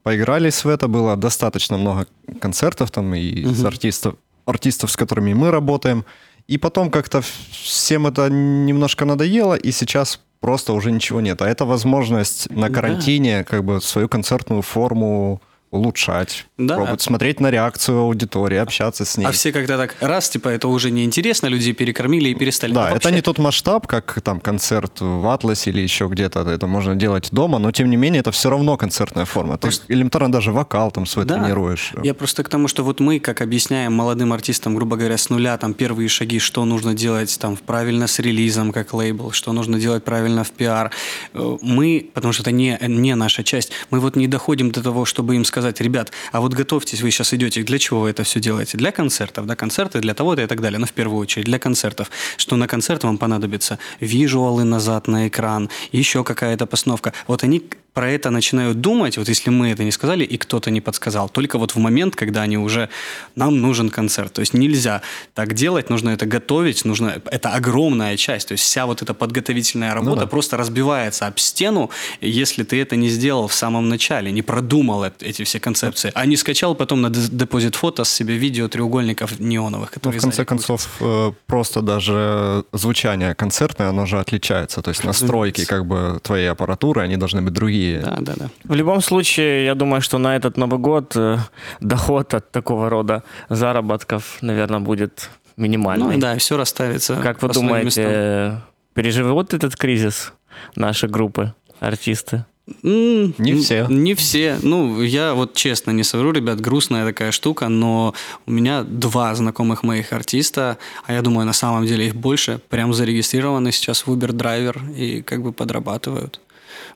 Поигрались 0.03 0.65
в 0.65 0.69
это, 0.69 0.89
было 0.89 1.17
достаточно 1.17 1.79
много 1.79 2.07
концертов 2.41 2.91
там 2.91 3.15
и 3.15 3.21
mm-hmm. 3.21 3.55
с 3.55 3.65
артистов, 3.65 4.15
артистов, 4.47 4.91
с 4.91 4.97
которыми 4.97 5.35
мы 5.35 5.51
работаем. 5.51 6.05
И 6.47 6.59
потом 6.59 6.91
как-то 6.91 7.23
всем 7.51 8.07
это 8.07 8.29
немножко 8.29 9.05
надоело, 9.05 9.55
и 9.55 9.73
сейчас 9.73 10.21
просто 10.41 10.75
уже 10.75 10.91
ничего 10.91 11.21
нет. 11.21 11.41
А 11.41 11.49
это 11.49 11.65
возможность 11.65 12.51
на 12.51 12.69
карантине 12.69 13.39
да. 13.39 13.45
как 13.45 13.65
бы 13.65 13.81
свою 13.81 14.09
концертную 14.09 14.61
форму 14.61 15.41
улучшать, 15.75 16.47
да. 16.57 16.77
пробовать 16.77 17.03
смотреть 17.03 17.41
на 17.41 17.51
реакцию 17.51 17.99
аудитории, 17.99 18.59
общаться 18.59 19.05
с 19.05 19.17
ней. 19.17 19.27
А 19.27 19.33
все 19.33 19.53
когда 19.53 19.77
так 19.77 19.97
раз, 20.01 20.29
типа, 20.29 20.49
это 20.49 20.69
уже 20.69 20.91
неинтересно, 20.91 21.49
люди 21.49 21.73
перекормили 21.73 22.29
и 22.29 22.35
перестали. 22.35 22.73
Да, 22.73 22.91
это 22.91 23.11
не 23.11 23.21
тот 23.21 23.39
масштаб, 23.39 23.87
как 23.87 24.21
там 24.23 24.41
концерт 24.41 25.01
в 25.01 25.27
Атласе 25.27 25.71
или 25.71 25.81
еще 25.81 26.07
где-то, 26.07 26.41
это 26.41 26.67
можно 26.67 26.95
делать 26.95 27.29
дома, 27.33 27.59
но 27.59 27.73
тем 27.73 27.91
не 27.91 27.97
менее 27.97 28.21
это 28.21 28.31
все 28.31 28.51
равно 28.51 28.77
концертная 28.77 29.25
форма. 29.25 29.57
Просто... 29.59 29.87
Ты 29.87 29.95
элементарно 29.95 30.31
даже 30.31 30.53
вокал 30.53 30.91
там 30.91 31.07
свой 31.07 31.25
да. 31.25 31.39
тренируешь. 31.39 31.93
Я 32.03 32.15
просто 32.15 32.45
к 32.45 32.49
тому, 32.49 32.69
что 32.69 32.85
вот 32.85 33.01
мы, 33.01 33.19
как 33.19 33.41
объясняем 33.41 33.93
молодым 33.93 34.33
артистам, 34.33 34.77
грубо 34.77 34.97
говоря, 34.97 35.17
с 35.17 35.31
нуля, 35.31 35.57
там 35.59 35.75
первые 35.75 36.09
шаги, 36.09 36.39
что 36.39 36.65
нужно 36.65 36.95
делать 36.95 37.37
там 37.41 37.57
правильно 37.57 38.07
с 38.07 38.19
релизом, 38.19 38.73
как 38.73 38.95
лейбл, 38.95 39.33
что 39.33 39.53
нужно 39.53 39.79
делать 39.79 40.05
правильно 40.05 40.45
в 40.45 40.51
пиар. 40.51 40.91
э, 41.33 41.57
мы, 41.63 42.11
потому 42.15 42.33
что 42.33 42.43
это 42.43 42.53
не, 42.53 42.79
не 42.81 43.15
наша 43.15 43.43
часть, 43.43 43.73
мы 43.91 44.01
вот 44.01 44.17
не 44.17 44.29
доходим 44.29 44.71
до 44.71 44.83
того, 44.83 45.05
чтобы 45.05 45.37
им 45.37 45.45
сказать, 45.45 45.64
ребят, 45.81 46.13
а 46.33 46.41
вот 46.41 46.55
готовьтесь, 46.55 47.03
вы 47.03 47.11
сейчас 47.11 47.33
идете, 47.35 47.63
для 47.63 47.79
чего 47.79 48.01
вы 48.01 48.11
это 48.11 48.25
все 48.25 48.41
делаете? 48.41 48.79
Для 48.79 48.93
концертов, 48.93 49.47
да, 49.47 49.57
концерты 49.57 50.01
для 50.01 50.15
того-то 50.15 50.43
и 50.43 50.47
так 50.47 50.61
далее, 50.61 50.79
но 50.79 50.87
в 50.87 50.93
первую 50.93 51.19
очередь 51.19 51.47
для 51.47 51.59
концертов, 51.59 52.11
что 52.37 52.57
на 52.57 52.67
концерт 52.67 53.05
вам 53.05 53.19
понадобится 53.19 53.79
визуалы 54.01 54.65
назад 54.65 55.09
на 55.09 55.29
экран, 55.29 55.71
еще 55.93 56.25
какая-то 56.25 56.67
постановка. 56.67 57.13
Вот 57.27 57.43
они 57.45 57.63
про 57.95 58.11
это 58.11 58.31
начинают 58.31 58.81
думать, 58.81 59.17
вот 59.17 59.29
если 59.29 59.51
мы 59.51 59.71
это 59.71 59.85
не 59.85 59.93
сказали 59.93 60.25
и 60.25 60.37
кто-то 60.37 60.71
не 60.71 60.81
подсказал, 60.81 61.29
только 61.29 61.59
вот 61.59 61.77
в 61.77 61.79
момент, 61.79 62.17
когда 62.17 62.43
они 62.43 62.59
уже, 62.59 62.89
нам 63.37 63.61
нужен 63.61 63.89
концерт. 63.89 64.33
То 64.33 64.41
есть 64.41 64.53
нельзя 64.53 65.01
так 65.33 65.55
делать, 65.55 65.91
нужно 65.91 66.11
это 66.11 66.27
готовить, 66.27 66.85
нужно, 66.85 67.23
это 67.31 67.51
огромная 67.51 68.17
часть, 68.17 68.49
то 68.49 68.53
есть 68.53 68.65
вся 68.65 68.87
вот 68.87 69.03
эта 69.03 69.15
подготовительная 69.15 69.91
ну 69.91 69.95
работа 69.95 70.17
ну, 70.17 70.23
да. 70.23 70.27
просто 70.27 70.57
разбивается 70.57 71.27
об 71.27 71.39
стену, 71.39 71.91
если 72.21 72.65
ты 72.65 72.83
это 72.83 72.97
не 72.97 73.09
сделал 73.09 73.47
в 73.47 73.55
самом 73.55 73.89
начале, 73.89 74.33
не 74.33 74.43
продумал 74.43 75.05
эти 75.21 75.45
все 75.45 75.61
концепции, 75.61 76.11
а 76.15 76.27
не 76.27 76.37
скачал 76.37 76.75
потом 76.75 77.01
на 77.01 77.11
депозит 77.11 77.77
фото 77.77 78.03
с 78.03 78.13
себе 78.13 78.37
видео 78.37 78.69
треугольников 78.69 79.39
неоновых, 79.39 79.93
которые... 79.93 80.21
Ну, 80.21 80.21
в 80.21 80.23
конце 80.23 80.45
концов, 80.45 80.89
э, 81.01 81.33
просто 81.47 81.81
даже 81.81 82.65
звучание 82.73 83.35
концертное, 83.37 83.89
оно 83.89 84.07
же 84.07 84.19
отличается, 84.19 84.83
то 84.83 84.91
есть 84.91 85.05
настройки 85.05 85.65
как 85.65 85.87
бы 85.87 86.19
твоей 86.23 86.51
аппаратуры, 86.51 87.03
они 87.03 87.17
должны 87.17 87.41
быть 87.43 87.53
другие 87.53 87.84
Да, 88.03 88.17
да, 88.21 88.33
да. 88.37 88.51
В 88.65 88.75
любом 88.75 89.01
случае, 89.01 89.65
я 89.65 89.75
думаю, 89.75 90.01
что 90.01 90.19
на 90.19 90.37
этот 90.37 90.57
Новый 90.57 90.79
год 90.79 91.17
э, 91.17 91.39
доход 91.81 92.35
от 92.35 92.51
такого 92.51 92.89
рода 92.91 93.23
заработков, 93.49 94.39
наверное, 94.41 94.81
будет 94.81 95.31
минимальный. 95.57 96.15
Ну 96.15 96.21
да, 96.21 96.37
все 96.39 96.57
расставится. 96.57 97.17
Как 97.17 97.43
вы 97.43 97.49
думаете, 97.49 98.61
переживут 98.95 99.55
этот 99.55 99.77
кризис 99.77 100.33
наши 100.77 101.09
группы, 101.09 101.55
артисты? 101.81 102.45
Не 102.83 103.55
все. 103.61 103.87
Не 103.89 104.15
все. 104.15 104.59
Ну, 104.63 105.03
я 105.03 105.35
вот 105.35 105.55
честно 105.55 105.91
не 105.91 106.03
совру, 106.03 106.33
ребят, 106.33 106.61
грустная 106.61 107.05
такая 107.05 107.31
штука, 107.31 107.69
но 107.69 108.15
у 108.47 108.51
меня 108.51 108.83
два 108.83 109.35
знакомых 109.35 109.83
моих 109.83 110.13
артиста, 110.13 110.79
а 111.07 111.13
я 111.13 111.21
думаю, 111.21 111.47
на 111.47 111.53
самом 111.53 111.85
деле 111.87 112.07
их 112.07 112.17
больше, 112.17 112.61
прям 112.71 112.95
зарегистрированы 112.95 113.71
сейчас 113.71 114.07
в 114.07 114.09
Uber 114.09 114.31
Driver 114.31 114.95
и 114.95 115.21
как 115.21 115.43
бы 115.43 115.53
подрабатывают. 115.53 116.41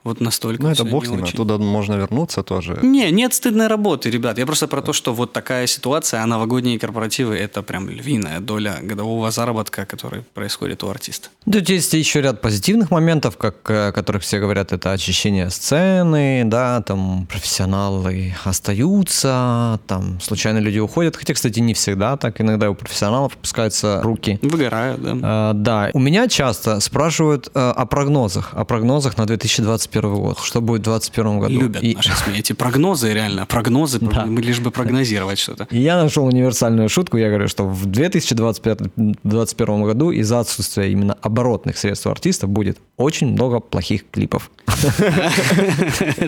Вот 0.05 0.21
настолько. 0.21 0.63
Ну, 0.63 0.71
это 0.71 0.85
бог 0.85 1.07
с 1.07 1.09
ним, 1.09 1.23
очень... 1.23 1.35
оттуда 1.35 1.59
можно 1.59 1.95
вернуться 1.95 2.43
тоже. 2.43 2.79
Не, 2.83 3.11
нет 3.11 3.35
стыдной 3.35 3.67
работы, 3.67 4.11
ребят. 4.11 4.39
Я 4.39 4.47
просто 4.47 4.69
про 4.69 4.83
то, 4.83 4.93
что 4.93 5.15
вот 5.15 5.33
такая 5.33 5.67
ситуация, 5.67 6.23
а 6.23 6.27
новогодние 6.27 6.79
корпоративы– 6.79 7.37
это 7.39 7.63
прям 7.63 7.89
львиная 7.89 8.41
доля 8.41 8.79
годового 8.83 9.31
заработка, 9.31 9.87
который 9.87 10.23
происходит 10.35 10.85
у 10.85 10.89
артиста. 10.89 11.29
Тут 11.51 11.69
есть 11.69 11.93
еще 11.95 12.21
ряд 12.21 12.41
позитивных 12.41 12.91
моментов, 12.91 13.37
как, 13.37 13.71
о 13.71 13.93
которых 13.93 14.23
все 14.23 14.39
говорят, 14.39 14.73
это 14.73 14.93
очищение 14.93 15.51
сцены, 15.51 16.43
да, 16.45 16.83
там 16.83 17.27
профессионалы 17.27 18.35
остаются, 18.45 19.81
там 19.87 20.21
случайно 20.21 20.59
люди 20.59 20.79
уходят, 20.79 21.17
хотя, 21.17 21.35
кстати, 21.35 21.61
не 21.61 21.75
всегда 21.75 22.17
так, 22.17 22.41
иногда 22.41 22.71
у 22.71 22.75
профессионалов 22.75 23.35
опускаются 23.37 24.01
руки. 24.03 24.39
Выгорают, 24.43 25.03
да. 25.03 25.19
А, 25.23 25.53
да, 25.55 25.91
у 25.95 25.99
меня 25.99 26.29
часто 26.29 26.81
спрашивают 26.81 27.49
а, 27.55 27.73
о 27.73 27.87
прогнозах, 27.87 28.51
о 28.53 28.65
прогнозах 28.65 29.17
на 29.17 29.27
2020 29.27 29.68
2021 29.69 30.15
год. 30.15 30.39
Что 30.41 30.61
будет 30.61 30.81
в 30.81 30.85
2021 30.85 31.39
году? 31.41 31.61
Любят 31.61 31.83
и... 31.83 31.95
наши 31.95 32.13
СМИ. 32.17 32.39
Эти 32.39 32.53
прогнозы 32.53 33.13
реально. 33.13 33.47
Прогнозы, 33.47 33.99
да. 34.01 34.25
мы 34.27 34.41
лишь 34.41 34.61
бы 34.61 34.71
прогнозировать 34.71 35.39
что-то. 35.39 35.67
И 35.71 35.79
я 35.79 36.03
нашел 36.03 36.25
универсальную 36.25 36.89
шутку. 36.89 37.17
Я 37.19 37.29
говорю, 37.29 37.49
что 37.49 37.65
в 37.69 37.87
2021 37.87 39.83
году 39.83 40.11
из-за 40.11 40.41
отсутствия 40.41 40.91
именно 40.91 41.15
оборотных 41.21 41.77
средств 41.77 42.07
артиста 42.07 42.47
будет 42.47 42.79
очень 42.97 43.33
много 43.33 43.61
плохих 43.61 44.11
клипов. 44.11 44.51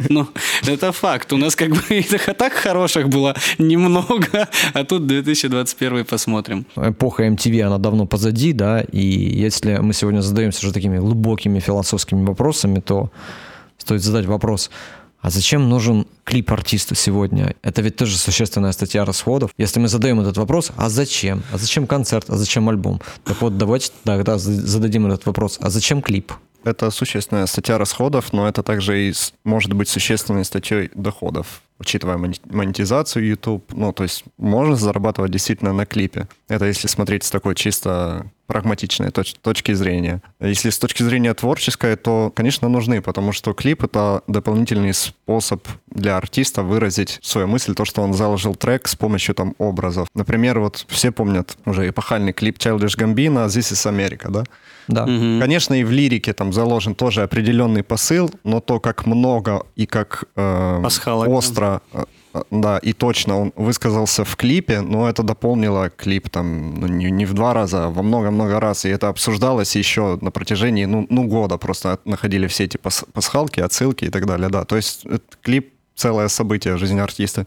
Ну, 0.08 0.26
это 0.66 0.92
факт. 0.92 1.32
У 1.32 1.36
нас 1.36 1.56
как 1.56 1.70
бы 1.70 1.80
и 1.90 2.02
так 2.34 2.52
хороших 2.52 3.08
было 3.08 3.34
немного, 3.58 4.48
а 4.72 4.84
тут 4.84 5.06
2021 5.06 6.04
посмотрим. 6.04 6.66
Эпоха 6.76 7.26
MTV, 7.26 7.62
она 7.62 7.78
давно 7.78 8.06
позади, 8.06 8.52
да, 8.52 8.80
и 8.80 9.00
если 9.00 9.78
мы 9.78 9.92
сегодня 9.92 10.20
задаемся 10.20 10.64
уже 10.64 10.72
такими 10.72 10.98
глубокими 10.98 11.60
философскими 11.60 12.24
вопросами, 12.24 12.80
то 12.80 13.10
стоит 13.80 14.02
задать 14.02 14.26
вопрос, 14.26 14.70
а 15.20 15.28
зачем 15.28 15.68
нужен 15.68 16.06
клип 16.24 16.50
артисту 16.50 16.94
сегодня? 16.94 17.54
Это 17.62 17.82
ведь 17.82 17.96
тоже 17.96 18.16
существенная 18.16 18.72
статья 18.72 19.04
расходов. 19.04 19.50
Если 19.58 19.78
мы 19.78 19.88
задаем 19.88 20.20
этот 20.20 20.38
вопрос, 20.38 20.72
а 20.76 20.88
зачем? 20.88 21.42
А 21.52 21.58
зачем 21.58 21.86
концерт? 21.86 22.30
А 22.30 22.36
зачем 22.36 22.68
альбом? 22.68 23.00
Так 23.24 23.40
вот, 23.42 23.58
давайте 23.58 23.92
тогда 24.04 24.38
зададим 24.38 25.06
этот 25.06 25.26
вопрос. 25.26 25.58
А 25.60 25.68
зачем 25.68 26.00
клип? 26.00 26.32
Это 26.64 26.90
существенная 26.90 27.46
статья 27.46 27.78
расходов, 27.78 28.32
но 28.32 28.48
это 28.48 28.62
также 28.62 29.08
и 29.08 29.14
может 29.44 29.72
быть 29.72 29.88
существенной 29.88 30.44
статьей 30.44 30.90
доходов 30.94 31.62
учитывая 31.80 32.18
монетизацию 32.18 33.26
YouTube, 33.26 33.72
ну, 33.72 33.92
то 33.92 34.02
есть 34.02 34.24
можно 34.36 34.76
зарабатывать 34.76 35.32
действительно 35.32 35.72
на 35.72 35.86
клипе. 35.86 36.28
Это 36.46 36.66
если 36.66 36.86
смотреть 36.86 37.24
с 37.24 37.30
такой 37.30 37.54
чисто 37.54 38.30
прагматичной 38.50 39.10
точ- 39.10 39.36
точки 39.40 39.74
зрения. 39.74 40.20
Если 40.40 40.70
с 40.70 40.78
точки 40.78 41.04
зрения 41.04 41.32
творческой, 41.34 41.96
то, 41.96 42.32
конечно, 42.34 42.68
нужны, 42.68 43.00
потому 43.00 43.32
что 43.32 43.52
клип— 43.52 43.84
это 43.84 44.22
дополнительный 44.26 44.92
способ 44.92 45.66
для 45.86 46.16
артиста 46.16 46.62
выразить 46.64 47.20
свою 47.22 47.46
мысль, 47.46 47.74
то, 47.74 47.84
что 47.84 48.02
он 48.02 48.12
заложил 48.12 48.56
трек 48.56 48.88
с 48.88 48.96
помощью 48.96 49.34
там 49.34 49.54
образов. 49.58 50.08
Например, 50.14 50.58
вот 50.58 50.84
все 50.88 51.12
помнят 51.12 51.56
уже 51.64 51.88
эпохальный 51.88 52.32
клип 52.32 52.58
Childish 52.58 52.98
Gambino 52.98 53.46
«This 53.46 53.72
is 53.72 53.86
America», 53.88 54.30
да? 54.30 54.44
Да. 54.88 55.04
Угу. 55.04 55.40
Конечно, 55.40 55.74
и 55.74 55.84
в 55.84 55.92
лирике 55.92 56.32
там 56.32 56.52
заложен 56.52 56.94
тоже 56.94 57.22
определенный 57.22 57.84
посыл, 57.84 58.30
но 58.42 58.60
то, 58.60 58.80
как 58.80 59.06
много 59.06 59.62
и 59.76 59.86
как 59.86 60.24
э, 60.34 60.82
остро 61.06 61.80
э, 61.92 62.04
да, 62.50 62.78
и 62.78 62.92
точно 62.92 63.38
он 63.38 63.52
высказался 63.56 64.24
в 64.24 64.36
клипе, 64.36 64.80
но 64.80 65.08
это 65.08 65.22
дополнило 65.22 65.90
клип 65.90 66.28
там 66.28 66.74
ну, 66.80 66.86
не, 66.86 67.10
не 67.10 67.26
в 67.26 67.34
два 67.34 67.54
раза, 67.54 67.86
а 67.86 67.90
во 67.90 68.02
много-много 68.02 68.60
раз. 68.60 68.84
И 68.84 68.88
это 68.88 69.08
обсуждалось 69.08 69.76
еще 69.76 70.18
на 70.20 70.30
протяжении 70.30 70.84
ну, 70.84 71.06
ну 71.10 71.24
года. 71.24 71.58
Просто 71.58 71.98
находили 72.04 72.46
все 72.46 72.64
эти 72.64 72.76
пасхалки, 72.76 73.60
отсылки 73.60 74.04
и 74.04 74.10
так 74.10 74.26
далее. 74.26 74.48
Да, 74.48 74.64
то 74.64 74.76
есть 74.76 75.04
клип 75.42 75.74
целое 75.96 76.28
событие 76.28 76.74
в 76.74 76.78
жизни 76.78 77.00
артиста. 77.00 77.46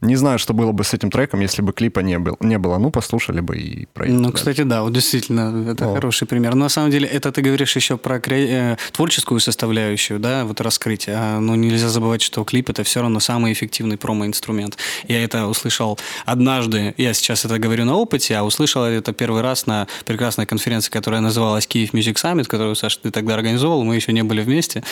Не 0.00 0.16
знаю, 0.16 0.38
что 0.38 0.54
было 0.54 0.72
бы 0.72 0.82
с 0.82 0.94
этим 0.94 1.10
треком, 1.10 1.40
если 1.40 1.60
бы 1.60 1.72
клипа 1.72 2.00
не, 2.00 2.18
был, 2.18 2.36
не 2.40 2.58
было. 2.58 2.78
Ну, 2.78 2.90
послушали 2.90 3.40
бы 3.40 3.58
и 3.58 3.86
проехали. 3.92 4.18
Ну, 4.18 4.32
кстати, 4.32 4.62
да, 4.62 4.82
вот 4.82 4.92
действительно, 4.94 5.70
это 5.70 5.90
О. 5.90 5.94
хороший 5.94 6.26
пример. 6.26 6.54
Но 6.54 6.64
на 6.64 6.68
самом 6.70 6.90
деле, 6.90 7.06
это 7.06 7.30
ты 7.32 7.42
говоришь 7.42 7.76
еще 7.76 7.98
про 7.98 8.18
кре... 8.18 8.46
Э, 8.48 8.76
творческую 8.92 9.40
составляющую, 9.40 10.18
да, 10.18 10.44
вот 10.44 10.60
раскрытие. 10.60 11.16
А, 11.18 11.38
ну, 11.38 11.54
нельзя 11.54 11.88
забывать, 11.88 12.22
что 12.22 12.44
клип 12.44 12.70
это 12.70 12.82
все 12.82 13.02
равно 13.02 13.20
самый 13.20 13.52
эффективный 13.52 13.98
промо-инструмент. 13.98 14.78
Я 15.06 15.22
это 15.22 15.46
услышал 15.46 15.98
однажды, 16.24 16.94
я 16.96 17.12
сейчас 17.12 17.44
это 17.44 17.58
говорю 17.58 17.84
на 17.84 17.96
опыте, 17.96 18.36
а 18.36 18.42
услышал 18.42 18.84
это 18.84 19.12
первый 19.12 19.42
раз 19.42 19.66
на 19.66 19.86
прекрасной 20.06 20.46
конференции, 20.46 20.90
которая 20.90 21.20
называлась 21.20 21.66
Киев 21.66 21.92
Music 21.92 22.14
Summit, 22.14 22.44
которую, 22.44 22.74
Саша, 22.74 22.98
ты 23.00 23.10
тогда 23.10 23.34
организовал, 23.34 23.84
мы 23.84 23.96
еще 23.96 24.12
не 24.12 24.22
были 24.22 24.40
вместе 24.40 24.82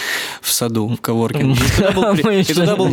в 0.42 0.50
саду, 0.52 0.88
в 0.88 1.00
коворкинге. 1.00 1.60
И 2.40 2.54
туда 2.54 2.76
был... 2.76 2.88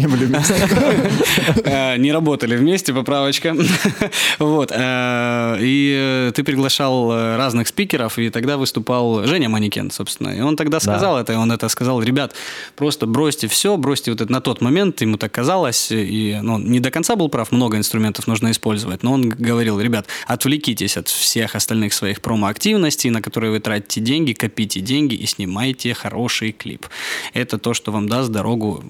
не 2.06 2.14
работали 2.14 2.56
вместе, 2.56 2.94
поправочка. 2.94 3.56
вот. 4.40 4.72
Э, 4.72 5.58
и 5.60 6.32
ты 6.34 6.44
приглашал 6.44 7.12
э, 7.12 7.38
разных 7.38 7.68
спикеров, 7.68 8.18
и 8.20 8.30
тогда 8.30 8.58
выступал 8.58 9.26
Женя 9.26 9.50
Манекен, 9.50 9.92
собственно. 9.92 10.30
И 10.30 10.42
он 10.42 10.56
тогда 10.56 10.80
сказал 10.80 11.16
да. 11.16 11.22
это, 11.22 11.34
и 11.34 11.36
он 11.36 11.52
это 11.52 11.68
сказал, 11.70 12.02
ребят, 12.02 12.36
просто 12.76 13.08
бросьте 13.08 13.48
все, 13.48 13.76
бросьте 13.78 14.12
вот 14.12 14.22
это 14.22 14.32
на 14.32 14.42
тот 14.42 14.62
момент, 14.62 15.02
ему 15.02 15.18
так 15.18 15.32
казалось, 15.32 15.92
и 15.92 16.40
ну, 16.42 16.60
не 16.60 16.80
до 16.80 16.92
конца 16.92 17.16
был 17.16 17.30
прав, 17.30 17.52
много 17.52 17.78
инструментов 17.78 18.28
нужно 18.28 18.52
использовать, 18.52 19.04
но 19.04 19.14
он 19.14 19.30
говорил, 19.30 19.80
ребят, 19.80 20.08
отвлекитесь 20.28 20.98
от 20.98 21.08
всех 21.08 21.56
остальных 21.56 21.94
своих 21.94 22.22
промо-активностей, 22.22 23.10
на 23.10 23.22
которые 23.22 23.52
вы 23.52 23.60
тратите 23.60 24.02
деньги, 24.02 24.34
копите 24.34 24.80
деньги 24.80 25.16
и 25.16 25.26
снимайте 25.26 25.94
хороший 25.94 26.52
клип. 26.52 26.86
Это 27.34 27.58
то, 27.58 27.74
что 27.74 27.92
вам 27.92 28.08
даст 28.08 28.32
дорогу 28.32 28.84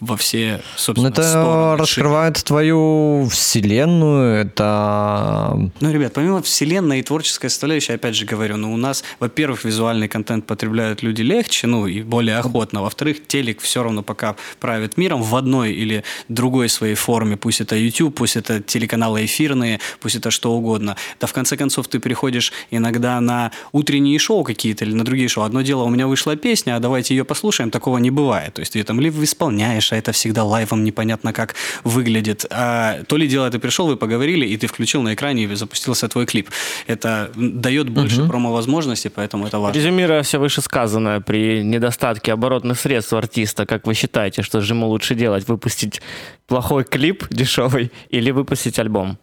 во 0.00 0.16
все, 0.16 0.62
собственно, 0.76 1.08
Это 1.08 1.22
стороны. 1.22 1.78
раскрывает 1.78 2.42
твою 2.44 3.28
вселенную, 3.30 4.46
это... 4.46 5.70
Ну, 5.80 5.92
ребят, 5.92 6.12
помимо 6.12 6.42
вселенной 6.42 7.00
и 7.00 7.02
творческой 7.02 7.50
составляющей, 7.50 7.92
опять 7.92 8.14
же 8.14 8.26
говорю, 8.26 8.56
ну, 8.56 8.72
у 8.72 8.76
нас, 8.76 9.04
во-первых, 9.20 9.64
визуальный 9.64 10.08
контент 10.08 10.46
потребляют 10.46 11.02
люди 11.02 11.22
легче, 11.22 11.66
ну, 11.66 11.86
и 11.86 12.02
более 12.02 12.38
охотно. 12.38 12.82
Во-вторых, 12.82 13.26
телек 13.26 13.60
все 13.60 13.82
равно 13.82 14.02
пока 14.02 14.36
правит 14.60 14.96
миром 14.96 15.22
в 15.22 15.34
одной 15.36 15.72
или 15.72 16.04
другой 16.28 16.68
своей 16.68 16.94
форме. 16.94 17.36
Пусть 17.36 17.60
это 17.60 17.76
YouTube, 17.76 18.14
пусть 18.14 18.36
это 18.36 18.60
телеканалы 18.60 19.24
эфирные, 19.24 19.80
пусть 20.00 20.16
это 20.16 20.30
что 20.30 20.52
угодно. 20.52 20.96
Да, 21.20 21.26
в 21.26 21.32
конце 21.32 21.56
концов, 21.56 21.88
ты 21.88 22.00
приходишь 22.00 22.52
иногда 22.70 23.20
на 23.20 23.52
утренние 23.72 24.18
шоу 24.18 24.44
какие-то 24.44 24.84
или 24.84 24.94
на 24.94 25.04
другие 25.04 25.28
шоу. 25.28 25.44
Одно 25.44 25.62
дело, 25.62 25.84
у 25.84 25.88
меня 25.88 26.06
вышла 26.06 26.36
песня, 26.36 26.76
а 26.76 26.80
давайте 26.80 27.14
ее 27.14 27.24
послушаем. 27.24 27.70
Такого 27.70 27.98
не 27.98 28.10
бывает. 28.10 28.54
То 28.54 28.60
есть 28.60 28.74
ее 28.74 28.84
там 28.84 29.00
либо 29.00 29.22
исполняют, 29.24 29.71
меняешь, 29.72 29.92
а 29.92 29.96
это 29.96 30.12
всегда 30.12 30.44
лайвом 30.44 30.84
непонятно 30.84 31.32
как 31.32 31.54
выглядит. 31.84 32.46
А 32.50 33.02
то 33.06 33.16
ли 33.16 33.26
дело 33.26 33.50
ты 33.50 33.58
пришел, 33.58 33.86
вы 33.86 33.96
поговорили, 33.96 34.46
и 34.46 34.56
ты 34.56 34.66
включил 34.66 35.02
на 35.02 35.14
экране 35.14 35.44
и 35.44 35.54
запустился 35.54 36.08
твой 36.08 36.26
клип. 36.26 36.50
Это 36.86 37.30
дает 37.36 37.88
больше 37.88 38.22
угу. 38.22 38.28
промо-возможностей, 38.28 39.08
поэтому 39.08 39.46
это 39.46 39.58
важно. 39.58 39.78
Резюмируя 39.78 40.22
все 40.22 40.38
вышесказанное, 40.38 41.20
при 41.20 41.62
недостатке 41.62 42.32
оборотных 42.32 42.78
средств 42.78 43.12
артиста, 43.12 43.66
как 43.66 43.86
вы 43.86 43.94
считаете, 43.94 44.42
что 44.42 44.60
же 44.60 44.74
ему 44.74 44.88
лучше 44.88 45.14
делать? 45.14 45.48
Выпустить 45.48 46.02
плохой 46.46 46.84
клип 46.84 47.26
дешевый 47.30 47.90
или 48.10 48.30
выпустить 48.30 48.78
альбом? 48.78 49.18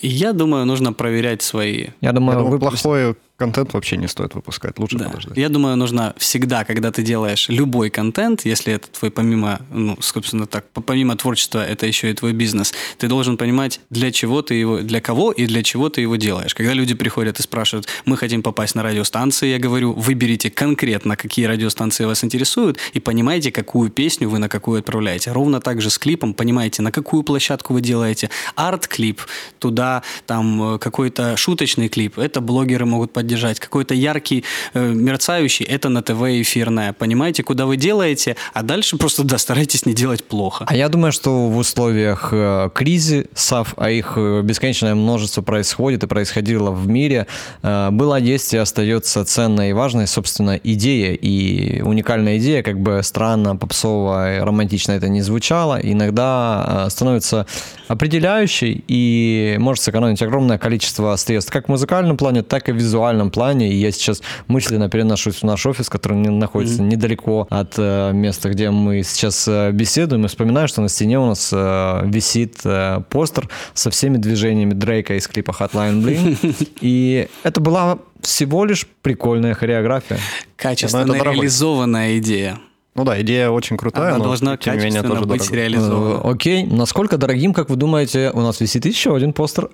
Я 0.00 0.32
думаю, 0.32 0.64
нужно 0.66 0.92
проверять 0.92 1.42
свои. 1.42 1.88
Я 2.00 2.12
думаю, 2.12 2.38
Я 2.38 2.44
думаю 2.44 2.58
выпустить... 2.58 2.82
плохой 2.82 3.16
контент 3.42 3.72
вообще 3.72 3.96
не 3.96 4.06
стоит 4.06 4.34
выпускать, 4.34 4.78
лучше 4.78 4.98
да. 4.98 5.06
подождать. 5.06 5.36
Я 5.36 5.48
думаю, 5.48 5.76
нужно 5.76 6.14
всегда, 6.16 6.64
когда 6.64 6.92
ты 6.92 7.02
делаешь 7.02 7.48
любой 7.48 7.90
контент, 7.90 8.44
если 8.44 8.72
это 8.72 8.88
твой 8.88 9.10
помимо, 9.10 9.60
ну, 9.70 9.96
собственно 10.00 10.46
так, 10.46 10.64
помимо 10.86 11.16
творчества, 11.16 11.66
это 11.66 11.86
еще 11.86 12.10
и 12.10 12.14
твой 12.14 12.32
бизнес, 12.32 12.72
ты 12.98 13.08
должен 13.08 13.36
понимать, 13.36 13.80
для 13.90 14.12
чего 14.12 14.42
ты 14.42 14.54
его, 14.54 14.78
для 14.78 15.00
кого 15.00 15.32
и 15.32 15.46
для 15.46 15.64
чего 15.64 15.88
ты 15.88 16.02
его 16.02 16.14
делаешь. 16.14 16.54
Когда 16.54 16.72
люди 16.72 16.94
приходят 16.94 17.40
и 17.40 17.42
спрашивают, 17.42 17.88
мы 18.04 18.16
хотим 18.16 18.42
попасть 18.42 18.76
на 18.76 18.84
радиостанции, 18.84 19.48
я 19.48 19.58
говорю, 19.58 19.92
выберите 19.92 20.48
конкретно, 20.48 21.16
какие 21.16 21.46
радиостанции 21.46 22.04
вас 22.04 22.22
интересуют, 22.22 22.78
и 22.92 23.00
понимаете, 23.00 23.50
какую 23.50 23.90
песню 23.90 24.28
вы 24.28 24.38
на 24.38 24.48
какую 24.48 24.78
отправляете. 24.78 25.32
Ровно 25.32 25.60
так 25.60 25.80
же 25.80 25.90
с 25.90 25.98
клипом, 25.98 26.32
понимаете, 26.32 26.80
на 26.82 26.92
какую 26.92 27.24
площадку 27.24 27.74
вы 27.74 27.80
делаете. 27.80 28.30
Арт-клип, 28.54 29.20
туда 29.58 30.04
там 30.26 30.74
э, 30.74 30.78
какой-то 30.78 31.36
шуточный 31.36 31.88
клип, 31.88 32.18
это 32.18 32.40
блогеры 32.40 32.86
могут 32.86 33.12
поддержать 33.12 33.31
поддержать. 33.32 33.60
Какой-то 33.60 33.94
яркий, 33.94 34.44
э, 34.74 34.92
мерцающий, 34.94 35.64
это 35.64 35.88
на 35.88 36.02
ТВ 36.02 36.22
эфирное. 36.22 36.92
Понимаете, 36.92 37.42
куда 37.42 37.64
вы 37.64 37.76
делаете, 37.76 38.36
а 38.52 38.62
дальше 38.62 38.96
просто, 38.96 39.24
да, 39.24 39.38
старайтесь 39.38 39.86
не 39.86 39.94
делать 39.94 40.24
плохо. 40.24 40.64
А 40.68 40.76
я 40.76 40.88
думаю, 40.88 41.12
что 41.12 41.48
в 41.48 41.56
условиях 41.56 42.28
э, 42.32 42.70
кризисов, 42.74 43.74
а 43.76 43.90
их 43.90 44.14
э, 44.16 44.42
бесконечное 44.42 44.94
множество 44.94 45.42
происходит 45.42 46.04
и 46.04 46.06
происходило 46.06 46.70
в 46.70 46.88
мире, 46.88 47.26
была, 47.62 48.18
есть 48.18 48.54
и 48.54 48.58
остается 48.58 49.24
ценной 49.24 49.70
и 49.70 49.72
важной, 49.72 50.06
собственно, 50.06 50.60
идея. 50.64 51.14
И 51.14 51.80
уникальная 51.82 52.38
идея, 52.38 52.62
как 52.62 52.78
бы 52.80 53.00
странно, 53.02 53.56
попсово, 53.56 54.38
романтично 54.40 54.92
это 54.92 55.08
не 55.08 55.22
звучало, 55.22 55.78
иногда 55.82 56.86
становится 56.90 57.46
определяющей 57.88 58.84
и 58.88 59.56
может 59.58 59.84
сэкономить 59.84 60.22
огромное 60.22 60.58
количество 60.58 61.16
средств 61.16 61.52
как 61.52 61.66
в 61.66 61.68
музыкальном 61.68 62.16
плане, 62.16 62.42
так 62.42 62.68
и 62.68 62.72
в 62.72 62.80
визуальном 63.12 63.30
плане. 63.30 63.72
И 63.72 63.76
я 63.76 63.90
сейчас 63.92 64.22
мысленно 64.48 64.88
переношусь 64.88 65.36
в 65.36 65.42
наш 65.44 65.66
офис, 65.66 65.88
который 65.88 66.16
находится 66.16 66.82
mm-hmm. 66.82 66.86
недалеко 66.86 67.46
от 67.50 67.74
э, 67.76 68.12
места, 68.12 68.50
где 68.50 68.70
мы 68.70 69.02
сейчас 69.02 69.46
э, 69.48 69.70
беседуем, 69.72 70.24
и 70.24 70.28
вспоминаю, 70.28 70.68
что 70.68 70.80
на 70.82 70.88
стене 70.88 71.18
у 71.18 71.26
нас 71.26 71.50
э, 71.52 72.02
висит 72.04 72.62
постер 73.08 73.48
со 73.74 73.90
всеми 73.90 74.16
движениями 74.16 74.72
Дрейка 74.72 75.14
из 75.14 75.28
клипа 75.28 75.50
Hotline 75.58 76.02
Bling. 76.02 76.68
И 76.80 77.28
это 77.42 77.60
была 77.60 77.98
всего 78.20 78.64
лишь 78.64 78.86
прикольная 79.02 79.54
хореография. 79.54 80.18
Качественно 80.56 81.12
реализованная 81.12 82.18
идея. 82.18 82.58
Ну 82.94 83.04
да, 83.04 83.18
идея 83.22 83.48
очень 83.48 83.78
крутая, 83.78 84.10
Она 84.10 84.18
но 84.18 84.24
должна 84.24 84.56
тем 84.58 84.76
не 84.76 84.84
менее 84.84 85.02
тоже 85.02 85.22
быть 85.22 85.40
дорого. 85.40 85.56
реализована. 85.56 86.20
Э, 86.22 86.30
окей, 86.30 86.64
насколько 86.64 87.16
дорогим, 87.16 87.54
как 87.54 87.70
вы 87.70 87.76
думаете, 87.76 88.30
у 88.34 88.40
нас 88.42 88.60
висит 88.60 88.84
еще 88.84 89.16
один 89.16 89.32
постер 89.32 89.70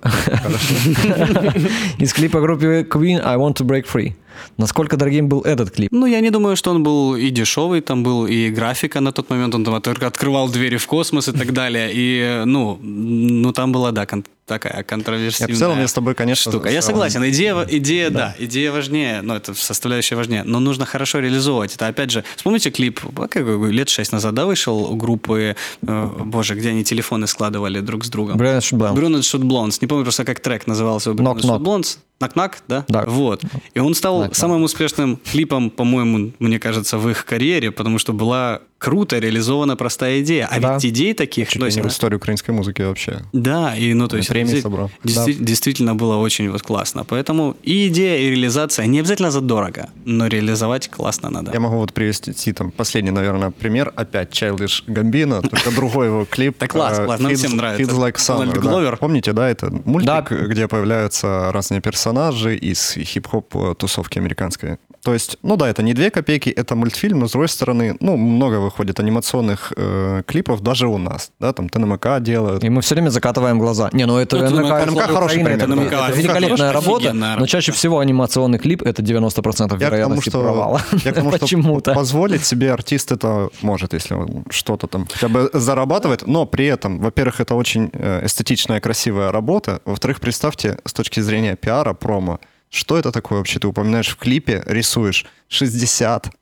из 1.97 2.13
клипа 2.13 2.39
группы 2.39 2.87
Queen 2.89 3.21
«I 3.21 3.35
Want 3.37 3.55
to 3.55 3.65
Break 3.65 3.85
Free». 3.93 4.13
Насколько 4.57 4.95
дорогим 4.95 5.27
был 5.27 5.41
этот 5.41 5.71
клип? 5.71 5.91
Ну, 5.91 6.05
я 6.05 6.21
не 6.21 6.29
думаю, 6.29 6.55
что 6.55 6.71
он 6.71 6.81
был 6.81 7.15
и 7.15 7.29
дешевый, 7.29 7.81
там 7.81 8.03
был 8.03 8.25
и 8.25 8.49
графика 8.49 9.01
на 9.01 9.11
тот 9.11 9.29
момент, 9.29 9.53
он 9.55 9.65
там 9.65 9.81
только 9.81 10.07
открывал 10.07 10.47
двери 10.47 10.77
в 10.77 10.87
космос 10.87 11.27
и 11.27 11.33
так 11.33 11.51
далее, 11.51 11.89
и, 11.93 12.43
ну, 12.45 12.79
ну 12.81 13.51
там 13.51 13.73
была, 13.73 13.91
да, 13.91 14.05
такая 14.49 14.83
контроверсивная 14.83 15.55
В 15.55 15.57
целом 15.57 15.79
я 15.79 15.87
с 15.87 15.93
тобой, 15.93 16.15
конечно, 16.15 16.51
штука. 16.51 16.69
Я 16.69 16.81
согласен, 16.81 17.23
идея, 17.29 17.55
идея 17.69 18.09
да. 18.09 18.19
да, 18.19 18.35
идея 18.45 18.71
важнее, 18.71 19.21
ну, 19.21 19.35
это 19.35 19.53
составляющая 19.53 20.15
важнее, 20.15 20.43
но 20.43 20.59
нужно 20.59 20.85
хорошо 20.85 21.19
реализовывать. 21.19 21.75
Это, 21.75 21.87
опять 21.87 22.11
же, 22.11 22.23
вспомните 22.35 22.71
клип, 22.71 22.99
лет 23.35 23.89
шесть 23.89 24.11
назад, 24.11 24.33
да, 24.33 24.45
вышел 24.45 24.91
у 24.91 24.95
группы, 24.95 25.55
э, 25.81 26.09
боже, 26.25 26.55
где 26.55 26.69
они 26.69 26.83
телефоны 26.83 27.27
складывали 27.27 27.79
друг 27.79 28.03
с 28.03 28.09
другом? 28.09 28.37
Blondes. 28.73 28.95
Brunette 28.95 29.21
Shoot 29.21 29.41
Blondes. 29.41 29.77
Не 29.81 29.87
помню 29.87 30.03
просто, 30.03 30.25
как 30.25 30.39
трек 30.39 30.67
назывался. 30.67 31.11
Knock. 31.11 31.41
Blondes. 31.41 31.99
Нак-нак, 32.19 32.63
да? 32.67 32.83
Да. 32.89 33.05
Вот. 33.05 33.43
И 33.73 33.79
он 33.79 33.93
стал 33.93 34.23
Knock 34.23 34.29
-knock. 34.31 34.33
самым 34.33 34.63
успешным 34.63 35.17
клипом, 35.31 35.69
по-моему, 35.69 36.31
мне 36.39 36.59
кажется, 36.59 36.97
в 36.97 37.09
их 37.09 37.23
карьере, 37.23 37.71
потому 37.71 37.97
что 37.99 38.11
была 38.13 38.61
круто 38.79 39.19
реализована 39.19 39.75
простая 39.75 40.21
идея. 40.21 40.47
А 40.49 40.59
да. 40.59 40.73
ведь 40.73 40.85
идей 40.85 41.13
таких... 41.13 41.49
Чуть 41.49 41.61
ну, 41.61 41.67
не 41.67 41.81
в 41.81 41.87
историю 41.87 42.17
украинской 42.17 42.51
музыки 42.51 42.81
вообще. 42.81 43.21
Да, 43.33 43.75
и 43.75 43.93
ну 43.93 44.07
то 44.07 44.17
есть... 44.17 44.29
Премии 44.29 44.61
собрал. 44.61 44.89
Действи- 45.03 45.37
да. 45.37 45.45
Действительно 45.45 45.95
было 45.95 46.15
очень 46.15 46.49
вот 46.49 46.61
классно. 46.63 47.03
Поэтому 47.03 47.55
и 47.61 47.87
идея, 47.89 48.17
и 48.17 48.29
реализация 48.31 48.87
не 48.87 48.99
обязательно 48.99 49.31
задорого, 49.31 49.89
но 50.05 50.27
реализовать 50.27 50.89
классно 50.89 51.29
надо. 51.29 51.51
Я 51.53 51.59
могу 51.59 51.77
вот 51.77 51.93
привести 51.93 52.53
там 52.53 52.71
последний, 52.71 53.11
наверное, 53.11 53.51
пример. 53.51 53.91
Опять 53.95 54.31
Childish 54.31 54.85
Gambino, 54.87 55.41
только 55.47 55.71
другой 55.71 56.07
его 56.07 56.25
клип. 56.25 56.57
Так 56.57 56.71
класс, 56.71 56.97
класс, 56.97 57.19
нам 57.19 57.35
всем 57.35 57.57
нравится. 57.57 57.93
Kids 57.93 57.99
Like 57.99 58.15
Summer. 58.15 58.97
Помните, 58.97 59.33
да, 59.33 59.49
это 59.49 59.69
мультик, 59.85 60.31
где 60.31 60.67
появляются 60.67 61.51
разные 61.51 61.81
персонажи 61.81 62.55
из 62.55 62.93
хип-хоп 62.93 63.77
тусовки 63.77 64.19
американской. 64.19 64.77
То 65.03 65.13
есть, 65.13 65.37
ну 65.43 65.55
да, 65.55 65.69
это 65.69 65.81
не 65.81 65.93
две 65.93 66.11
копейки, 66.11 66.49
это 66.49 66.75
мультфильм, 66.75 67.19
но 67.19 67.27
с 67.27 67.31
другой 67.31 67.47
стороны, 67.47 67.95
ну, 67.99 68.17
много 68.17 68.59
выходит 68.69 68.99
анимационных 68.99 69.73
э, 69.75 70.21
клипов 70.25 70.61
даже 70.61 70.87
у 70.87 70.97
нас, 70.97 71.31
да, 71.39 71.53
там 71.53 71.69
ТНМК 71.69 72.21
делают. 72.21 72.63
И 72.63 72.69
мы 72.69 72.81
все 72.81 72.95
время 72.95 73.09
закатываем 73.09 73.59
глаза. 73.59 73.89
Не, 73.93 74.05
ну 74.05 74.17
это 74.17 74.37
ну, 74.37 74.47
ТНМК, 74.49 74.83
ТНМК 74.85 75.01
хороший 75.01 75.43
пример. 75.43 75.51
Это, 75.53 75.65
это, 75.65 75.81
это 75.81 76.11
великолепная 76.13 76.71
работа, 76.71 77.13
но 77.13 77.45
чаще 77.47 77.71
всего 77.71 77.99
анимационный 77.99 78.59
клип 78.59 78.83
это 78.83 79.01
90% 79.01 79.77
вероятности 79.77 80.29
я 80.35 80.41
провала. 80.41 80.81
Я 81.03 81.11
к 81.11 81.15
тому, 81.15 81.31
что 81.31 81.93
позволить 81.93 82.45
себе 82.45 82.71
артист 82.71 83.11
это 83.11 83.49
может, 83.61 83.93
если 83.93 84.13
он 84.13 84.45
что-то 84.49 84.87
там 84.87 85.07
хотя 85.11 85.27
бы 85.27 85.49
зарабатывает, 85.53 86.27
но 86.27 86.45
при 86.45 86.65
этом, 86.65 86.99
во-первых, 86.99 87.41
это 87.41 87.55
очень 87.55 87.89
э, 87.93 88.25
эстетичная, 88.25 88.79
красивая 88.79 89.31
работа, 89.31 89.81
во-вторых, 89.85 90.19
представьте, 90.19 90.77
с 90.85 90.93
точки 90.93 91.19
зрения 91.19 91.55
пиара, 91.55 91.93
промо, 91.93 92.39
что 92.69 92.97
это 92.97 93.11
такое 93.11 93.39
вообще? 93.39 93.59
Ты 93.59 93.67
упоминаешь 93.67 94.09
в 94.09 94.15
клипе, 94.15 94.63
рисуешь 94.67 95.25
60 95.47 96.27
Э, 96.27 96.38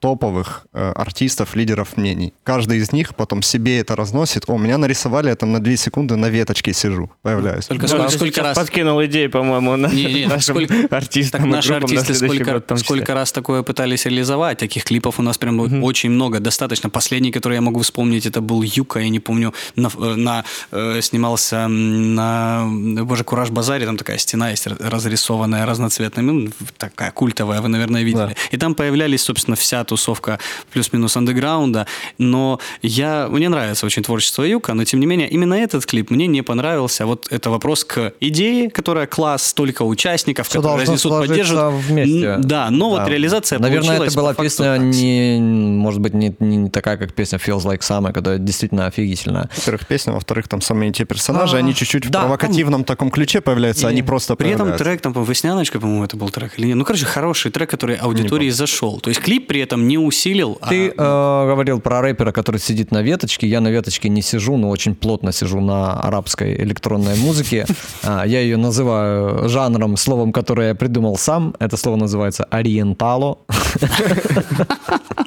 топовых 0.00 0.66
э, 0.72 0.92
артистов, 0.92 1.56
лидеров 1.56 1.96
мнений. 1.96 2.32
Каждый 2.44 2.78
из 2.78 2.92
них 2.92 3.14
потом 3.14 3.42
себе 3.42 3.80
это 3.80 3.96
разносит. 3.96 4.44
О, 4.48 4.56
меня 4.58 4.78
нарисовали, 4.78 5.28
я 5.28 5.36
там 5.36 5.52
на 5.52 5.60
2 5.60 5.76
секунды 5.76 6.16
на 6.16 6.26
веточке 6.26 6.72
сижу, 6.72 7.10
появляюсь. 7.22 7.66
Только 7.66 7.88
сколько, 7.88 8.08
сколько 8.10 8.42
раз... 8.42 8.56
Подкинул 8.56 9.04
идею, 9.04 9.30
по-моему, 9.30 9.76
на 9.76 9.88
не, 9.88 10.04
не, 10.04 10.26
нашим 10.26 10.56
сколько... 10.56 10.96
артистам 10.96 11.42
так 11.42 11.50
наши 11.50 11.72
артисты 11.72 12.14
сколько, 12.14 12.52
год, 12.52 12.80
сколько 12.80 13.14
раз 13.14 13.32
такое 13.32 13.62
пытались 13.62 14.06
реализовать. 14.06 14.58
Таких 14.58 14.84
клипов 14.84 15.18
у 15.18 15.22
нас 15.22 15.38
прям 15.38 15.58
угу. 15.58 15.84
очень 15.84 16.10
много, 16.10 16.40
достаточно. 16.40 16.90
Последний, 16.90 17.32
который 17.32 17.54
я 17.54 17.60
могу 17.60 17.80
вспомнить, 17.80 18.26
это 18.26 18.40
был 18.40 18.62
Юка, 18.62 19.00
я 19.00 19.08
не 19.08 19.20
помню, 19.20 19.52
на, 19.74 19.88
э, 19.88 20.14
на, 20.14 20.44
э, 20.70 21.00
снимался 21.02 21.66
на, 21.68 22.66
боже, 23.02 23.24
Кураж 23.24 23.50
Базаре, 23.50 23.86
там 23.86 23.96
такая 23.96 24.18
стена 24.18 24.50
есть 24.50 24.66
разрисованная 24.66 25.66
разноцветная, 25.66 26.24
ну, 26.24 26.48
такая 26.76 27.10
культовая, 27.10 27.60
вы, 27.60 27.68
наверное, 27.68 28.02
видели. 28.02 28.16
Да. 28.16 28.34
И 28.50 28.56
там 28.56 28.74
появлялись, 28.74 29.22
собственно, 29.22 29.55
вся 29.58 29.84
тусовка 29.84 30.38
плюс-минус 30.72 31.16
андеграунда, 31.16 31.86
но 32.18 32.60
я, 32.82 33.28
мне 33.30 33.48
нравится 33.48 33.86
очень 33.86 34.02
творчество 34.02 34.42
Юка, 34.42 34.74
но 34.74 34.84
тем 34.84 35.00
не 35.00 35.06
менее 35.06 35.28
именно 35.28 35.54
этот 35.54 35.86
клип 35.86 36.10
мне 36.10 36.26
не 36.26 36.42
понравился. 36.42 37.06
Вот 37.06 37.26
это 37.30 37.50
вопрос 37.50 37.84
к 37.84 38.12
идее, 38.20 38.70
которая 38.70 39.06
класс, 39.06 39.46
столько 39.46 39.82
участников, 39.82 40.48
Все 40.48 40.60
которые 40.60 40.82
разнесут, 40.82 41.12
поддержат. 41.12 41.74
вместе. 41.74 42.36
Да, 42.38 42.70
но 42.70 42.94
да. 42.94 43.02
вот 43.02 43.10
реализация 43.10 43.58
Наверное, 43.58 44.00
это 44.00 44.14
была 44.14 44.34
песня 44.34 44.76
не, 44.76 45.38
может 45.40 46.00
быть, 46.00 46.14
не, 46.14 46.34
не 46.40 46.70
такая, 46.70 46.96
как 46.96 47.12
песня 47.12 47.38
Feels 47.38 47.64
Like 47.64 47.80
Summer, 47.80 48.12
которая 48.12 48.38
действительно 48.38 48.86
офигительная. 48.86 49.48
Во-первых, 49.56 49.86
песня, 49.86 50.12
во-вторых, 50.12 50.48
там 50.48 50.60
самые 50.60 50.92
те 50.92 51.04
персонажи, 51.04 51.56
а, 51.56 51.58
они 51.58 51.74
чуть-чуть 51.74 52.10
да, 52.10 52.20
в 52.20 52.22
провокативном 52.22 52.84
там, 52.84 52.96
таком 52.96 53.10
ключе 53.10 53.40
появляются, 53.40 53.86
и, 53.86 53.90
они 53.90 54.02
просто 54.02 54.36
При 54.36 54.50
этом 54.50 54.76
трек, 54.76 55.00
там, 55.00 55.12
«Весняночка», 55.24 55.80
по-моему, 55.80 56.04
это 56.04 56.16
был 56.16 56.28
трек 56.30 56.58
или 56.58 56.66
нет. 56.66 56.76
Ну, 56.76 56.84
короче, 56.84 57.06
хороший 57.06 57.50
трек, 57.50 57.70
который 57.70 57.96
аудитории 57.96 58.50
зашел. 58.50 59.00
То 59.00 59.10
есть 59.10 59.20
клип 59.20 59.45
при 59.46 59.60
этом 59.60 59.86
не 59.88 59.98
усилил. 59.98 60.58
Ты 60.68 60.92
а... 60.96 61.44
э, 61.44 61.48
говорил 61.50 61.80
про 61.80 62.00
рэпера, 62.00 62.32
который 62.32 62.60
сидит 62.60 62.90
на 62.90 63.02
веточке. 63.02 63.46
Я 63.46 63.60
на 63.60 63.68
веточке 63.68 64.08
не 64.08 64.22
сижу, 64.22 64.56
но 64.56 64.68
очень 64.68 64.94
плотно 64.94 65.32
сижу 65.32 65.60
на 65.60 66.00
арабской 66.00 66.54
электронной 66.56 67.16
музыке. 67.16 67.66
А, 68.02 68.24
я 68.24 68.40
ее 68.40 68.56
называю 68.56 69.48
жанром, 69.48 69.96
словом, 69.96 70.32
которое 70.32 70.68
я 70.68 70.74
придумал 70.74 71.16
сам. 71.16 71.54
Это 71.58 71.76
слово 71.76 71.96
называется 71.96 72.44
ориентало. 72.44 73.38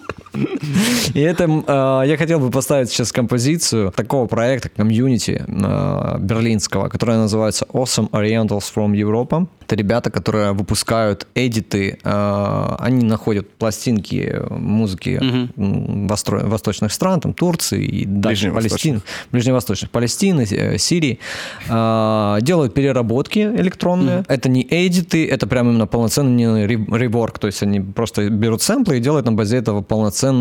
И 1.14 1.20
это 1.20 1.44
э, 1.46 2.08
я 2.08 2.18
хотел 2.18 2.40
бы 2.40 2.52
поставить 2.52 2.90
сейчас 2.90 3.12
композицию 3.12 3.92
такого 3.92 4.28
проекта 4.28 4.70
комьюнити 4.70 5.44
э, 5.48 6.18
берлинского, 6.20 6.90
которая 6.90 7.18
называется 7.18 7.66
Awesome 7.72 8.10
Orientals 8.12 8.66
from 8.74 8.92
Europe. 8.92 9.48
Это 9.62 9.76
ребята, 9.76 10.10
которые 10.10 10.54
выпускают 10.54 11.28
эдиты, 11.36 12.00
э, 12.04 12.76
они 12.80 13.06
находят 13.06 13.50
пластинки 13.50 14.42
музыки 14.50 15.20
восточных 15.56 16.92
стран, 16.92 17.22
там 17.22 17.34
Турции 17.34 17.84
и 17.86 18.06
дальше 18.06 18.52
Палестины, 18.52 19.02
ближневосточных, 19.32 19.92
Палестины, 19.92 20.46
э, 20.50 20.78
Сирии, 20.78 21.20
делают 21.68 22.74
переработки 22.74 23.40
электронные. 23.40 24.24
Это 24.28 24.50
не 24.50 24.66
эдиты, 24.70 25.28
это 25.28 25.48
прям 25.48 25.70
именно 25.70 25.88
полноценный 25.88 26.66
реворк, 26.66 27.40
то 27.40 27.48
есть 27.48 27.64
они 27.64 27.80
просто 27.80 28.30
берут 28.30 28.62
сэмплы 28.62 28.98
и 28.98 29.00
делают 29.00 29.26
на 29.26 29.34
базе 29.34 29.58
этого 29.58 29.82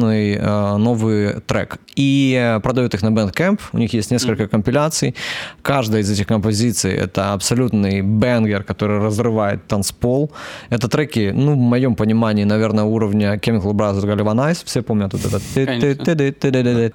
полноценный 0.09 0.35
э, 0.35 0.77
новый 0.77 1.41
трек. 1.47 1.79
И 1.97 2.59
продают 2.63 2.95
их 2.95 3.03
на 3.03 3.09
Bandcamp, 3.09 3.61
у 3.73 3.79
них 3.79 3.93
есть 3.93 4.11
несколько 4.11 4.45
mm-hmm. 4.45 4.49
компиляций. 4.49 5.15
Каждая 5.63 6.03
из 6.03 6.11
этих 6.11 6.27
композиций— 6.27 6.93
это 6.95 7.33
абсолютный 7.33 8.03
бенгер, 8.03 8.63
который 8.63 8.99
разрывает 8.99 9.67
танцпол. 9.67 10.31
Это 10.71 10.89
треки, 10.89 11.33
ну, 11.35 11.55
в 11.55 11.57
моем 11.57 11.95
понимании, 11.95 12.45
наверное, 12.45 12.85
уровня 12.85 13.35
Chemical 13.35 13.73
Brothers 13.73 14.05
Galvanize, 14.05 14.63
все 14.65 14.83
помнят 14.83 15.13
вот 15.13 15.25
это. 15.25 15.41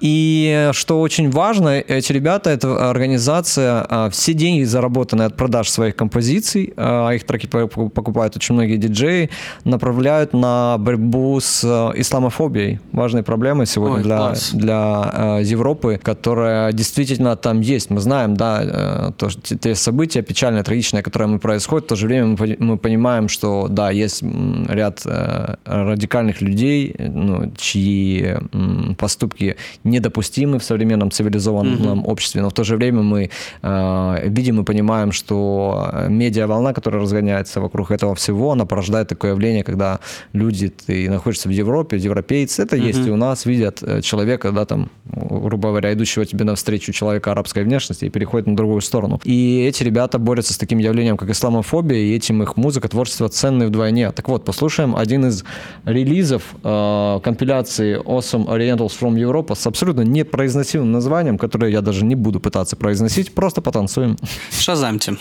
И 0.00 0.70
что 0.72 1.00
очень 1.00 1.30
важно, 1.30 1.68
эти 1.68 2.12
ребята, 2.12 2.50
это 2.50 2.90
организация, 2.90 3.86
а, 3.88 4.08
все 4.10 4.32
деньги, 4.32 4.64
заработанные 4.64 5.26
от 5.26 5.36
продаж 5.36 5.68
своих 5.68 5.96
композиций, 5.96 6.72
а 6.76 7.10
их 7.10 7.24
треки 7.24 7.46
покупают 7.46 8.36
очень 8.36 8.54
многие 8.54 8.76
диджеи, 8.76 9.28
направляют 9.64 10.32
на 10.32 10.76
борьбу 10.78 11.38
с 11.40 11.62
э, 11.64 12.00
исламофобией. 12.00 12.80
Важной 13.04 13.22
проблемой 13.22 13.66
сегодня 13.66 13.96
Ой, 13.96 14.02
для, 14.02 14.32
для 14.54 15.10
э, 15.12 15.42
Европы, 15.44 16.00
которая 16.02 16.72
действительно 16.72 17.36
там 17.36 17.60
есть. 17.60 17.90
Мы 17.90 18.00
знаем, 18.00 18.34
да, 18.34 18.62
э, 18.64 19.12
то, 19.18 19.28
те 19.28 19.74
события 19.74 20.22
печальные, 20.22 20.62
трагичные, 20.62 21.02
которые 21.02 21.28
мы 21.28 21.38
происходят, 21.38 21.84
в 21.84 21.88
то 21.88 21.96
же 21.96 22.06
время 22.06 22.28
мы, 22.28 22.56
мы 22.58 22.78
понимаем, 22.78 23.28
что 23.28 23.66
да, 23.68 23.90
есть 23.90 24.22
ряд 24.22 25.02
э, 25.04 25.56
радикальных 25.66 26.40
людей, 26.40 26.96
ну, 26.98 27.52
чьи 27.58 28.22
э, 28.24 28.94
поступки 28.96 29.56
недопустимы 29.84 30.58
в 30.58 30.64
современном 30.64 31.10
цивилизованном 31.10 31.98
угу. 31.98 32.10
обществе, 32.10 32.40
но 32.40 32.48
в 32.48 32.54
то 32.54 32.64
же 32.64 32.76
время 32.76 33.02
мы 33.02 33.28
э, 33.62 34.28
видим 34.28 34.62
и 34.62 34.64
понимаем, 34.64 35.12
что 35.12 35.90
медиа-волна, 36.08 36.72
которая 36.72 37.02
разгоняется 37.02 37.60
вокруг 37.60 37.90
этого 37.90 38.14
всего, 38.14 38.52
она 38.52 38.64
порождает 38.64 39.08
такое 39.08 39.32
явление, 39.32 39.62
когда 39.62 40.00
люди, 40.32 40.70
ты 40.86 41.10
находишься 41.10 41.50
в 41.50 41.52
Европе, 41.52 41.98
европейцы, 41.98 42.62
это 42.62 42.76
mm-hmm. 42.76 42.86
есть 42.86 42.93
и 42.98 43.10
у 43.10 43.16
нас, 43.16 43.46
видят 43.46 43.82
э, 43.82 44.00
человека, 44.02 44.52
да, 44.52 44.64
там, 44.64 44.90
грубо 45.04 45.68
говоря, 45.68 45.92
идущего 45.92 46.24
тебе 46.24 46.44
навстречу 46.44 46.92
человека 46.92 47.32
арабской 47.32 47.64
внешности 47.64 48.04
и 48.04 48.10
переходит 48.10 48.46
на 48.46 48.56
другую 48.56 48.80
сторону. 48.80 49.20
И 49.24 49.64
эти 49.66 49.82
ребята 49.82 50.18
борются 50.18 50.52
с 50.52 50.58
таким 50.58 50.78
явлением, 50.78 51.16
как 51.16 51.30
исламофобия, 51.30 51.98
и 51.98 52.14
этим 52.14 52.42
их 52.42 52.56
музыка, 52.56 52.88
творчество 52.88 53.28
ценные 53.28 53.68
вдвойне. 53.68 54.10
Так 54.12 54.28
вот, 54.28 54.44
послушаем 54.44 54.96
один 54.96 55.26
из 55.26 55.44
релизов 55.84 56.42
э, 56.62 57.20
компиляции 57.22 58.00
Awesome 58.00 58.46
Orientals 58.46 58.92
from 59.00 59.14
Europe 59.14 59.54
с 59.54 59.66
абсолютно 59.66 60.02
непроизносимым 60.02 60.92
названием, 60.92 61.38
которое 61.38 61.70
я 61.70 61.80
даже 61.80 62.04
не 62.04 62.14
буду 62.14 62.40
пытаться 62.40 62.76
произносить, 62.76 63.34
просто 63.34 63.60
потанцуем. 63.60 64.16
Шазамьте. 64.50 65.16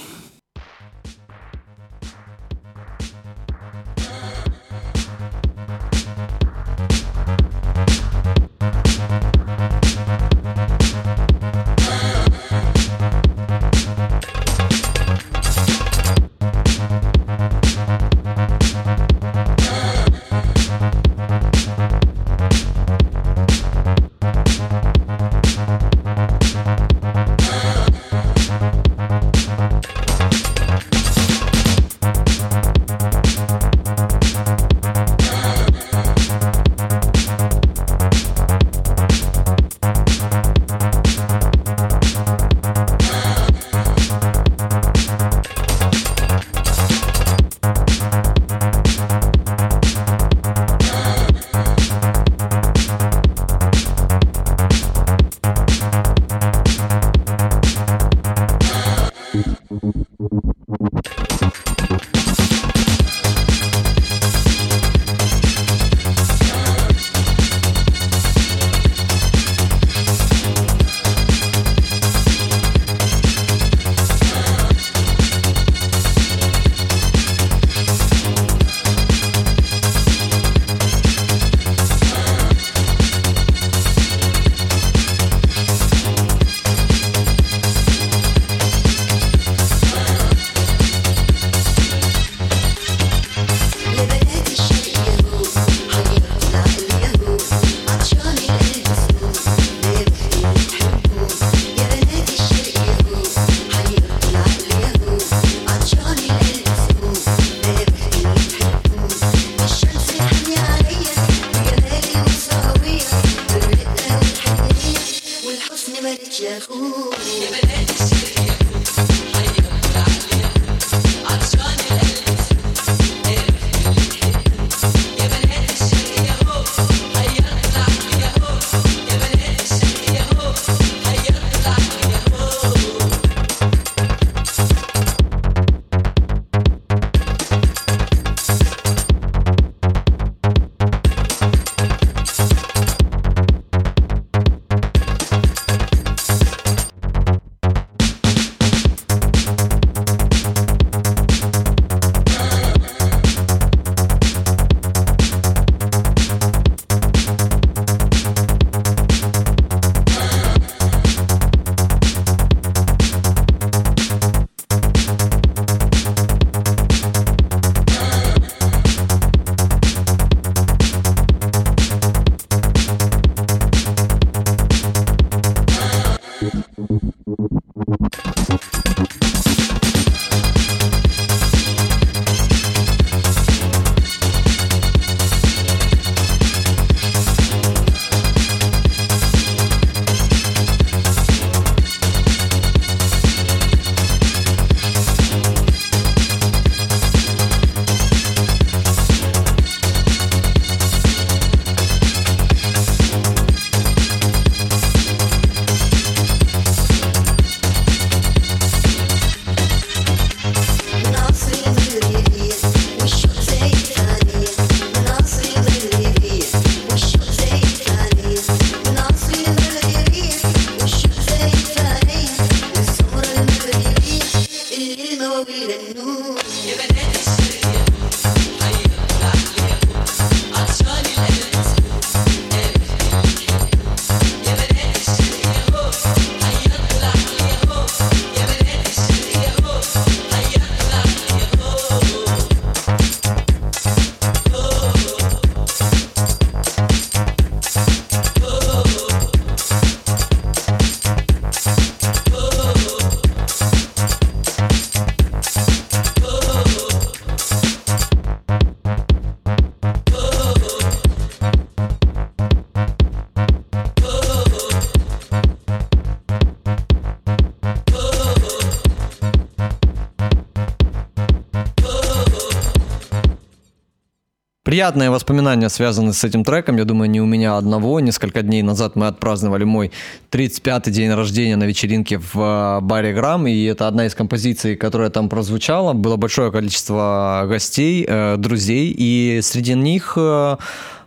Приятные 274.74 275.11
воспоминания 275.11 275.69
связаны 275.69 276.13
с 276.13 276.24
этим 276.24 276.43
треком. 276.43 276.78
Я 276.78 276.86
думаю, 276.86 277.07
не 277.07 277.21
у 277.21 277.28
меня 277.28 277.57
одного. 277.57 277.99
Несколько 277.99 278.41
дней 278.41 278.63
назад 278.63 278.95
мы 278.95 279.05
отпраздновали 279.05 279.65
мой 279.65 279.91
35-й 280.32 280.89
день 280.89 281.13
рождения 281.13 281.55
на 281.57 281.65
вечеринке 281.65 282.17
в 282.17 282.34
э, 282.36 282.80
баре 282.82 283.13
Грамм, 283.13 283.45
и 283.45 283.65
это 283.65 283.88
одна 283.88 284.07
из 284.07 284.15
композиций, 284.15 284.76
которая 284.76 285.11
там 285.11 285.30
прозвучала. 285.30 285.93
Было 285.93 286.15
большое 286.15 286.51
количество 286.51 287.45
гостей, 287.47 288.03
э, 288.09 288.38
друзей, 288.38 288.91
и 288.97 289.41
среди 289.43 289.76
них 289.76 290.13
э, 290.17 290.57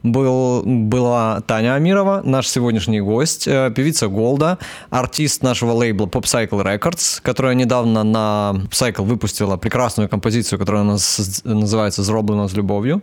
был, 0.04 0.62
была 0.64 1.40
Таня 1.40 1.74
Амирова, 1.74 2.22
наш 2.24 2.46
сегодняшний 2.46 3.00
гость, 3.00 3.46
певица 3.46 4.06
Голда, 4.06 4.58
артист 4.90 5.42
нашего 5.42 5.72
лейбла 5.72 6.06
Pop 6.06 6.22
Cycle 6.22 6.62
Records, 6.64 7.18
которая 7.20 7.56
недавно 7.56 8.04
на 8.04 8.54
Cycle 8.70 9.02
выпустила 9.02 9.56
прекрасную 9.56 10.08
композицию, 10.08 10.60
которая 10.60 10.84
у 10.84 10.86
нас 10.86 11.42
называется 11.42 12.04
«Зроблено 12.04 12.46
с 12.46 12.52
любовью». 12.52 13.02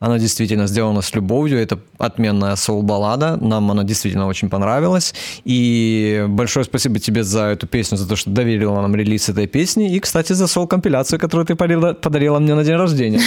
Она 0.00 0.18
действительно 0.18 0.66
сделана 0.66 1.02
с 1.02 1.14
любовью. 1.14 1.60
Это 1.60 1.78
отменная 1.98 2.56
соул-баллада. 2.56 3.36
Нам 3.36 3.70
она 3.70 3.84
действительно 3.84 4.26
очень 4.26 4.48
понравилась. 4.48 5.14
И 5.44 6.24
большое 6.26 6.64
спасибо 6.64 6.98
тебе 6.98 7.22
за 7.22 7.42
эту 7.48 7.66
песню, 7.66 7.98
за 7.98 8.08
то, 8.08 8.16
что 8.16 8.30
доверила 8.30 8.80
нам 8.80 8.96
релиз 8.96 9.28
этой 9.28 9.46
песни. 9.46 9.94
И, 9.94 10.00
кстати, 10.00 10.32
за 10.32 10.46
соул-компиляцию, 10.46 11.20
которую 11.20 11.46
ты 11.46 11.54
подарила, 11.54 11.92
подарила 11.92 12.38
мне 12.38 12.54
на 12.54 12.64
день 12.64 12.76
рождения. 12.76 13.20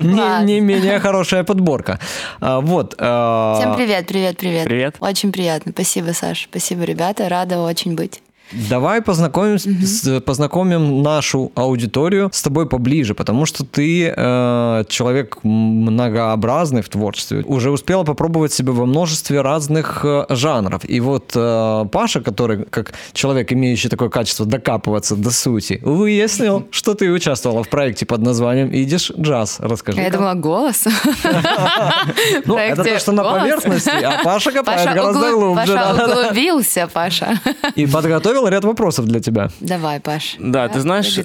Не 0.00 0.60
менее 0.60 1.00
хорошая 1.00 1.42
подборка. 1.42 1.98
А, 2.40 2.60
вот. 2.60 2.94
А, 2.98 3.58
Всем 3.58 3.74
привет, 3.74 4.06
привет, 4.06 4.38
привет. 4.38 4.64
Привет. 4.64 4.96
Очень 5.00 5.32
приятно. 5.32 5.72
Спасибо, 5.72 6.12
Саш. 6.12 6.46
Спасибо, 6.50 6.84
ребята. 6.84 7.28
Рада 7.28 7.58
очень 7.58 7.96
быть. 7.96 8.22
Давай 8.68 9.02
познакомим, 9.02 9.56
угу. 9.56 10.20
познакомим 10.20 11.02
нашу 11.02 11.52
аудиторию 11.54 12.30
с 12.32 12.42
тобой 12.42 12.68
поближе, 12.68 13.14
потому 13.14 13.46
что 13.46 13.64
ты 13.64 14.12
э, 14.14 14.84
человек 14.88 15.38
многообразный 15.42 16.82
в 16.82 16.88
творчестве, 16.88 17.42
уже 17.46 17.70
успела 17.70 18.04
попробовать 18.04 18.52
себя 18.52 18.72
во 18.72 18.86
множестве 18.86 19.40
разных 19.40 20.04
э, 20.04 20.26
жанров. 20.30 20.82
И 20.88 21.00
вот 21.00 21.32
э, 21.34 21.84
Паша, 21.90 22.20
который 22.20 22.64
как 22.64 22.92
человек, 23.12 23.52
имеющий 23.52 23.88
такое 23.88 24.08
качество 24.08 24.46
докапываться 24.46 25.16
до 25.16 25.30
сути, 25.30 25.80
выяснил, 25.82 26.66
что 26.70 26.94
ты 26.94 27.10
участвовала 27.10 27.64
в 27.64 27.68
проекте 27.68 28.06
под 28.06 28.20
названием 28.20 28.68
«Идиш 28.72 29.10
джаз». 29.18 29.56
Расскажи. 29.60 30.00
Я 30.00 30.10
думала, 30.10 30.34
голос. 30.34 30.84
Ну, 32.44 32.56
это 32.56 32.84
то, 32.84 32.98
что 32.98 33.12
на 33.12 33.24
поверхности, 33.24 33.90
а 33.90 34.22
Паша 34.24 34.52
копает 34.52 34.94
гораздо 34.94 35.32
глубже. 35.32 35.74
Паша 35.74 36.04
углубился, 36.04 36.88
Паша. 36.92 37.40
И 37.74 37.86
подготовил 37.86 38.41
подготовил 38.42 38.48
ряд 38.48 38.64
вопросов 38.64 39.06
для 39.06 39.20
тебя. 39.20 39.48
Давай, 39.60 40.00
Паш. 40.00 40.36
Да, 40.38 40.68
ты 40.68 40.80
знаешь, 40.80 41.18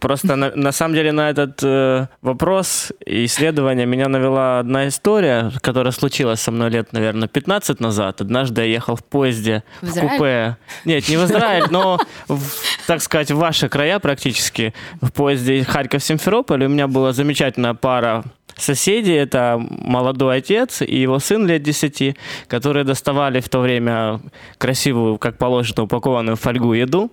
просто 0.00 0.36
на, 0.36 0.50
на 0.54 0.72
самом 0.72 0.94
деле 0.94 1.12
на 1.12 1.30
этот 1.30 1.60
э, 1.62 2.06
вопрос 2.22 2.92
и 3.04 3.24
исследование 3.24 3.86
меня 3.86 4.08
навела 4.08 4.60
одна 4.60 4.88
история, 4.88 5.52
которая 5.60 5.92
случилась 5.92 6.40
со 6.40 6.50
мной 6.50 6.70
лет, 6.70 6.92
наверное, 6.92 7.28
15 7.28 7.80
назад. 7.80 8.20
Однажды 8.20 8.62
я 8.62 8.66
ехал 8.66 8.96
в 8.96 9.04
поезде 9.04 9.62
в, 9.80 9.90
в 9.90 10.00
купе. 10.00 10.56
Нет, 10.84 11.08
не 11.08 11.16
в 11.16 11.24
Израиль, 11.24 11.66
но, 11.70 11.98
в, 12.28 12.40
так 12.86 13.02
сказать, 13.02 13.30
в 13.30 13.36
ваши 13.36 13.68
края 13.68 13.98
практически. 13.98 14.74
В 15.00 15.12
поезде 15.12 15.64
Харьков-Симферополь. 15.64 16.64
У 16.64 16.68
меня 16.68 16.86
была 16.86 17.12
замечательная 17.12 17.74
пара 17.74 18.24
Соседи— 18.56 19.10
это 19.12 19.58
молодой 19.58 20.38
отец 20.38 20.82
и 20.82 21.00
его 21.00 21.18
сын 21.18 21.46
лет 21.46 21.62
10, 21.62 22.16
которые 22.48 22.84
доставали 22.84 23.40
в 23.40 23.48
то 23.48 23.60
время 23.60 24.20
красивую, 24.58 25.18
как 25.18 25.38
положено, 25.38 25.84
упакованную 25.84 26.36
в 26.36 26.40
фольгу 26.40 26.72
еду. 26.74 27.10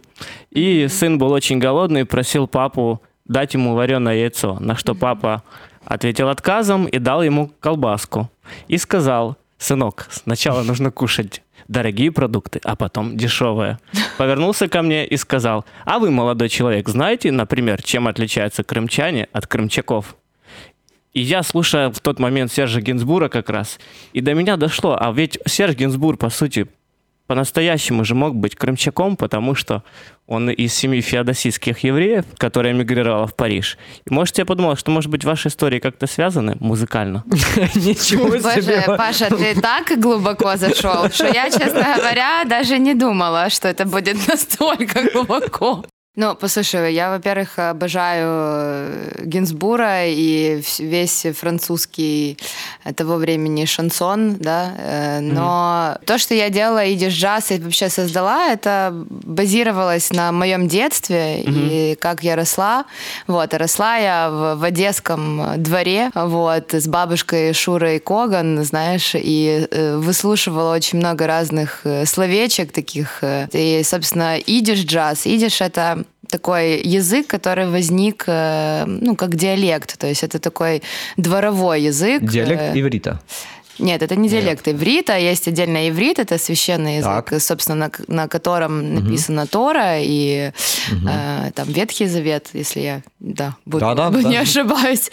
И 0.52 0.88
сын 0.90 1.18
был 1.18 1.32
очень 1.32 1.60
голодный, 1.60 2.06
просил 2.06 2.48
папу 2.48 3.02
дать 3.26 3.54
ему 3.54 3.76
вареное 3.76 4.16
яйцо, 4.16 4.58
на 4.60 4.76
что 4.76 4.96
папа 4.96 5.44
ответил 5.86 6.30
отказом 6.30 6.86
и 6.86 7.00
дал 7.00 7.24
ему 7.24 7.52
колбаску. 7.60 8.30
И 8.68 8.78
сказал, 8.78 9.38
сынок, 9.58 10.08
сначала 10.10 10.64
нужно 10.64 10.92
кушать 10.92 11.42
дорогие 11.68 12.12
продукты, 12.12 12.60
а 12.64 12.76
потом 12.76 13.16
дешевые. 13.16 13.78
Повернулся 14.18 14.68
ко 14.68 14.82
мне 14.82 15.06
и 15.06 15.16
сказал, 15.18 15.66
а 15.86 16.00
вы, 16.00 16.12
молодой 16.12 16.50
человек, 16.50 16.90
знаете, 16.90 17.32
например, 17.32 17.82
чем 17.82 18.08
отличаются 18.08 18.64
крымчане 18.64 19.30
от 19.32 19.48
крымчаков? 19.48 20.16
И 21.14 21.22
я, 21.22 21.44
слушая 21.44 21.90
в 21.90 22.00
тот 22.00 22.20
момент 22.20 22.52
Сержа 22.52 22.82
Гинзбура 22.82 23.30
как 23.30 23.50
раз, 23.50 23.80
и 24.14 24.22
до 24.22 24.34
меня 24.34 24.58
дошло, 24.58 24.98
а 25.00 25.12
ведь 25.12 25.40
Серж 25.46 25.76
Гинзбур, 25.76 26.18
по 26.18 26.30
сути, 26.30 26.68
по-настоящему 27.30 28.04
же 28.06 28.16
мог 28.16 28.36
быть 28.36 28.56
крымчаком, 28.56 29.16
потому 29.16 29.54
что 29.54 29.84
он 30.26 30.50
из 30.50 30.74
семьи 30.74 31.00
феодосийских 31.00 31.78
евреев, 31.84 32.26
которая 32.40 32.74
эмигрировала 32.74 33.28
в 33.28 33.36
Париж. 33.36 33.78
И 34.10 34.12
может, 34.12 34.40
я 34.40 34.46
подумал, 34.46 34.76
что, 34.76 34.90
может 34.90 35.12
быть, 35.12 35.24
ваши 35.26 35.50
истории 35.50 35.80
как-то 35.80 36.08
связаны 36.08 36.58
музыкально? 36.60 37.24
Ничего 37.76 38.36
себе! 38.38 38.84
Боже, 38.88 38.98
Паша, 38.98 39.30
ты 39.30 39.62
так 39.62 40.00
глубоко 40.00 40.56
зашел, 40.56 41.08
что 41.12 41.28
я, 41.28 41.52
честно 41.52 41.96
говоря, 41.98 42.46
даже 42.46 42.80
не 42.80 42.96
думала, 42.96 43.52
что 43.52 43.68
это 43.68 43.86
будет 43.86 44.18
настолько 44.28 45.12
глубоко. 45.12 45.86
Ну, 46.20 46.36
послушай, 46.36 46.94
я, 46.94 47.12
во-первых, 47.12 47.58
обожаю 47.60 48.28
э, 48.28 49.24
Гинзбура 49.24 50.06
и 50.06 50.62
весь 50.80 51.26
французский 51.34 52.38
э, 52.84 52.94
того 52.94 53.16
времени 53.16 53.64
шансон, 53.64 54.36
да, 54.36 54.74
э, 54.78 55.20
но 55.22 55.96
mm-hmm. 55.96 56.06
то, 56.06 56.18
что 56.18 56.34
я 56.34 56.50
делала 56.50 56.84
и 56.84 56.98
джаз 56.98 57.52
и 57.52 57.60
вообще 57.60 57.88
создала, 57.88 58.52
это 58.52 58.92
базировалось 59.10 60.12
на 60.12 60.34
моем 60.34 60.68
детстве 60.68 61.42
mm-hmm. 61.42 61.94
и 61.94 61.96
как 61.96 62.22
я 62.22 62.36
росла. 62.36 62.84
Вот, 63.28 63.54
росла 63.54 63.96
я 63.96 64.30
в, 64.30 64.56
в 64.60 64.64
одесском 64.66 65.54
дворе, 65.56 66.12
вот, 66.14 66.74
с 66.74 66.86
бабушкой 66.90 67.54
Шурой 67.54 68.00
Коган, 68.00 68.62
знаешь, 68.66 69.12
и 69.14 69.70
выслушивала 69.96 70.76
очень 70.76 71.00
много 71.00 71.28
разных 71.28 71.86
словечек 72.04 72.74
таких. 72.74 73.24
И, 73.54 73.82
собственно, 73.86 74.38
идиш 74.38 74.84
джаз. 74.84 75.26
Идиш— 75.26 75.62
это 75.62 76.04
такой 76.30 76.82
язык, 76.82 77.28
который 77.28 77.68
возник, 77.68 78.24
э, 78.28 78.86
ну, 78.86 79.16
как 79.16 79.36
диалект, 79.36 79.98
то 79.98 80.08
есть 80.08 80.24
это 80.24 80.40
такой 80.40 80.82
дворовой 81.18 81.82
язык. 81.82 82.24
Диалект 82.24 82.76
э, 82.76 82.80
иврита. 82.80 83.20
Нет, 83.80 84.02
это 84.02 84.16
не 84.16 84.30
диалект 84.30 84.68
Нет. 84.68 84.76
иврита, 84.76 85.18
есть 85.18 85.48
отдельно 85.48 85.90
иврит, 85.90 86.20
это 86.20 86.38
священный 86.38 86.98
язык, 86.98 87.30
так. 87.30 87.42
собственно, 87.42 87.76
на, 87.76 87.92
на 88.08 88.28
котором 88.28 88.80
угу. 88.80 89.02
написана 89.02 89.48
Тора 89.48 90.00
и 90.02 90.52
угу. 90.92 91.08
э, 91.10 91.52
там 91.56 91.68
Ветхий 91.72 92.08
Завет, 92.08 92.50
если 92.54 92.82
я 92.82 93.02
да, 93.20 93.56
буду, 93.66 93.80
да, 93.80 94.10
да, 94.10 94.22
не 94.22 94.36
да. 94.36 94.42
ошибаюсь. 94.42 95.10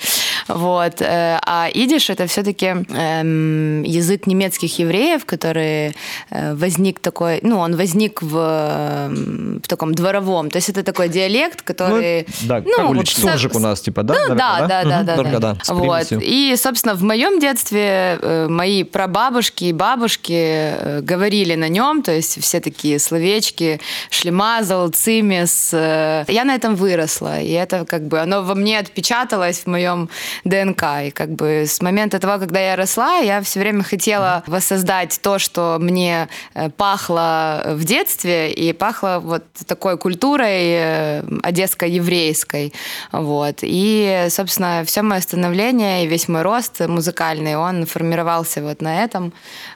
Вот. 0.49 1.01
Э, 1.01 1.38
а 1.44 1.68
идиш 1.72 2.11
это 2.11 2.26
все-таки 2.26 2.66
эм, 2.66 3.82
язык 3.82 4.26
немецких 4.26 4.78
евреев, 4.78 5.24
который 5.24 5.97
э, 6.30 6.55
возник 6.55 7.01
такой, 7.01 7.40
ну, 7.42 7.59
он 7.59 7.76
возник 7.76 8.22
в, 8.22 8.36
эм, 8.36 9.61
в 9.62 9.68
таком 9.68 9.94
дворовом, 9.94 10.51
то 10.51 10.57
есть 10.57 10.68
это 10.68 10.82
такой 10.82 11.09
диалект, 11.09 11.62
который... 11.62 12.26
Ну, 12.42 12.49
да, 12.49 12.62
ну, 12.64 12.76
как 12.76 12.90
уличный 12.90 13.24
вот, 13.24 13.32
суржик 13.32 13.57
у 13.57 13.59
нас, 13.59 13.80
типа, 13.80 14.03
да? 14.03 14.14
Ну, 14.14 14.34
да, 14.34 14.66
да, 14.66 14.84
да, 14.84 15.03
да, 15.03 15.22
да, 15.22 15.38
да. 15.38 15.57
Вот. 15.68 16.07
И, 16.12 16.55
собственно, 16.57 16.94
в 16.94 17.03
моем 17.03 17.40
детстве 17.40 18.18
э, 18.20 18.47
мои 18.49 18.84
прабабушки 18.84 19.64
и 19.64 19.72
бабушки 19.72 21.01
говорили 21.01 21.55
на 21.55 21.68
нем, 21.68 22.03
то 22.03 22.12
есть 22.12 22.40
все 22.40 22.61
такие 22.61 22.99
словечки, 22.99 23.80
шлемазал, 24.11 24.88
цимис. 24.90 25.72
Я 25.72 26.44
на 26.44 26.55
этом 26.55 26.76
выросла, 26.76 27.40
и 27.40 27.51
это 27.51 27.84
как 27.84 28.07
бы, 28.07 28.20
оно 28.20 28.42
во 28.42 28.55
мне 28.55 28.78
отпечаталось 28.78 29.61
в 29.61 29.66
моем 29.66 30.09
ДНК. 30.45 30.82
И 31.05 31.11
как 31.11 31.30
бы 31.30 31.64
с 31.66 31.80
момента 31.80 32.18
того, 32.18 32.39
когда 32.39 32.61
я 32.61 32.76
росла, 32.76 33.16
я 33.18 33.41
все 33.43 33.61
время 33.61 33.82
хотела 33.82 34.43
воссоздать 34.47 35.18
то, 35.22 35.39
что 35.39 35.78
мне 35.80 36.28
э, 36.55 36.70
пахло 36.70 37.62
в 37.66 37.84
детстве, 37.84 38.53
и 38.53 38.72
пахло 38.72 39.20
вот 39.22 39.45
такой 39.66 39.99
культурой 39.99 40.70
э, 40.70 41.22
одесско-еврейской. 41.43 42.72
Вот. 43.12 43.59
И, 43.62 44.26
собственно, 44.30 44.82
все 44.84 45.03
мое 45.03 45.20
становление 45.20 46.05
и 46.05 46.07
весь 46.07 46.28
мой 46.28 46.43
рост 46.43 46.80
музыкальный, 46.80 47.57
он 47.57 47.87
формировался 47.87 48.62
вот 48.62 48.82
на 48.82 49.05
этом. 49.05 49.32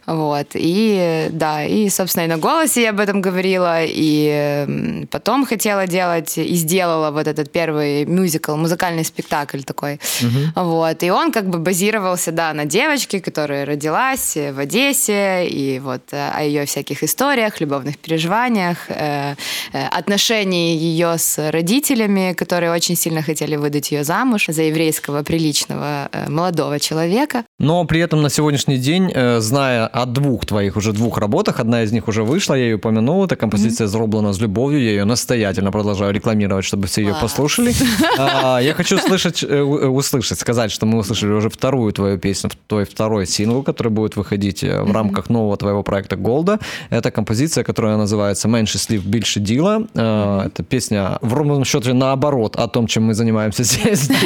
Вот. 0.06 0.48
И 0.54 1.28
да, 1.30 1.64
и, 1.64 1.88
собственно, 1.88 2.24
и 2.24 2.28
на 2.28 2.38
голосе 2.38 2.82
я 2.82 2.90
об 2.90 3.00
этом 3.00 3.20
говорила, 3.20 3.78
и 3.82 5.06
потом 5.10 5.46
хотела 5.46 5.86
делать, 5.86 6.38
и 6.38 6.54
сделала 6.54 7.10
вот 7.10 7.26
этот 7.26 7.50
первый 7.52 8.04
мюзикл, 8.04 8.56
музыкальный 8.56 9.04
спектакль 9.04 9.60
такой. 9.60 10.00
Угу. 10.22 10.49
Вот. 10.54 11.02
И 11.02 11.10
он 11.10 11.32
как 11.32 11.48
бы 11.48 11.58
базировался, 11.58 12.32
да, 12.32 12.52
на 12.52 12.64
девочке, 12.64 13.20
которая 13.20 13.64
родилась 13.64 14.36
в 14.36 14.58
Одессе, 14.58 15.46
и 15.48 15.78
вот 15.78 16.02
э, 16.12 16.30
о 16.34 16.42
ее 16.42 16.64
всяких 16.66 17.02
историях, 17.02 17.60
любовных 17.60 17.98
переживаниях, 17.98 18.78
э, 18.88 19.34
э, 19.72 19.86
отношении 19.86 20.76
ее 20.76 21.18
с 21.18 21.50
родителями, 21.50 22.32
которые 22.32 22.72
очень 22.72 22.96
сильно 22.96 23.22
хотели 23.22 23.56
выдать 23.56 23.92
ее 23.92 24.04
замуж 24.04 24.46
за 24.48 24.62
еврейского 24.62 25.22
приличного 25.22 26.10
молодого 26.28 26.78
человека. 26.78 27.44
Но 27.60 27.84
при 27.84 28.00
этом 28.00 28.22
на 28.22 28.30
сегодняшний 28.30 28.78
день, 28.78 29.12
э, 29.14 29.38
зная 29.40 29.86
о 29.86 30.06
двух 30.06 30.46
твоих 30.46 30.76
уже 30.76 30.94
двух 30.94 31.18
работах, 31.18 31.60
одна 31.60 31.82
из 31.82 31.92
них 31.92 32.08
уже 32.08 32.24
вышла, 32.24 32.54
я 32.54 32.64
ее 32.64 32.76
упомянул, 32.76 33.22
это 33.22 33.36
композиция 33.36 33.84
mm-hmm. 33.84 33.90
«Зроблена 33.90 34.32
с 34.32 34.40
любовью», 34.40 34.82
я 34.82 34.90
ее 34.90 35.04
настоятельно 35.04 35.70
продолжаю 35.70 36.14
рекламировать, 36.14 36.64
чтобы 36.64 36.86
все 36.86 37.02
ее 37.02 37.14
послушали. 37.20 37.74
А, 38.18 38.60
я 38.60 38.72
хочу 38.72 38.96
услышать, 38.96 39.44
э, 39.44 39.60
услышать, 39.60 40.38
сказать, 40.38 40.72
что 40.72 40.86
мы 40.86 41.00
услышали 41.00 41.32
уже 41.32 41.50
вторую 41.50 41.92
твою 41.92 42.16
песню, 42.16 42.50
твой 42.66 42.86
второй 42.86 43.26
сингл, 43.26 43.62
который 43.62 43.92
будет 43.92 44.16
выходить 44.16 44.64
э, 44.64 44.82
в 44.82 44.92
рамках 44.92 45.28
нового 45.28 45.58
твоего 45.58 45.82
проекта 45.82 46.16
«Голда». 46.16 46.58
Это 46.88 47.10
композиция, 47.10 47.62
которая 47.62 47.98
называется 47.98 48.48
«Меньше 48.48 48.78
слив, 48.78 49.04
больше 49.04 49.38
дела». 49.38 49.86
Это 49.92 50.62
песня 50.66 51.18
в 51.20 51.34
ровном 51.34 51.66
счете 51.66 51.92
наоборот 51.92 52.56
о 52.56 52.68
том, 52.68 52.86
чем 52.86 53.04
мы 53.04 53.14
занимаемся 53.14 53.64
здесь. 53.64 54.08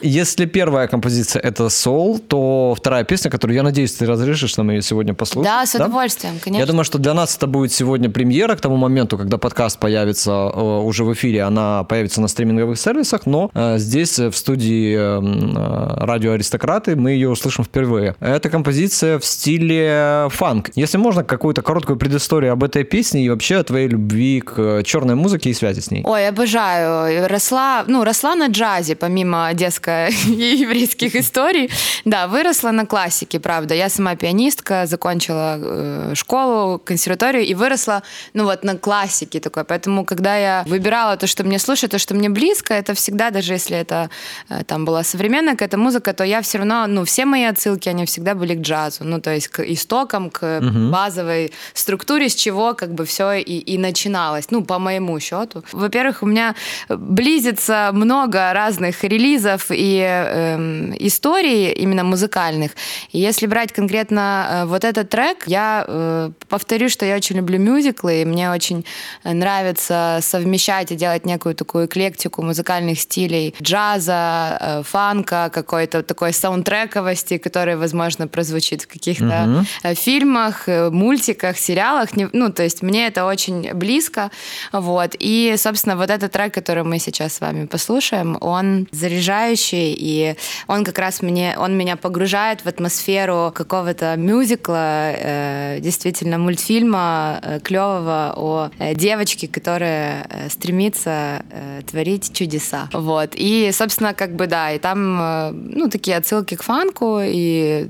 Если 0.01 0.45
первая 0.45 0.87
композиция 0.87 1.41
это 1.41 1.65
Soul, 1.65 2.19
то 2.19 2.75
вторая 2.77 3.03
песня, 3.03 3.29
которую 3.29 3.55
я 3.55 3.63
надеюсь, 3.63 3.93
ты 3.93 4.05
разрешишь 4.05 4.57
нам 4.57 4.69
ее 4.71 4.81
сегодня 4.81 5.13
послушать. 5.13 5.51
Да, 5.51 5.65
с 5.65 5.75
удовольствием, 5.75 6.39
конечно. 6.43 6.61
Я 6.61 6.65
думаю, 6.65 6.83
что 6.83 6.97
для 6.97 7.13
нас 7.13 7.35
это 7.37 7.47
будет 7.47 7.71
сегодня 7.71 8.09
премьера 8.09 8.55
к 8.55 8.61
тому 8.61 8.77
моменту, 8.77 9.17
когда 9.17 9.37
подкаст 9.37 9.79
появится 9.79 10.31
э, 10.31 10.59
уже 10.59 11.03
в 11.03 11.13
эфире, 11.13 11.43
она 11.43 11.83
появится 11.83 12.21
на 12.21 12.27
стриминговых 12.27 12.79
сервисах, 12.79 13.25
но 13.25 13.51
э, 13.53 13.77
здесь 13.77 14.17
в 14.17 14.33
студии 14.33 14.95
э, 14.97 16.05
радио 16.05 16.31
Аристократы 16.33 16.95
мы 16.95 17.11
ее 17.11 17.29
услышим 17.29 17.63
впервые. 17.63 18.15
Это 18.19 18.49
композиция 18.49 19.19
в 19.19 19.25
стиле 19.25 20.27
фанк. 20.31 20.71
Если 20.75 20.97
можно, 20.97 21.23
какую-то 21.23 21.61
короткую 21.61 21.97
предысторию 21.97 22.53
об 22.53 22.63
этой 22.63 22.83
песне 22.83 23.25
и 23.25 23.29
вообще 23.29 23.57
о 23.57 23.63
твоей 23.63 23.87
любви 23.87 24.41
к 24.41 24.83
черной 24.83 25.15
музыке 25.15 25.49
и 25.49 25.53
связи 25.53 25.79
с 25.79 25.91
ней. 25.91 26.03
Ой, 26.05 26.27
обожаю. 26.27 27.27
Росла, 27.27 27.83
ну, 27.87 28.03
росла 28.03 28.35
на 28.35 28.47
джазе, 28.47 28.95
помимо 28.95 29.47
детско-еврейских 29.91 31.15
историй. 31.19 31.69
Да, 32.05 32.27
выросла 32.27 32.71
на 32.71 32.85
классике, 32.85 33.39
правда. 33.39 33.75
Я 33.75 33.89
сама 33.89 34.15
пианистка, 34.15 34.85
закончила 34.85 35.57
э, 35.59 36.13
школу, 36.15 36.79
консерваторию 36.79 37.43
и 37.43 37.53
выросла, 37.53 38.03
ну, 38.33 38.43
вот 38.43 38.63
на 38.63 38.77
классике 38.77 39.39
такой. 39.39 39.63
Поэтому, 39.63 40.05
когда 40.05 40.37
я 40.37 40.63
выбирала 40.67 41.17
то, 41.17 41.27
что 41.27 41.43
мне 41.43 41.59
слушать, 41.59 41.91
то, 41.91 41.99
что 41.99 42.15
мне 42.15 42.29
близко, 42.29 42.73
это 42.73 42.93
всегда, 42.93 43.29
даже 43.29 43.53
если 43.53 43.77
это 43.77 44.09
э, 44.49 44.63
там 44.63 44.85
была 44.85 45.03
современная 45.03 45.53
какая-то 45.53 45.77
музыка, 45.77 46.13
то 46.13 46.23
я 46.23 46.41
все 46.41 46.59
равно, 46.59 46.87
ну, 46.87 47.05
все 47.05 47.25
мои 47.25 47.43
отсылки, 47.43 47.89
они 47.89 48.05
всегда 48.05 48.35
были 48.35 48.55
к 48.55 48.61
джазу. 48.61 49.03
Ну, 49.03 49.19
то 49.21 49.33
есть 49.33 49.47
к 49.47 49.59
истокам, 49.59 50.29
к 50.29 50.59
угу. 50.59 50.91
базовой 50.91 51.53
структуре, 51.73 52.29
с 52.29 52.35
чего 52.35 52.73
как 52.73 52.93
бы 52.93 53.05
все 53.05 53.33
и, 53.33 53.57
и 53.57 53.77
начиналось. 53.77 54.51
Ну, 54.51 54.63
по 54.63 54.79
моему 54.79 55.19
счету. 55.19 55.63
Во-первых, 55.71 56.23
у 56.23 56.25
меня 56.25 56.55
близится 56.89 57.89
много 57.93 58.53
разных 58.53 59.03
релизов 59.03 59.70
и 59.71 59.99
э, 60.01 60.93
историй 60.99 61.71
именно 61.71 62.03
музыкальных. 62.03 62.71
И 63.11 63.19
если 63.19 63.47
брать 63.47 63.71
конкретно 63.71 64.47
э, 64.49 64.65
вот 64.65 64.83
этот 64.83 65.09
трек, 65.09 65.47
я 65.47 65.85
э, 65.87 66.31
повторю, 66.49 66.89
что 66.89 67.05
я 67.05 67.15
очень 67.15 67.37
люблю 67.37 67.59
мюзиклы, 67.59 68.21
и 68.21 68.25
мне 68.25 68.51
очень 68.51 68.85
нравится 69.23 70.19
совмещать 70.21 70.91
и 70.91 70.95
делать 70.95 71.25
некую 71.25 71.55
такую 71.55 71.85
эклектику 71.85 72.41
музыкальных 72.41 72.99
стилей 72.99 73.55
джаза, 73.61 74.57
э, 74.59 74.83
фанка, 74.83 75.49
какой-то 75.53 76.03
такой 76.03 76.33
саундтрековости, 76.33 77.37
который, 77.37 77.75
возможно, 77.75 78.27
прозвучит 78.27 78.83
в 78.83 78.87
каких-то 78.87 79.65
угу. 79.83 79.95
фильмах, 79.95 80.67
э, 80.67 80.89
мультиках, 80.89 81.57
сериалах. 81.57 82.09
Ну, 82.15 82.51
то 82.51 82.63
есть 82.63 82.81
мне 82.81 83.07
это 83.07 83.25
очень 83.25 83.73
близко. 83.73 84.31
Вот. 84.71 85.15
И, 85.19 85.55
собственно, 85.57 85.95
вот 85.95 86.09
этот 86.09 86.31
трек, 86.31 86.53
который 86.53 86.83
мы 86.83 86.99
сейчас 86.99 87.33
с 87.33 87.41
вами 87.41 87.65
послушаем, 87.65 88.37
он 88.41 88.87
заряжающий, 88.91 89.60
и 89.71 90.35
он 90.67 90.83
как 90.83 90.99
раз 90.99 91.21
мне, 91.21 91.55
он 91.57 91.77
меня 91.77 91.95
погружает 91.95 92.61
в 92.61 92.67
атмосферу 92.67 93.51
какого-то 93.53 94.15
мюзикла, 94.17 95.11
э, 95.11 95.79
действительно 95.79 96.37
мультфильма 96.37 97.39
э, 97.41 97.59
клевого 97.59 98.33
о 98.35 98.69
э, 98.79 98.95
девочке, 98.95 99.47
которая 99.47 100.27
э, 100.29 100.49
стремится 100.49 101.43
э, 101.51 101.81
творить 101.89 102.33
чудеса. 102.33 102.89
Вот. 102.93 103.31
И, 103.35 103.71
собственно, 103.73 104.13
как 104.13 104.35
бы, 104.35 104.47
да, 104.47 104.71
и 104.71 104.79
там, 104.79 105.19
э, 105.21 105.51
ну, 105.51 105.89
такие 105.89 106.17
отсылки 106.17 106.55
к 106.55 106.63
фанку, 106.63 107.19
и, 107.21 107.87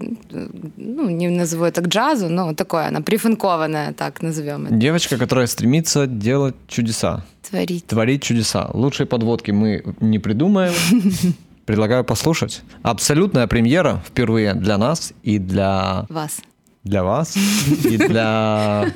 ну, 0.78 1.09
не 1.09 1.30
назову 1.30 1.65
это 1.65 1.82
к 1.82 1.88
джазу, 1.88 2.30
но 2.30 2.53
такое, 2.53 2.88
она 2.88 3.01
прифанкованная, 3.01 3.93
так 3.93 4.22
назовем 4.22 4.65
это. 4.65 4.76
Девочка, 4.76 5.17
которая 5.17 5.47
стремится 5.47 6.07
делать 6.07 6.55
чудеса. 6.67 7.26
Творить. 7.49 7.86
Творить 7.88 8.24
чудеса. 8.24 8.69
Лучшей 8.74 9.05
подводки 9.05 9.51
мы 9.51 9.84
не 9.99 10.19
придумаем. 10.19 10.74
Предлагаю 11.66 12.03
послушать. 12.03 12.62
Абсолютная 12.84 13.47
премьера 13.47 14.01
впервые 14.07 14.53
для 14.53 14.78
нас 14.78 15.14
и 15.24 15.38
для... 15.38 16.05
Вас. 16.09 16.41
Для 16.84 17.03
вас 17.03 17.38
и 17.38 17.97
для, 17.97 18.88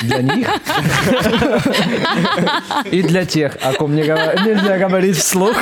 для 0.00 0.22
них. 0.22 0.48
И 2.92 3.02
для 3.02 3.24
тех, 3.24 3.58
о 3.60 3.72
ком 3.72 3.96
не 3.96 4.02
нельзя 4.02 4.78
говорить 4.78 5.16
вслух. 5.16 5.56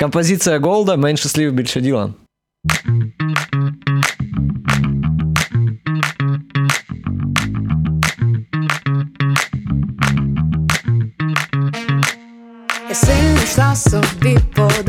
Композиция 0.00 0.58
Голда 0.58 0.96
«Меньше 0.96 1.28
слив, 1.28 1.52
больше 1.54 1.80
дела». 1.80 2.16
Я 2.64 3.19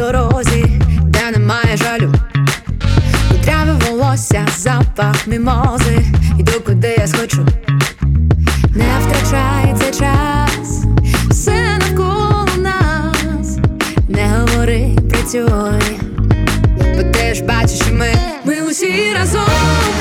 дорозі, 0.02 0.66
де 1.02 1.32
немає 1.32 1.78
жалю. 1.78 2.14
Кудряве 3.30 3.74
волосся, 3.74 4.48
запах 4.58 5.28
мімози, 5.28 6.06
іду 6.40 6.62
куди 6.66 6.96
я 6.98 7.08
схочу. 7.08 7.46
Не 8.76 8.86
втрачай 9.00 9.76
цей 9.80 9.92
час, 9.92 10.84
все 11.30 11.78
навколо 11.80 12.48
нас, 12.58 13.58
не 14.10 14.28
говори, 14.40 14.98
працюй, 15.10 16.00
бо 16.96 17.04
ти 17.04 17.34
ж 17.34 17.44
бачиш, 17.44 17.82
ми, 17.92 18.14
ми 18.46 18.62
усі 18.62 19.14
разом. 19.20 20.01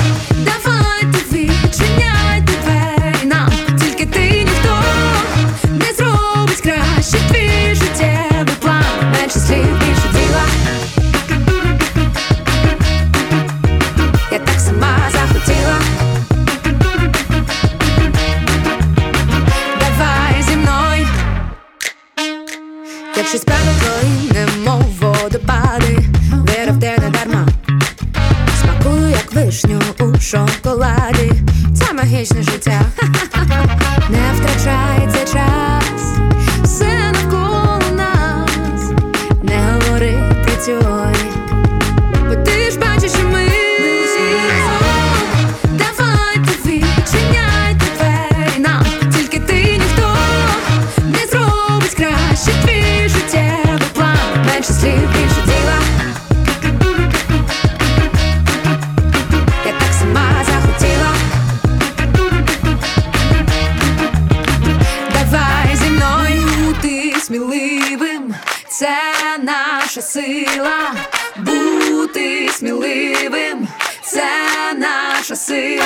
Наша 75.21 75.35
сила. 75.35 75.83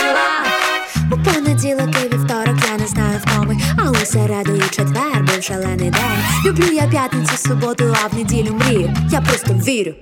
У 1.12 1.18
понеділок 1.18 1.90
і 2.04 2.14
вівторок 2.14 2.56
я 2.72 2.78
не 2.78 2.88
знаю 2.88 3.22
втоми, 3.26 3.58
а 3.78 3.90
у 3.92 3.96
середу 3.96 4.56
і 4.56 4.70
четвер 4.70 5.20
був 5.20 5.44
шалений 5.44 5.90
день. 5.90 6.24
Люблю 6.46 6.66
я 6.72 6.88
п'ятницю, 6.88 7.38
суботу, 7.38 7.96
а 8.04 8.08
в 8.08 8.18
неділю 8.18 8.54
мрію. 8.54 8.94
Я 9.12 9.22
просто 9.22 9.54
вірю. 9.54 9.94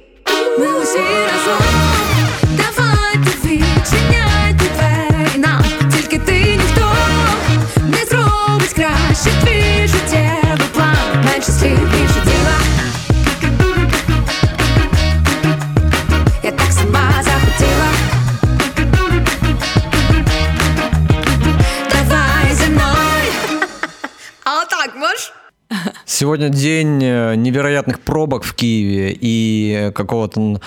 Ми 0.59 0.67
усі 0.67 0.97
разом. 0.97 1.65
Давайте 2.43 3.29
відчиняйте 3.43 4.65
двері 4.75 5.37
нам, 5.37 5.65
тільки 5.91 6.19
ти 6.19 6.41
ніхто 6.41 6.95
не 7.83 8.05
зробить 8.05 8.73
краще 8.73 9.29
твій 9.43 9.87
життєвий 9.87 10.67
план, 10.73 11.25
менше 11.25 11.51
слів, 11.51 12.02
Сегодня 26.23 26.47
день 26.47 27.03
э, 27.03 27.35
невероятных 27.35 27.99
пробок 27.99 28.45
в 28.45 28.55
Киеве 28.55 29.13
и 29.19 29.91
какого-то 29.93 30.61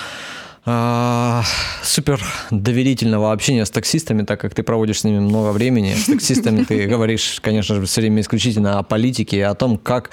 а, 0.66 1.44
супер 1.82 2.20
доверительного 2.50 3.32
общения 3.32 3.64
с 3.64 3.70
таксистами, 3.70 4.22
так 4.22 4.38
как 4.38 4.52
ты 4.52 4.62
проводишь 4.62 5.00
с 5.00 5.04
ними 5.04 5.18
много 5.18 5.52
времени. 5.52 5.94
С 5.94 6.04
таксистами 6.04 6.64
ты 6.64 6.86
говоришь, 6.88 7.38
конечно 7.40 7.76
же, 7.76 7.86
все 7.86 8.02
время 8.02 8.20
исключительно 8.20 8.78
о 8.78 8.82
политике, 8.82 9.46
о 9.46 9.54
том, 9.54 9.78
как 9.78 10.11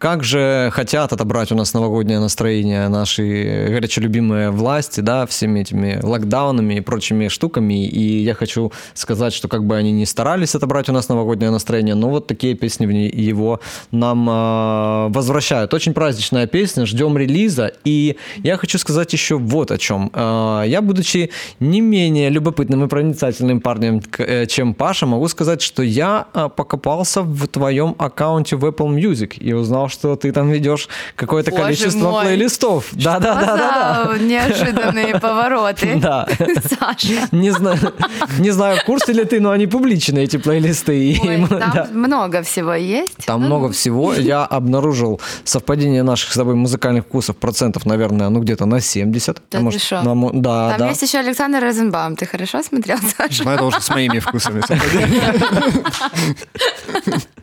как 0.00 0.24
же 0.24 0.70
хотят 0.72 1.12
отобрать 1.12 1.52
у 1.52 1.54
нас 1.54 1.74
новогоднее 1.74 2.20
настроение 2.20 2.88
наши 2.88 3.66
горячо 3.68 4.00
любимые 4.00 4.50
власти, 4.50 5.00
да, 5.00 5.26
всеми 5.26 5.60
этими 5.60 6.00
локдаунами 6.02 6.76
и 6.76 6.80
прочими 6.80 7.28
штуками. 7.28 7.86
И 7.86 8.22
я 8.22 8.32
хочу 8.32 8.72
сказать, 8.94 9.34
что 9.34 9.46
как 9.46 9.66
бы 9.66 9.76
они 9.76 9.92
не 9.92 10.06
старались 10.06 10.54
отобрать 10.54 10.88
у 10.88 10.92
нас 10.92 11.10
новогоднее 11.10 11.50
настроение, 11.50 11.94
но 11.94 12.08
вот 12.08 12.26
такие 12.26 12.54
песни 12.54 12.86
в 12.86 12.90
его 12.90 13.60
нам 13.90 14.26
э, 14.28 15.08
возвращают. 15.10 15.74
Очень 15.74 15.92
праздничная 15.92 16.46
песня, 16.46 16.86
ждем 16.86 17.18
релиза. 17.18 17.72
И 17.84 18.16
я 18.38 18.56
хочу 18.56 18.78
сказать 18.78 19.12
еще 19.12 19.36
вот 19.36 19.70
о 19.70 19.76
чем. 19.76 20.10
Э, 20.14 20.64
я, 20.66 20.80
будучи 20.80 21.30
не 21.60 21.82
менее 21.82 22.30
любопытным 22.30 22.84
и 22.84 22.88
проницательным 22.88 23.60
парнем, 23.60 24.00
э, 24.16 24.46
чем 24.46 24.72
Паша, 24.72 25.04
могу 25.04 25.28
сказать, 25.28 25.60
что 25.60 25.82
я 25.82 26.26
э, 26.32 26.48
покопался 26.56 27.20
в 27.20 27.46
твоем 27.48 27.94
аккаунте 27.98 28.56
в 28.56 28.64
Apple 28.64 28.96
Music 28.96 29.38
и 29.38 29.52
узнал, 29.52 29.89
что 29.90 30.16
ты 30.16 30.32
там 30.32 30.50
ведешь 30.50 30.88
какое-то 31.16 31.50
Боже 31.50 31.62
количество 31.62 32.10
мой. 32.10 32.24
плейлистов. 32.24 32.88
Да, 32.92 33.18
да, 33.18 33.34
да, 33.34 33.56
да, 33.56 34.04
да. 34.06 34.18
Неожиданные 34.18 35.18
повороты. 35.20 35.94
Да. 36.00 36.26
Саша. 36.78 37.28
Не 37.32 37.50
знаю, 37.50 37.78
не 38.38 38.50
знаю, 38.50 38.78
в 38.78 38.84
курсе 38.84 39.12
ли 39.12 39.24
ты, 39.24 39.40
но 39.40 39.50
они 39.50 39.66
публичные, 39.66 40.24
эти 40.24 40.36
плейлисты. 40.38 41.18
Ой, 41.22 41.46
там 41.48 41.72
да. 41.74 41.88
много 41.92 42.42
всего 42.42 42.74
есть. 42.74 43.26
Там 43.26 43.40
Ну, 43.40 43.46
много 43.46 43.72
всего. 43.72 44.14
Я 44.14 44.44
обнаружил 44.44 45.20
совпадение 45.44 46.02
наших 46.02 46.32
с 46.32 46.36
тобой 46.36 46.54
музыкальных 46.54 47.04
вкусов 47.04 47.36
процентов, 47.36 47.86
наверное, 47.86 48.28
ну 48.28 48.40
где-то 48.40 48.66
на 48.66 48.80
70. 48.80 49.42
Да 49.50 49.58
А 49.58 49.70
ты 49.70 49.78
шо? 49.78 50.02
на 50.02 50.30
да, 50.32 50.70
Там 50.70 50.78
да. 50.78 50.88
есть 50.88 51.02
еще 51.02 51.18
Александр 51.18 51.60
Розенбаум. 51.60 52.16
Ты 52.16 52.26
хорошо 52.26 52.62
смотрел, 52.62 52.98
Саша? 53.16 53.44
Ну, 53.44 53.50
это 53.50 53.64
уже 53.64 53.80
с 53.80 53.90
моими 53.90 54.18
вкусами. 54.20 54.60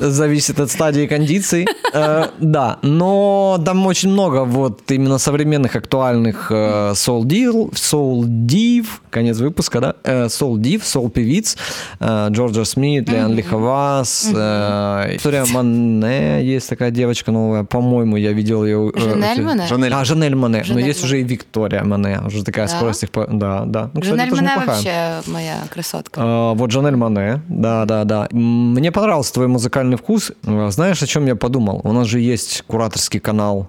Зависит 0.00 0.60
от 0.60 0.70
стадии 0.70 1.06
кондиций. 1.06 1.66
Э, 1.92 2.26
Да, 2.40 2.78
но 2.82 3.60
там 3.64 3.86
очень 3.86 4.10
много 4.10 4.44
вот 4.44 4.90
именно 4.90 5.18
современных 5.18 5.76
актуальных 5.76 6.50
э, 6.50 6.92
Soul 6.94 7.22
Div, 7.24 7.72
Soul 7.72 8.24
Div, 8.24 8.86
конец 9.10 9.38
выпуска, 9.38 9.80
да? 9.80 9.94
Э, 10.04 10.26
Soul 10.26 10.56
Div, 10.56 10.82
Soul 10.82 11.10
певиц, 11.10 11.56
э, 12.00 12.28
Джорджа 12.30 12.64
Смит, 12.64 13.08
Леон 13.08 13.34
Лиховас, 13.34 14.28
э, 14.34 15.12
Виктория 15.12 15.44
Мане, 15.52 16.44
есть 16.44 16.68
такая 16.68 16.90
девочка 16.90 17.30
новая, 17.32 17.64
по-моему, 17.64 18.16
я 18.16 18.32
видел 18.32 18.64
ее. 18.64 18.90
э, 18.94 19.00
Жанель? 19.00 19.66
Жанель. 19.68 19.92
А, 19.92 20.04
Жанель 20.04 20.34
Моне. 20.34 20.64
Но 20.68 20.78
есть 20.78 21.04
уже 21.04 21.20
и 21.20 21.24
Виктория 21.24 21.84
Моне, 21.84 22.20
уже 22.26 22.44
такая 22.44 22.66
Да? 22.66 22.76
скорость 22.76 23.02
их... 23.04 23.10
по- 23.10 23.26
Да, 23.26 23.64
да. 23.66 23.90
Ну, 23.92 24.00
кстати, 24.00 24.18
Жанель 24.30 24.32
неплохая. 24.42 24.66
вообще 24.66 25.30
моя 25.30 25.56
красотка. 25.70 26.20
А, 26.22 26.54
Вот 26.54 26.70
Жанель 26.70 26.96
Мане, 26.96 27.42
да, 27.48 27.84
да, 27.84 28.04
да. 28.04 28.28
Мне 28.32 28.90
понравился 29.02 29.32
твой 29.32 29.48
музыкальный 29.48 29.96
вкус. 29.96 30.30
А, 30.46 30.70
Знаешь, 30.70 31.02
о 31.02 31.08
чем 31.08 31.26
я 31.26 31.34
подумал? 31.34 31.80
У 31.82 31.92
нас 31.92 32.06
же 32.06 32.20
есть 32.20 32.62
кураторский 32.68 33.18
канал 33.18 33.68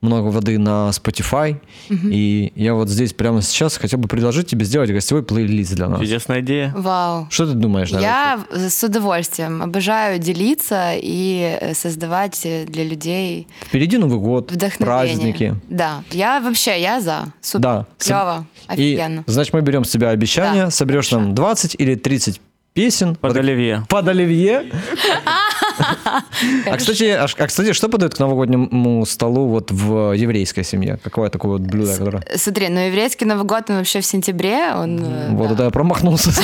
много 0.00 0.26
воды 0.26 0.58
на 0.58 0.90
Spotify, 0.90 1.56
и 1.88 2.52
я 2.56 2.74
вот 2.74 2.88
здесь 2.88 3.12
прямо 3.12 3.40
сейчас 3.40 3.76
хотел 3.76 4.00
бы 4.00 4.08
предложить 4.08 4.48
тебе 4.48 4.64
сделать 4.64 4.90
гостевой 4.90 5.22
плейлист 5.22 5.74
для 5.74 5.88
нас. 5.88 6.00
Чудесная 6.00 6.40
идея. 6.40 6.74
Вау. 6.76 7.28
Что 7.30 7.46
ты 7.46 7.52
думаешь? 7.52 7.90
Я 7.90 8.40
с 8.50 8.82
удовольствием 8.82 9.62
обожаю 9.62 10.18
делиться 10.18 10.92
и 10.96 11.56
э, 11.60 11.72
создавать 11.74 12.40
э, 12.44 12.66
для 12.66 12.82
людей? 12.84 13.46
Впереди 13.64 13.96
Новый 13.96 14.18
год, 14.18 14.50
вдохновение. 14.50 14.84
праздники. 15.14 15.54
Да, 15.70 16.02
я 16.10 16.40
вообще, 16.40 16.82
я 16.82 17.00
за. 17.00 17.26
Супер. 17.40 17.62
Да. 17.62 17.86
Клево. 17.98 18.44
И, 18.70 18.72
Офигенно. 18.72 19.22
значит, 19.28 19.54
мы 19.54 19.60
берем 19.60 19.84
с 19.84 19.90
тебя 19.90 20.08
обещание, 20.10 20.64
Да, 20.64 20.70
соберешь 20.70 21.12
нам 21.12 21.32
20 21.34 21.76
или 21.78 21.94
30 21.94 22.40
песен. 22.74 23.14
Под 23.14 23.36
оливье. 23.36 23.84
Под 23.88 24.08
оливье. 24.08 24.64
А 26.66 26.76
кстати, 26.76 27.04
а, 27.04 27.26
а, 27.38 27.46
кстати, 27.46 27.72
что 27.72 27.88
подают 27.88 28.14
к 28.14 28.18
новогоднему 28.18 29.04
столу 29.06 29.48
вот 29.48 29.70
в 29.70 30.12
еврейской 30.12 30.64
семье? 30.64 30.98
Какое 31.02 31.30
такое 31.30 31.52
вот 31.52 31.60
блюдо, 31.62 31.96
которое... 31.96 32.22
Смотри, 32.36 32.68
ну 32.68 32.80
еврейский 32.80 33.24
Новый 33.24 33.44
год, 33.44 33.70
он 33.70 33.76
вообще 33.78 34.00
в 34.00 34.06
сентябре, 34.06 34.72
он... 34.74 34.98
э, 35.04 35.28
Вот 35.30 35.48
да. 35.48 35.54
это 35.54 35.64
я 35.64 35.70
промахнулся. 35.70 36.30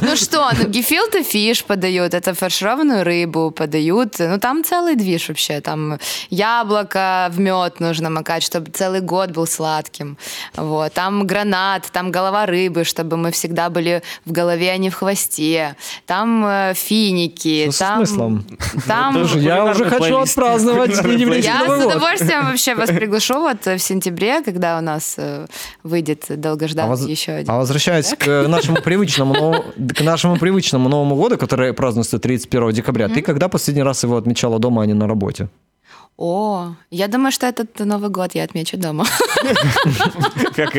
Ну 0.00 0.16
что, 0.16 0.48
ну 0.58 0.68
гефилте 0.68 1.22
фиш 1.22 1.64
подают, 1.64 2.14
это 2.14 2.34
фаршированную 2.34 3.04
рыбу 3.04 3.50
подают. 3.50 4.16
Ну 4.18 4.38
там 4.38 4.64
целый 4.64 4.96
движ 4.96 5.28
вообще. 5.28 5.60
Там 5.60 5.98
яблоко 6.30 7.28
в 7.32 7.38
мед 7.40 7.80
нужно 7.80 8.10
макать, 8.10 8.42
чтобы 8.42 8.70
целый 8.70 9.00
год 9.00 9.30
был 9.30 9.46
сладким. 9.46 10.16
Вот. 10.56 10.92
Там 10.92 11.26
гранат, 11.26 11.88
там 11.92 12.10
голова 12.10 12.46
рыбы, 12.46 12.84
чтобы 12.84 13.16
мы 13.16 13.30
всегда 13.30 13.70
были 13.70 14.02
в 14.24 14.32
голове, 14.32 14.70
а 14.70 14.76
не 14.76 14.90
в 14.90 14.94
хвосте. 14.94 15.76
Там 16.06 16.44
э, 16.46 16.72
финики. 16.74 17.31
Что 17.38 17.72
с 17.72 17.78
там, 17.78 17.96
смыслом? 18.06 18.44
Там... 18.86 19.14
Тоже 19.14 19.38
Я 19.40 19.64
уже 19.64 19.84
хочу 19.84 19.98
плейлист. 19.98 20.38
отпраздновать 20.38 20.90
Я 21.44 21.66
с 21.66 21.84
удовольствием 21.86 22.44
вообще 22.50 22.74
вас 22.74 22.90
приглашу 22.90 23.34
вот 23.40 23.64
в 23.64 23.78
сентябре, 23.78 24.42
когда 24.42 24.78
у 24.78 24.80
нас 24.80 25.14
э, 25.18 25.46
выйдет 25.82 26.24
А 26.28 26.36
долгожданный 26.36 26.88
воз- 26.88 27.06
еще 27.06 27.32
один. 27.32 27.50
а 27.50 27.58
возвращаясь 27.58 28.14
к 28.18 28.46
нашему 28.48 28.76
привычному 28.82 29.64
к 29.96 30.00
нашему 30.00 30.36
привычному 30.36 30.88
Новому 30.88 31.16
году, 31.16 31.36
который 31.38 31.72
празднуется 31.72 32.18
31 32.18 32.72
декабря, 32.72 33.08
ты 33.08 33.22
когда 33.22 33.48
последний 33.48 33.82
раз 33.82 34.02
его 34.04 34.16
отмечала 34.16 34.58
дома, 34.58 34.82
а 34.82 34.86
не 34.86 34.94
на 34.94 35.06
работе? 35.06 35.48
О, 36.24 36.76
я 36.92 37.08
думаю, 37.08 37.32
что 37.32 37.46
этот 37.46 37.80
Новый 37.80 38.08
год 38.08 38.36
я 38.36 38.44
отмечу 38.44 38.76
дома. 38.76 39.04
Как 40.54 40.76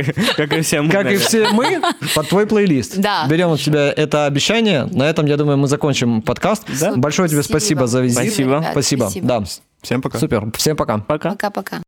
и, 0.53 0.61
все 0.61 0.81
мы. 0.81 0.89
Как 0.89 1.11
и 1.11 1.17
все 1.17 1.49
мы, 1.49 1.81
под 2.15 2.29
твой 2.29 2.47
плейлист. 2.47 2.95
Да. 2.97 3.27
Берем 3.27 3.51
от 3.51 3.59
тебя 3.59 3.91
это 3.91 4.25
обещание. 4.25 4.85
На 4.85 5.09
этом, 5.09 5.25
я 5.25 5.35
думаю, 5.35 5.57
мы 5.57 5.67
закончим 5.67 6.21
подкаст. 6.21 6.65
Большое 6.95 7.27
тебе 7.27 7.43
Спасибо. 7.43 7.87
за 7.87 7.99
визит. 7.99 8.19
Спасибо. 8.19 8.65
спасибо. 8.71 9.11
Да. 9.21 9.43
Всем 9.81 10.01
пока. 10.01 10.17
Супер. 10.17 10.49
Всем 10.55 10.77
пока. 10.77 10.99
Пока. 10.99 11.31
Пока-пока. 11.31 11.81